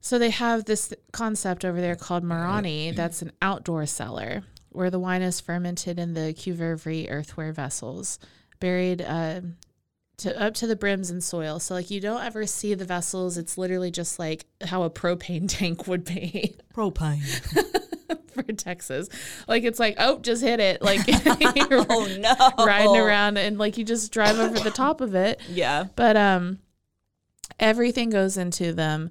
So 0.00 0.18
they 0.18 0.30
have 0.30 0.64
this 0.64 0.94
concept 1.12 1.64
over 1.64 1.80
there 1.80 1.96
called 1.96 2.24
Marani. 2.24 2.94
That's 2.96 3.20
an 3.20 3.32
outdoor 3.42 3.84
cellar 3.84 4.44
where 4.78 4.90
the 4.90 4.98
wine 5.00 5.22
is 5.22 5.40
fermented 5.40 5.98
in 5.98 6.14
the 6.14 6.32
Kvevri 6.32 7.10
earthware 7.10 7.52
vessels, 7.52 8.20
buried 8.60 9.02
uh, 9.02 9.40
to 10.18 10.40
up 10.40 10.54
to 10.54 10.68
the 10.68 10.76
brims 10.76 11.10
in 11.10 11.20
soil. 11.20 11.58
So 11.58 11.74
like 11.74 11.90
you 11.90 12.00
don't 12.00 12.22
ever 12.22 12.46
see 12.46 12.74
the 12.74 12.84
vessels. 12.84 13.36
It's 13.36 13.58
literally 13.58 13.90
just 13.90 14.20
like 14.20 14.46
how 14.64 14.84
a 14.84 14.90
propane 14.90 15.48
tank 15.48 15.88
would 15.88 16.04
be 16.04 16.54
Propane. 16.72 17.24
for 18.28 18.44
Texas. 18.52 19.08
Like 19.48 19.64
it's 19.64 19.80
like 19.80 19.96
oh, 19.98 20.20
just 20.20 20.42
hit 20.42 20.60
it. 20.60 20.80
Like 20.80 21.00
oh 21.08 22.16
no. 22.20 22.64
riding 22.64 22.96
around 22.96 23.36
and 23.36 23.58
like 23.58 23.78
you 23.78 23.84
just 23.84 24.12
drive 24.12 24.38
over 24.38 24.60
the 24.60 24.70
top 24.70 25.00
of 25.00 25.16
it. 25.16 25.40
Yeah. 25.48 25.86
But 25.96 26.16
um, 26.16 26.60
everything 27.58 28.10
goes 28.10 28.36
into 28.36 28.72
them. 28.72 29.10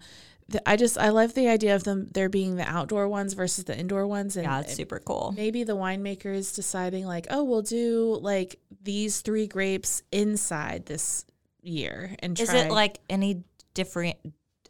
The- 0.49 0.67
I 0.69 0.75
just 0.77 0.97
I 0.97 1.09
love 1.09 1.33
the 1.33 1.47
idea 1.49 1.75
of 1.75 1.83
them 1.83 2.07
there 2.13 2.29
being 2.29 2.55
the 2.55 2.63
outdoor 2.69 3.07
ones 3.09 3.33
versus 3.33 3.65
the 3.65 3.77
indoor 3.77 4.07
ones, 4.07 4.37
and 4.37 4.45
Yeah, 4.45 4.61
it's 4.61 4.75
super 4.75 4.99
cool. 4.99 5.33
maybe 5.35 5.63
the 5.63 5.75
winemakers 5.75 6.55
deciding 6.55 7.05
like, 7.05 7.27
oh, 7.29 7.43
we'll 7.43 7.61
do 7.63 8.17
like 8.21 8.59
these 8.83 9.21
three 9.21 9.47
grapes 9.47 10.03
inside 10.11 10.85
this 10.85 11.25
year, 11.61 12.15
and 12.19 12.39
Is 12.39 12.49
try. 12.49 12.59
it 12.59 12.71
like 12.71 12.99
any 13.09 13.43
different 13.73 14.15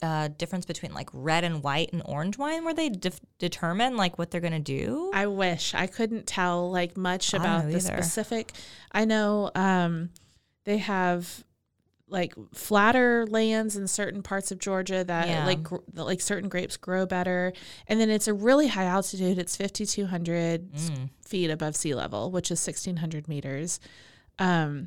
uh, 0.02 0.28
difference 0.38 0.66
between 0.66 0.94
like 0.94 1.10
red 1.14 1.44
and 1.44 1.64
white 1.64 1.92
and 1.92 2.02
orange 2.06 2.38
wine 2.38 2.64
where 2.64 2.74
they 2.74 2.88
def- 2.90 3.20
determine 3.40 3.98
like 3.98 4.18
what 4.20 4.30
they're 4.32 4.42
gonna 4.42 4.60
do? 4.60 5.12
I 5.14 5.26
wish 5.28 5.74
I 5.76 5.88
couldn't 5.88 6.28
tell 6.28 6.72
like 6.72 6.96
much 6.98 7.34
about 7.34 7.64
the 7.64 7.70
either. 7.70 7.80
specific. 7.80 8.52
I 8.92 9.06
know 9.06 9.50
um, 9.56 10.10
they 10.66 10.78
have 10.78 11.44
like 12.10 12.34
flatter 12.54 13.26
lands 13.28 13.76
in 13.76 13.88
certain 13.88 14.24
parts 14.24 14.52
of 14.52 14.60
Georgia 14.60 15.04
that 15.04 15.28
Yeah. 15.28 15.46
like 15.46 15.68
like 15.94 16.22
certain 16.22 16.48
grapes 16.50 16.78
grow 16.78 17.06
better, 17.06 17.52
and 17.88 18.00
then 18.00 18.10
it's 18.10 18.28
a 18.28 18.34
really 18.34 18.68
high 18.68 18.86
altitude. 18.86 19.38
It's 19.38 19.56
fifty 19.58 19.86
two 19.86 20.06
hundred 20.06 20.72
Mm. 20.74 21.10
feet 21.26 21.50
above 21.50 21.76
sea 21.76 21.94
level, 21.96 22.32
which 22.32 22.50
is 22.50 22.60
sixteen 22.60 22.98
hundred 22.98 23.28
meters. 23.28 23.80
Um, 24.40 24.86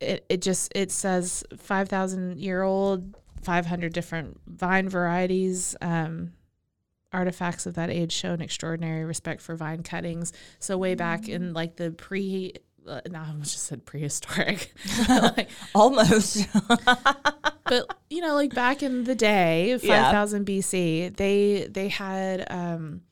it 0.00 0.26
it 0.28 0.42
just 0.42 0.70
it 0.74 0.90
says 0.92 1.44
five 1.56 1.88
thousand 1.88 2.38
year 2.40 2.62
old, 2.62 3.16
five 3.40 3.66
hundred 3.66 3.92
different 3.94 4.38
vine 4.46 4.88
varieties. 4.88 5.74
Um, 5.80 6.32
artifacts 7.14 7.66
of 7.66 7.74
that 7.74 7.90
age 7.90 8.10
show 8.10 8.32
an 8.32 8.40
extraordinary 8.40 9.04
respect 9.04 9.42
for 9.42 9.54
vine 9.54 9.82
cuttings. 9.82 10.32
So 10.58 10.78
way 10.78 10.94
back 10.94 11.28
in 11.28 11.52
like 11.52 11.76
the 11.76 11.90
pre. 11.90 12.54
Uh, 12.86 13.00
no, 13.10 13.20
I 13.20 13.32
just 13.40 13.64
said 13.64 13.84
prehistoric. 13.84 14.72
like, 15.08 15.48
Almost. 15.74 16.46
but 17.64 17.96
you 18.10 18.20
know, 18.20 18.34
like 18.34 18.54
back 18.54 18.82
in 18.82 19.04
the 19.04 19.14
day, 19.14 19.78
five 19.78 20.12
thousand 20.12 20.48
Yeah. 20.48 20.58
BC, 20.60 21.16
they 21.16 21.66
they 21.70 21.88
had 21.88 22.46
um, 22.50 23.02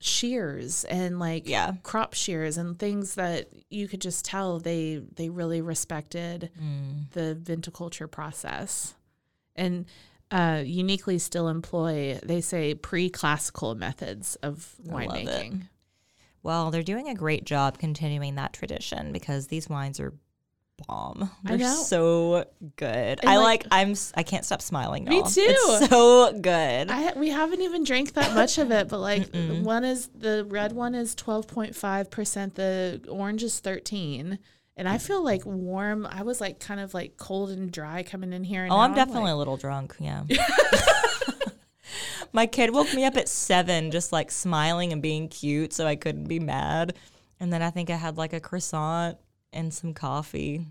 shears 0.00 0.84
and 0.84 1.18
like 1.18 1.48
Yeah. 1.48 1.74
crop 1.82 2.14
shears 2.14 2.56
and 2.58 2.78
things 2.78 3.14
that 3.14 3.48
you 3.70 3.86
could 3.88 4.00
just 4.00 4.24
tell 4.24 4.58
they 4.58 5.00
they 5.14 5.28
really 5.28 5.60
respected 5.60 6.50
Mm. 6.60 7.10
the 7.12 7.38
viticulture 7.40 8.10
process, 8.10 8.94
and 9.56 9.86
uh, 10.30 10.62
uniquely 10.64 11.18
still 11.18 11.48
employ 11.48 12.18
they 12.24 12.40
say 12.40 12.74
pre-classical 12.74 13.74
methods 13.74 14.36
of 14.36 14.74
I 14.90 15.04
love 15.06 15.16
it. 15.16 15.26
winemaking. 15.26 15.62
Well, 16.42 16.70
they're 16.70 16.82
doing 16.82 17.08
a 17.08 17.14
great 17.14 17.44
job 17.44 17.78
continuing 17.78 18.36
that 18.36 18.52
tradition 18.52 19.12
because 19.12 19.46
these 19.48 19.68
wines 19.68 20.00
are 20.00 20.12
bomb. 20.88 21.30
They're 21.44 21.58
so 21.74 22.46
good. 22.76 23.20
And, 23.20 23.28
I 23.28 23.36
like- 23.36 23.64
like, 23.64 23.66
I'm 23.70 23.94
I 24.14 24.22
can't 24.22 24.46
stop 24.46 24.62
smiling. 24.62 25.04
Me 25.04 25.18
y'all. 25.18 25.26
too. 25.26 25.44
It's 25.46 25.88
so 25.90 26.32
good. 26.32 26.90
I, 26.90 27.12
we 27.16 27.28
haven't 27.28 27.60
even 27.60 27.84
drank 27.84 28.14
that 28.14 28.34
much 28.34 28.56
of 28.56 28.70
it, 28.70 28.88
but 28.88 28.98
like 29.00 29.30
Mm-mm. 29.32 29.62
one 29.62 29.84
is 29.84 30.08
the 30.14 30.46
red 30.46 30.72
one 30.72 30.94
is 30.94 31.14
twelve 31.14 31.46
point 31.46 31.76
five 31.76 32.10
percent, 32.10 32.54
the 32.54 33.02
orange 33.10 33.42
is 33.42 33.60
thirteen, 33.60 34.38
and 34.74 34.88
I 34.88 34.96
feel 34.96 35.22
like 35.22 35.44
warm. 35.44 36.06
I 36.10 36.22
was 36.22 36.40
like 36.40 36.60
kind 36.60 36.80
of 36.80 36.94
like 36.94 37.18
cold 37.18 37.50
and 37.50 37.70
dry 37.70 38.02
coming 38.02 38.32
in 38.32 38.44
here. 38.44 38.64
And 38.64 38.72
oh, 38.72 38.78
I'm 38.78 38.94
definitely 38.94 39.24
like- 39.24 39.32
a 39.32 39.36
little 39.36 39.58
drunk. 39.58 39.96
Yeah. 40.00 40.22
My 42.32 42.46
kid 42.46 42.70
woke 42.72 42.92
me 42.94 43.04
up 43.04 43.16
at 43.16 43.28
seven, 43.28 43.90
just 43.90 44.12
like 44.12 44.30
smiling 44.30 44.92
and 44.92 45.02
being 45.02 45.28
cute, 45.28 45.72
so 45.72 45.86
I 45.86 45.96
couldn't 45.96 46.24
be 46.28 46.38
mad. 46.40 46.94
And 47.40 47.52
then 47.52 47.62
I 47.62 47.70
think 47.70 47.90
I 47.90 47.96
had 47.96 48.16
like 48.18 48.32
a 48.32 48.40
croissant 48.40 49.16
and 49.52 49.72
some 49.74 49.94
coffee, 49.94 50.66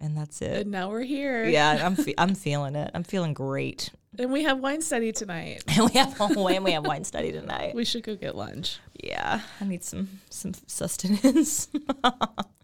and 0.00 0.16
that's 0.16 0.40
it. 0.40 0.62
and 0.62 0.70
now 0.70 0.88
we're 0.90 1.02
here. 1.02 1.44
Yeah, 1.44 1.84
I'm 1.84 1.96
fe- 2.04 2.14
I'm 2.16 2.34
feeling 2.34 2.74
it. 2.76 2.90
I'm 2.94 3.04
feeling 3.04 3.34
great. 3.34 3.90
and 4.18 4.32
we 4.32 4.44
have 4.44 4.60
wine 4.60 4.80
study 4.80 5.12
tonight. 5.12 5.64
And 5.68 5.90
we 5.92 5.98
have 5.98 6.18
and 6.20 6.64
we 6.64 6.72
have 6.72 6.86
wine 6.86 7.04
study 7.04 7.32
tonight. 7.32 7.74
We 7.74 7.84
should 7.84 8.02
go 8.04 8.16
get 8.16 8.34
lunch. 8.36 8.78
Yeah, 9.02 9.40
I 9.60 9.64
need 9.64 9.84
some 9.84 10.20
some 10.30 10.52
sustenance. 10.66 11.68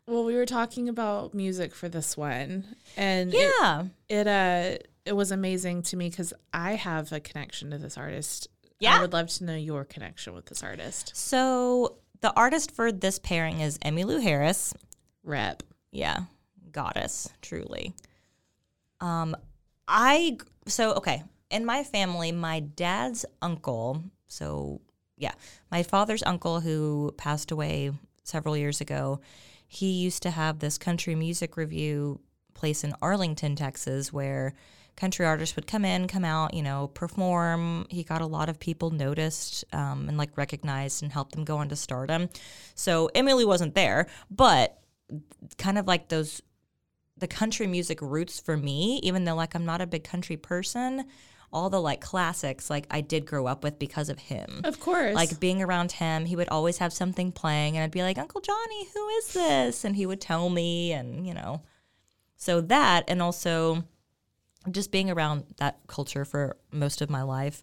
Well, 0.07 0.25
we 0.25 0.37
were 0.37 0.47
talking 0.47 0.89
about 0.89 1.35
music 1.35 1.75
for 1.75 1.87
this 1.87 2.17
one, 2.17 2.65
and 2.97 3.31
it, 3.35 3.53
yeah, 3.61 3.85
it 4.09 4.27
uh 4.27 4.79
it 5.09 5.17
was 5.17 5.33
amazing 5.33 5.83
to 5.85 5.97
me 5.97 6.11
because 6.11 6.35
I 6.53 6.75
have 6.75 7.13
a 7.13 7.19
connection 7.19 7.71
to 7.71 7.79
this 7.79 7.97
artist. 7.97 8.49
Yeah. 8.79 8.99
I 8.99 9.01
would 9.01 9.15
love 9.15 9.29
to 9.29 9.45
know 9.45 9.57
your 9.57 9.85
connection 9.85 10.35
with 10.35 10.47
this 10.47 10.63
artist. 10.63 11.17
So 11.17 11.97
the 12.21 12.33
artist 12.35 12.73
for 12.73 12.93
this 12.93 13.19
pairing 13.19 13.61
is 13.61 13.79
Emmylou 13.79 14.23
Harris. 14.23 14.75
Rep. 15.25 15.63
Yeah, 15.91 16.25
goddess, 16.71 17.31
truly. 17.41 17.95
Um, 19.01 19.35
I 19.89 20.37
so 20.67 20.93
okay. 20.95 21.23
In 21.51 21.65
my 21.65 21.83
family, 21.85 22.31
my 22.31 22.61
dad's 22.61 23.25
uncle. 23.41 24.03
So 24.27 24.83
yeah, 25.17 25.33
my 25.71 25.83
father's 25.83 26.23
uncle 26.23 26.61
who 26.61 27.15
passed 27.17 27.51
away 27.51 27.93
several 28.25 28.57
years 28.57 28.83
ago. 28.83 29.21
He 29.67 29.93
used 29.93 30.23
to 30.25 30.31
have 30.31 30.59
this 30.59 30.77
country 30.77 31.15
music 31.15 31.57
review 31.57 32.21
place 32.53 32.85
in 32.85 32.95
Arlington, 33.01 33.57
Texas, 33.57 34.13
where 34.13 34.53
country 34.99 35.25
artists 35.25 35.55
would 35.57 35.67
come 35.67 35.85
in, 35.85 36.09
come 36.09 36.25
out, 36.25 36.55
you 36.55 36.63
know, 36.63 36.89
perform. 36.89 37.87
He 37.89 38.03
got 38.03 38.21
a 38.21 38.27
lot 38.27 38.49
of 38.49 38.59
people 38.59 38.91
noticed 38.91 39.65
um, 39.73 40.09
and 40.09 40.19
like 40.19 40.37
recognized 40.37 41.03
and 41.03 41.13
helped 41.13 41.33
them 41.33 41.45
go 41.45 41.59
on 41.59 41.69
to 41.69 41.77
stardom. 41.77 42.29
So 42.75 43.09
Emily 43.15 43.45
wasn't 43.45 43.75
there, 43.75 44.09
but 44.31 44.79
kind 45.57 45.79
of 45.79 45.87
like 45.87 46.09
those 46.09 46.43
the 47.17 47.29
country 47.29 47.67
music 47.67 48.01
roots 48.01 48.39
for 48.39 48.57
me, 48.57 49.01
even 49.03 49.25
though 49.25 49.35
like 49.35 49.55
I'm 49.55 49.65
not 49.65 49.81
a 49.81 49.87
big 49.87 50.05
country 50.05 50.37
person, 50.37 51.05
all 51.53 51.71
the 51.71 51.81
like 51.81 52.01
classics 52.01 52.69
like 52.69 52.87
I 52.91 53.01
did 53.01 53.25
grow 53.25 53.47
up 53.47 53.65
with 53.65 53.79
because 53.79 54.09
of 54.09 54.19
him. 54.19 54.63
Of 54.65 54.81
course. 54.81 55.15
Like 55.15 55.41
being 55.41 55.63
around 55.63 55.93
him, 55.93 56.27
he 56.27 56.37
would 56.37 56.49
always 56.49 56.79
have 56.79 56.93
something 56.93 57.33
playing 57.33 57.77
and 57.77 57.85
I'd 57.85 57.91
be 57.91 58.03
like, 58.03 58.19
"Uncle 58.19 58.41
Johnny, 58.41 58.89
who 58.95 59.09
is 59.09 59.33
this?" 59.33 59.85
and 59.85 59.97
he 59.97 60.07
would 60.07 60.21
tell 60.21 60.51
me 60.51 60.93
and, 60.93 61.27
you 61.27 61.35
know. 61.35 61.63
So 62.37 62.61
that 62.63 63.05
and 63.09 63.21
also 63.23 63.85
just 64.73 64.91
being 64.91 65.11
around 65.11 65.45
that 65.59 65.79
culture 65.87 66.25
for 66.25 66.57
most 66.73 67.01
of 67.01 67.11
my 67.11 67.23
life. 67.23 67.63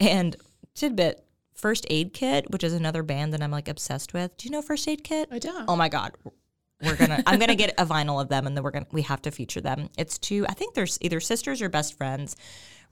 And 0.00 0.36
tidbit, 0.74 1.24
First 1.54 1.86
Aid 1.88 2.12
Kit, 2.12 2.50
which 2.50 2.62
is 2.62 2.74
another 2.74 3.02
band 3.02 3.32
that 3.32 3.42
I'm 3.42 3.50
like 3.50 3.68
obsessed 3.68 4.12
with. 4.12 4.36
Do 4.36 4.46
you 4.46 4.52
know 4.52 4.62
First 4.62 4.86
Aid 4.88 5.02
Kit? 5.02 5.28
I 5.32 5.38
don't. 5.38 5.64
Oh 5.68 5.76
my 5.76 5.88
god. 5.88 6.12
We're 6.84 6.96
gonna 6.96 7.22
I'm 7.26 7.38
gonna 7.38 7.54
get 7.54 7.74
a 7.78 7.86
vinyl 7.86 8.20
of 8.20 8.28
them 8.28 8.46
and 8.46 8.54
then 8.56 8.62
we're 8.62 8.70
gonna 8.70 8.86
we 8.92 9.02
have 9.02 9.22
to 9.22 9.30
feature 9.30 9.62
them. 9.62 9.88
It's 9.96 10.18
two 10.18 10.44
I 10.48 10.52
think 10.52 10.74
they're 10.74 10.86
either 11.00 11.20
sisters 11.20 11.62
or 11.62 11.68
best 11.68 11.96
friends. 11.96 12.36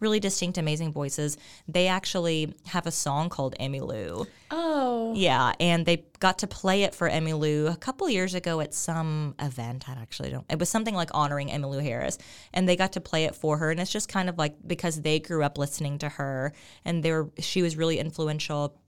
Really 0.00 0.20
distinct, 0.20 0.58
amazing 0.58 0.92
voices. 0.92 1.36
They 1.68 1.86
actually 1.86 2.54
have 2.66 2.86
a 2.86 2.90
song 2.90 3.28
called 3.28 3.54
Emmylou. 3.58 4.26
Oh. 4.50 5.12
Yeah, 5.14 5.52
and 5.60 5.86
they 5.86 6.04
got 6.18 6.38
to 6.38 6.46
play 6.46 6.82
it 6.82 6.94
for 6.94 7.08
Emmylou 7.08 7.72
a 7.72 7.76
couple 7.76 8.08
years 8.08 8.34
ago 8.34 8.60
at 8.60 8.74
some 8.74 9.34
event. 9.38 9.88
I 9.88 9.92
actually 9.92 10.30
don't. 10.30 10.44
It 10.50 10.58
was 10.58 10.68
something 10.68 10.94
like 10.94 11.10
honoring 11.12 11.48
Emmylou 11.48 11.82
Harris, 11.82 12.18
and 12.52 12.68
they 12.68 12.76
got 12.76 12.92
to 12.92 13.00
play 13.00 13.24
it 13.24 13.34
for 13.34 13.58
her. 13.58 13.70
And 13.70 13.80
it's 13.80 13.92
just 13.92 14.08
kind 14.08 14.28
of 14.28 14.38
like 14.38 14.54
because 14.66 15.02
they 15.02 15.20
grew 15.20 15.42
up 15.42 15.58
listening 15.58 15.98
to 15.98 16.08
her, 16.08 16.52
and 16.84 17.02
they 17.02 17.12
were 17.12 17.30
she 17.38 17.62
was 17.62 17.76
really 17.76 17.98
influential 17.98 18.78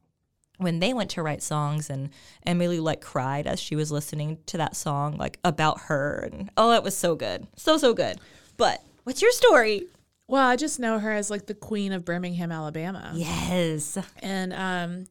when 0.58 0.78
they 0.78 0.94
went 0.94 1.10
to 1.10 1.22
write 1.22 1.42
songs 1.42 1.90
and 1.90 2.10
Emily 2.44 2.80
like 2.80 3.00
cried 3.00 3.46
as 3.46 3.60
she 3.60 3.76
was 3.76 3.92
listening 3.92 4.38
to 4.46 4.56
that 4.56 4.76
song 4.76 5.16
like 5.16 5.38
about 5.44 5.82
her 5.82 6.28
and 6.32 6.50
oh 6.56 6.72
it 6.72 6.82
was 6.82 6.96
so 6.96 7.14
good 7.14 7.46
so 7.56 7.76
so 7.76 7.92
good 7.92 8.18
but 8.56 8.82
what's 9.04 9.22
your 9.22 9.32
story 9.32 9.86
Well, 10.28 10.46
I 10.46 10.56
just 10.56 10.80
know 10.80 10.98
her 10.98 11.12
as 11.12 11.30
like 11.30 11.46
the 11.46 11.54
queen 11.54 11.92
of 11.92 12.04
Birmingham, 12.04 12.50
Alabama. 12.50 13.12
yes 13.14 13.96
And 14.20 14.52
um, 14.52 15.04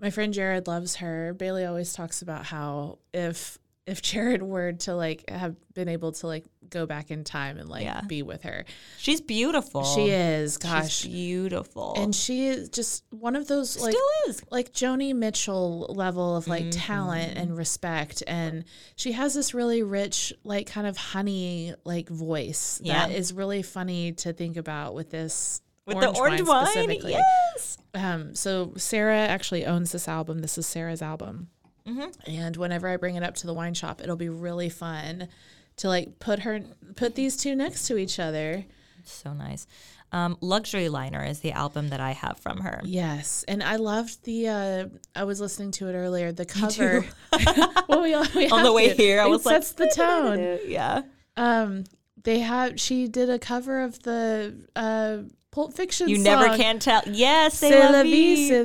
my 0.00 0.10
friend 0.10 0.34
Jared 0.34 0.66
loves 0.66 0.96
her. 0.96 1.32
Bailey 1.34 1.64
always 1.64 1.92
talks 1.92 2.22
about 2.22 2.44
how 2.44 2.98
if 3.12 3.58
if 3.86 4.00
Jared 4.02 4.42
were 4.42 4.72
to 4.72 4.94
like 4.94 5.28
have 5.28 5.56
been 5.74 5.88
able 5.88 6.12
to 6.12 6.26
like 6.26 6.44
go 6.74 6.84
back 6.84 7.10
in 7.10 7.24
time 7.24 7.56
and 7.58 7.68
like 7.68 7.84
Yeah. 7.84 8.02
be 8.02 8.22
with 8.22 8.42
her. 8.42 8.66
She's 8.98 9.20
beautiful. 9.22 9.84
She 9.84 10.10
is, 10.10 10.52
She's 10.52 10.58
gosh. 10.58 11.02
beautiful. 11.04 11.94
and 11.96 12.14
she 12.14 12.48
is 12.48 12.68
just 12.68 13.04
one 13.10 13.36
of 13.36 13.48
those 13.48 13.80
like 13.80 13.92
still 13.94 14.08
is. 14.28 14.42
like 14.50 14.72
Joni 14.72 15.14
Mitchell 15.14 15.86
level 15.88 16.36
of 16.36 16.46
like 16.48 16.66
talent 16.70 17.38
and 17.38 17.56
respect 17.56 18.22
and 18.26 18.64
she 18.96 19.12
has 19.12 19.32
this 19.34 19.54
really 19.54 19.82
rich 19.82 20.32
like 20.44 20.66
kind 20.66 20.86
of 20.86 20.96
honey 20.98 21.74
like 21.84 22.08
voice 22.10 22.78
that 22.84 23.10
Yeah. 23.10 23.16
is 23.16 23.32
really 23.32 23.62
funny 23.62 24.12
to 24.12 24.32
think 24.34 24.56
about 24.58 24.94
with 24.94 25.10
this 25.10 25.62
With 25.86 26.00
the 26.00 26.08
orange 26.10 26.42
wine 26.42 26.48
wine, 26.48 26.66
specifically. 26.66 27.12
yes. 27.12 27.78
Um, 27.94 28.34
so 28.34 28.72
Sarah 28.76 29.18
actually 29.28 29.64
owns 29.66 29.92
this 29.92 30.08
album. 30.08 30.40
This 30.40 30.58
is 30.58 30.66
Sarah's 30.66 31.00
album. 31.02 31.48
Mm-hmm. 31.86 32.30
And 32.30 32.56
whenever 32.56 32.88
I 32.88 32.96
bring 32.96 33.14
it 33.16 33.22
up 33.22 33.34
to 33.36 33.46
the 33.46 33.52
wine 33.52 33.74
shop, 33.74 34.00
it'll 34.02 34.16
be 34.16 34.30
really 34.30 34.70
fun 34.70 35.28
to 35.76 35.88
like 35.88 36.18
put 36.18 36.40
her 36.40 36.60
put 36.96 37.14
these 37.14 37.36
two 37.36 37.54
next 37.54 37.86
to 37.88 37.96
each 37.96 38.18
other. 38.18 38.64
So 39.04 39.32
nice. 39.32 39.66
Um, 40.12 40.38
Luxury 40.40 40.88
Liner 40.88 41.24
is 41.24 41.40
the 41.40 41.50
album 41.50 41.88
that 41.88 41.98
I 41.98 42.12
have 42.12 42.38
from 42.38 42.60
her. 42.60 42.80
Yes, 42.84 43.44
and 43.48 43.64
I 43.64 43.76
loved 43.76 44.24
the. 44.24 44.48
Uh, 44.48 44.84
I 45.16 45.24
was 45.24 45.40
listening 45.40 45.72
to 45.72 45.88
it 45.88 45.94
earlier. 45.94 46.30
The 46.30 46.46
cover. 46.46 47.04
well, 47.88 48.00
we, 48.00 48.16
we 48.36 48.48
On 48.50 48.62
the 48.62 48.72
way 48.72 48.90
to. 48.90 48.94
here, 48.94 49.20
I 49.20 49.26
It 49.26 49.30
was 49.30 49.44
like, 49.44 49.56
sets 49.56 49.72
the 49.72 49.92
tone. 49.92 50.60
Yeah. 50.66 51.02
Um, 51.36 51.82
they 52.22 52.38
have. 52.38 52.78
She 52.78 53.08
did 53.08 53.28
a 53.28 53.40
cover 53.40 53.82
of 53.82 54.00
the 54.04 54.54
uh, 54.76 55.22
Pulp 55.50 55.74
Fiction. 55.74 56.08
You 56.08 56.18
never 56.18 56.56
can 56.56 56.78
tell. 56.78 57.02
Yes, 57.06 57.58
they 57.58 57.76
love 57.76 58.06
vie, 58.06 58.62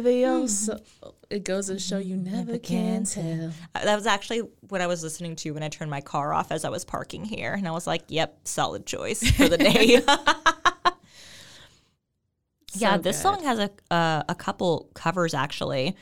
you. 1.31 1.37
c'est 1.37 1.37
the 1.37 1.37
also. 1.37 1.37
It 1.37 1.43
goes 1.43 1.67
to 1.67 1.79
show 1.79 1.97
you 1.99 2.15
never 2.17 2.57
can 2.57 3.03
tell. 3.05 3.53
Uh, 3.75 3.83
That 3.85 3.95
was 3.95 4.05
actually 4.07 4.41
what 4.69 4.81
I 4.81 4.87
was 4.87 5.03
listening 5.03 5.35
to 5.37 5.51
when 5.51 5.63
I 5.63 5.69
turned 5.69 5.91
my 5.91 6.01
car 6.01 6.33
off 6.33 6.51
as 6.51 6.65
I 6.65 6.69
was 6.69 6.83
parking 6.85 7.23
here. 7.25 7.53
And 7.53 7.67
I 7.67 7.71
was 7.71 7.85
like, 7.87 8.03
yep, 8.07 8.39
solid 8.45 8.85
choice 8.85 9.29
for 9.31 9.47
the 9.47 9.57
day. 9.57 10.01
yeah, 12.73 12.97
this 12.97 13.17
good. 13.17 13.21
song 13.23 13.43
has 13.43 13.59
a 13.59 13.69
uh, 13.91 14.23
a 14.29 14.35
couple 14.35 14.89
covers 14.93 15.33
actually. 15.33 15.95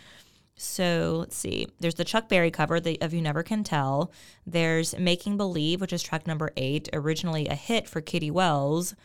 So 0.60 1.18
let's 1.20 1.38
see. 1.38 1.68
There's 1.80 1.96
the 1.96 2.04
Chuck 2.04 2.30
Berry 2.30 2.50
cover 2.50 2.80
the, 2.80 3.00
of 3.02 3.14
"You 3.14 3.22
Never 3.22 3.44
Can 3.44 3.64
Tell." 3.64 4.12
There's 4.46 4.98
"Making 4.98 5.38
Believe," 5.38 5.82
which 5.82 5.94
is 5.94 6.02
track 6.02 6.26
number 6.26 6.52
eight, 6.58 6.90
originally 6.94 7.48
a 7.48 7.54
hit 7.56 7.88
for 7.88 8.02
Kitty 8.02 8.32
Wells. 8.32 8.96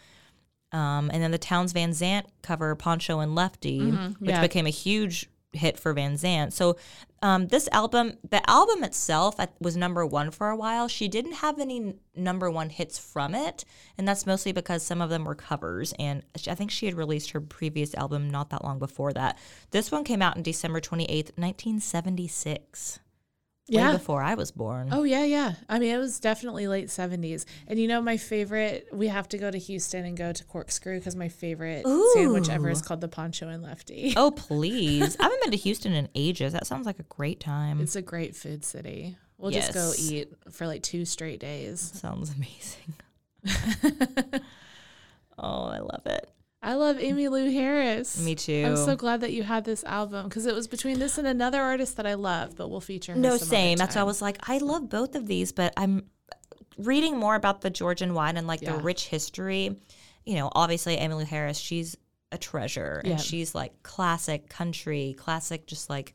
Um, 0.73 1.11
and 1.13 1.23
then 1.23 1.31
the 1.31 1.39
Townes 1.39 1.73
Van 1.73 1.93
Zandt 1.93 2.27
cover 2.41 2.75
"Pancho 2.75 3.21
and 3.21 3.35
Lefty," 3.35 3.81
which 3.81 3.95
Mm-hmm. 3.95 4.25
yeah. 4.29 4.41
became 4.41 4.67
a 4.67 4.71
huge 4.71 5.29
hit 5.53 5.79
for 5.79 5.93
Van 5.93 6.17
Zandt. 6.17 6.53
So 6.53 6.77
um, 7.23 7.49
this 7.49 7.69
album, 7.73 8.15
the 8.29 8.49
album 8.49 8.83
itself 8.83 9.37
was 9.61 9.77
number 9.77 10.05
one 10.05 10.31
for 10.31 10.49
a 10.49 10.57
while. 10.57 10.89
She 10.89 11.09
didn't 11.09 11.35
have 11.35 11.61
any 11.61 11.95
number 12.17 12.51
one 12.51 12.71
hits 12.71 12.99
from 12.99 13.35
it, 13.35 13.65
and 13.97 14.09
that's 14.09 14.27
mostly 14.27 14.53
because 14.53 14.83
some 14.83 15.01
of 15.01 15.11
them 15.11 15.25
were 15.25 15.35
covers. 15.35 15.93
And 15.99 16.23
I 16.49 16.55
think 16.55 16.71
she 16.71 16.87
had 16.87 16.97
released 16.97 17.31
her 17.31 17.41
previous 17.41 17.95
album 17.95 18.31
not 18.31 18.51
that 18.51 18.65
long 18.65 18.79
before 18.79 19.13
that. 19.13 19.39
This 19.71 19.93
one 19.93 20.05
came 20.05 20.23
out 20.23 20.37
in 20.37 20.43
December 20.43 20.81
28th, 20.81 21.37
1976 21.37 23.01
yeah. 23.69 23.91
Way 23.91 23.97
before 23.97 24.23
I 24.23 24.35
was 24.35 24.51
born. 24.51 24.89
Oh 24.93 25.05
yeah, 25.05 25.25
yeah. 25.25 25.55
I 25.69 25.79
mean, 25.79 25.95
it 25.95 25.99
was 25.99 26.19
definitely 26.21 26.67
late 26.67 26.91
seventies. 26.91 27.47
And 27.67 27.79
you 27.79 27.89
know, 27.89 28.01
my 28.01 28.17
favorite. 28.17 28.89
We 28.93 29.09
have 29.09 29.29
to 29.31 29.39
go 29.39 29.51
to 29.51 29.59
Houston 29.59 30.05
and 30.05 30.17
go 30.17 30.33
to 30.33 30.45
Corkscrew 30.45 30.99
because 30.99 31.17
my 31.17 31.29
favorite 31.29 31.87
Ooh. 31.87 32.13
sandwich 32.15 32.49
ever 32.49 32.71
is 32.71 32.83
called 32.83 33.01
the 33.01 33.09
Poncho 33.09 33.49
and 33.49 33.63
Lefty. 33.63 34.15
Oh 34.23 34.31
please! 34.31 35.17
I 35.19 35.25
haven't 35.25 35.43
been 35.43 35.51
to 35.53 35.57
Houston 35.57 35.93
in 35.93 36.09
ages. 36.15 36.53
That 36.53 36.67
sounds 36.67 36.87
like 36.87 36.99
a 36.99 37.05
great 37.05 37.41
time. 37.41 37.81
It's 37.81 37.97
a 37.97 38.03
great 38.03 38.37
food 38.37 38.65
city. 38.65 39.17
We'll 39.39 39.53
yes. 39.53 39.73
just 39.73 39.75
go 39.75 40.15
eat 40.15 40.33
for 40.51 40.67
like 40.67 40.83
two 40.83 41.05
straight 41.05 41.41
days. 41.41 41.81
Sounds 41.81 42.33
amazing. 42.33 42.95
oh, 45.39 45.65
I 45.65 45.79
love 45.79 46.07
it. 46.07 46.31
I 46.65 46.75
love 46.75 46.97
Emmylou 46.97 47.53
Harris. 47.53 48.21
Me 48.21 48.37
too. 48.37 48.63
I'm 48.65 48.77
so 48.77 48.95
glad 48.95 49.23
that 49.23 49.33
you 49.33 49.43
had 49.43 49.65
this 49.65 49.83
album 49.83 50.29
because 50.29 50.47
it 50.47 50.55
was 50.55 50.69
between 50.69 51.01
this 51.01 51.19
and 51.19 51.27
another 51.27 51.61
artist 51.61 51.97
that 51.97 52.07
I 52.07 52.15
love, 52.15 52.55
but 52.57 52.69
we'll 52.69 52.81
feature. 52.81 53.17
No, 53.17 53.37
same. 53.37 53.79
That's 53.79 53.97
why 53.97 54.03
I 54.03 54.05
was 54.05 54.23
like, 54.23 54.39
I 54.49 54.59
love 54.59 54.89
both 54.89 55.17
of 55.17 55.27
these, 55.27 55.51
but 55.51 55.73
I'm 55.77 56.05
reading 56.79 57.17
more 57.17 57.35
about 57.35 57.63
the 57.63 57.71
Georgian 57.71 58.15
wine 58.15 58.37
and 58.37 58.47
like 58.47 58.63
Yeah. 58.63 58.77
the 58.77 58.83
rich 58.83 59.09
history. 59.09 59.77
You 60.25 60.37
know, 60.37 60.51
obviously 60.55 60.97
Emily 60.97 61.25
Harris, 61.25 61.59
she's 61.59 61.97
a 62.31 62.39
treasure 62.39 63.03
and 63.05 63.21
she's 63.21 63.55
like 63.57 63.83
classic 63.83 64.49
country, 64.49 65.17
classic, 65.19 65.67
just 65.67 65.91
like 65.91 66.15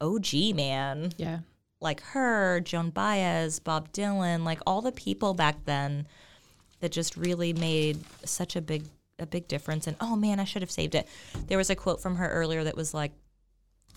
OG 0.00 0.52
man. 0.54 1.12
Yeah. 1.16 1.38
Like 1.80 2.00
her, 2.00 2.60
Joan 2.60 2.90
Baez, 2.90 3.60
Bob 3.60 3.92
Dylan, 3.92 4.44
like 4.44 4.58
all 4.66 4.82
the 4.82 4.90
people 4.92 5.32
back 5.32 5.64
then 5.64 6.08
that 6.80 6.90
just 6.90 7.16
really 7.16 7.52
made 7.52 8.00
such 8.24 8.56
a 8.56 8.60
big 8.60 8.82
a 9.18 9.26
big 9.26 9.48
difference. 9.48 9.86
And 9.86 9.96
oh 10.00 10.16
man, 10.16 10.40
I 10.40 10.44
should 10.44 10.62
have 10.62 10.70
saved 10.70 10.94
it. 10.94 11.08
There 11.46 11.58
was 11.58 11.70
a 11.70 11.76
quote 11.76 12.00
from 12.00 12.16
her 12.16 12.28
earlier 12.28 12.64
that 12.64 12.76
was 12.76 12.94
like, 12.94 13.12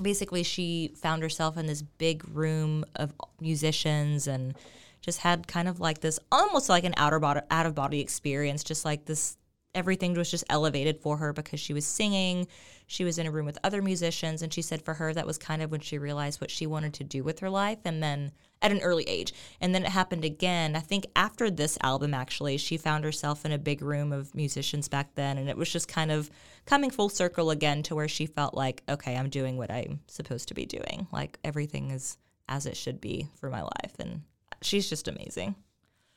basically 0.01 0.43
she 0.43 0.91
found 0.95 1.24
herself 1.24 1.57
in 1.57 1.65
this 1.65 1.82
big 1.82 2.24
room 2.30 2.86
of 2.95 3.13
musicians 3.39 4.28
and 4.28 4.55
just 5.01 5.20
had 5.20 5.47
kind 5.47 5.68
of 5.68 5.80
like 5.80 6.01
this 6.01 6.20
almost 6.32 6.70
like 6.70 6.84
an 6.84 6.93
outer 6.97 7.20
body 7.20 7.41
out 7.49 7.65
of 7.65 7.76
body 7.76 7.99
experience 7.99 8.63
just 8.63 8.86
like 8.86 9.05
this 9.05 9.38
everything 9.78 10.15
was 10.15 10.32
just 10.32 10.43
elevated 10.49 10.99
for 10.99 11.17
her 11.17 11.32
because 11.32 11.59
she 11.59 11.73
was 11.73 11.86
singing. 11.86 12.47
She 12.88 13.03
was 13.03 13.19
in 13.19 13.28
a 13.28 13.32
room 13.32 13.45
with 13.45 13.59
other 13.63 13.82
musicians 13.82 14.41
and 14.41 14.51
she 14.51 14.63
said 14.63 14.82
for 14.82 14.95
her 14.95 15.13
that 15.13 15.28
was 15.28 15.38
kind 15.38 15.61
of 15.61 15.69
when 15.71 15.82
she 15.82 15.99
realized 15.99 16.41
what 16.41 16.49
she 16.49 16.65
wanted 16.65 16.95
to 16.95 17.03
do 17.03 17.23
with 17.23 17.39
her 17.39 17.49
life 17.49 17.78
and 17.86 18.01
then 18.01 18.32
at 18.63 18.71
an 18.71 18.82
early 18.82 19.03
age. 19.03 19.34
And 19.61 19.75
then 19.75 19.84
it 19.84 19.89
happened 19.89 20.25
again. 20.25 20.75
I 20.75 20.80
think 20.80 21.05
after 21.15 21.51
this 21.51 21.78
album 21.84 22.15
actually 22.15 22.57
she 22.57 22.75
found 22.75 23.03
herself 23.03 23.45
in 23.45 23.51
a 23.51 23.59
big 23.59 23.84
room 23.84 24.11
of 24.11 24.34
musicians 24.34 24.88
back 24.88 25.13
then 25.13 25.38
and 25.38 25.47
it 25.47 25.57
was 25.57 25.71
just 25.71 25.88
kind 25.88 26.11
of 26.11 26.32
coming 26.65 26.89
full 26.89 27.09
circle 27.09 27.51
again 27.51 27.84
to 27.84 27.95
where 27.95 28.07
she 28.07 28.25
felt 28.25 28.53
like 28.53 28.84
okay 28.89 29.15
i'm 29.15 29.30
doing 29.30 29.57
what 29.57 29.71
i'm 29.71 29.99
supposed 30.07 30.47
to 30.47 30.55
be 30.55 30.65
doing. 30.65 31.07
Like 31.11 31.38
everything 31.43 31.91
is 31.91 32.17
as 32.49 32.65
it 32.65 32.75
should 32.75 32.99
be 32.99 33.28
for 33.39 33.51
my 33.51 33.61
life 33.61 33.93
and 33.99 34.23
she's 34.61 34.89
just 34.89 35.07
amazing. 35.07 35.55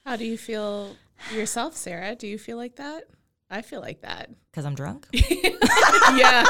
How 0.04 0.16
do 0.16 0.24
you 0.24 0.38
feel 0.38 0.96
yourself, 1.34 1.76
Sarah? 1.76 2.14
Do 2.14 2.26
you 2.26 2.38
feel 2.38 2.56
like 2.56 2.76
that? 2.76 3.04
I 3.50 3.62
feel 3.62 3.80
like 3.80 4.02
that. 4.02 4.30
because 4.50 4.64
i'm 4.64 4.74
drunk 4.74 5.06
yeah. 5.12 6.44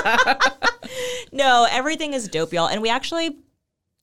no, 1.33 1.67
everything 1.71 2.15
is 2.15 2.29
dope, 2.29 2.53
y'all. 2.53 2.69
And 2.69 2.81
we 2.83 2.89
actually 2.89 3.37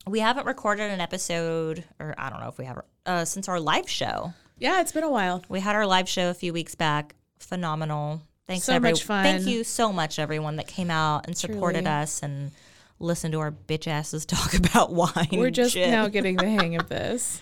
we 0.05 0.19
haven't 0.19 0.45
recorded 0.45 0.89
an 0.91 1.01
episode, 1.01 1.83
or 1.99 2.13
I 2.17 2.29
don't 2.29 2.39
know 2.39 2.47
if 2.47 2.57
we 2.57 2.65
have, 2.65 2.81
uh, 3.05 3.25
since 3.25 3.49
our 3.49 3.59
live 3.59 3.89
show. 3.89 4.33
Yeah, 4.57 4.79
it's 4.81 4.91
been 4.91 5.03
a 5.03 5.09
while. 5.11 5.43
We 5.49 5.59
had 5.59 5.75
our 5.75 5.85
live 5.85 6.07
show 6.07 6.29
a 6.29 6.33
few 6.33 6.53
weeks 6.53 6.75
back. 6.75 7.15
Phenomenal. 7.39 8.21
Thanks, 8.47 8.65
So 8.65 8.73
every- 8.73 8.91
much 8.91 9.03
fun. 9.03 9.23
Thank 9.23 9.45
you 9.47 9.63
so 9.63 9.91
much, 9.91 10.17
everyone 10.19 10.55
that 10.57 10.67
came 10.67 10.89
out 10.89 11.25
and 11.27 11.37
supported 11.37 11.83
Truly. 11.85 11.91
us 12.01 12.23
and 12.23 12.51
listened 12.99 13.33
to 13.33 13.39
our 13.39 13.51
bitch 13.51 13.87
asses 13.87 14.25
talk 14.27 14.53
about 14.53 14.93
wine. 14.93 15.27
We're 15.33 15.49
just 15.51 15.73
shit. 15.73 15.89
now 15.89 16.07
getting 16.07 16.37
the 16.37 16.47
hang 16.49 16.75
of 16.77 16.87
this. 16.87 17.41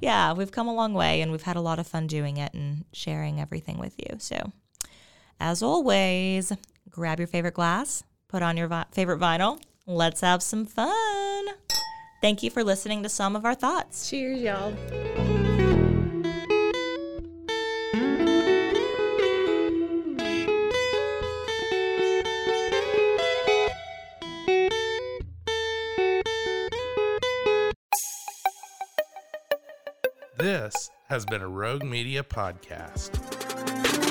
yeah, 0.00 0.32
we've 0.34 0.52
come 0.52 0.68
a 0.68 0.74
long 0.74 0.94
way 0.94 1.20
and 1.22 1.32
we've 1.32 1.42
had 1.42 1.56
a 1.56 1.60
lot 1.60 1.78
of 1.78 1.86
fun 1.86 2.06
doing 2.06 2.36
it 2.36 2.54
and 2.54 2.84
sharing 2.92 3.40
everything 3.40 3.78
with 3.78 3.94
you. 3.98 4.16
So, 4.18 4.52
as 5.40 5.62
always, 5.62 6.52
grab 6.90 7.18
your 7.18 7.28
favorite 7.28 7.54
glass, 7.54 8.04
put 8.28 8.42
on 8.42 8.56
your 8.56 8.68
vi- 8.68 8.86
favorite 8.92 9.20
vinyl. 9.20 9.60
Let's 9.86 10.20
have 10.22 10.42
some 10.42 10.64
fun. 10.64 11.44
Thank 12.20 12.42
you 12.42 12.50
for 12.50 12.64
listening 12.64 13.02
to 13.02 13.08
some 13.08 13.36
of 13.36 13.44
our 13.44 13.54
thoughts. 13.54 14.08
Cheers, 14.08 14.40
y'all. 14.40 14.74
This 30.36 30.90
has 31.08 31.24
been 31.24 31.42
a 31.42 31.48
Rogue 31.48 31.84
Media 31.84 32.22
podcast. 32.22 34.03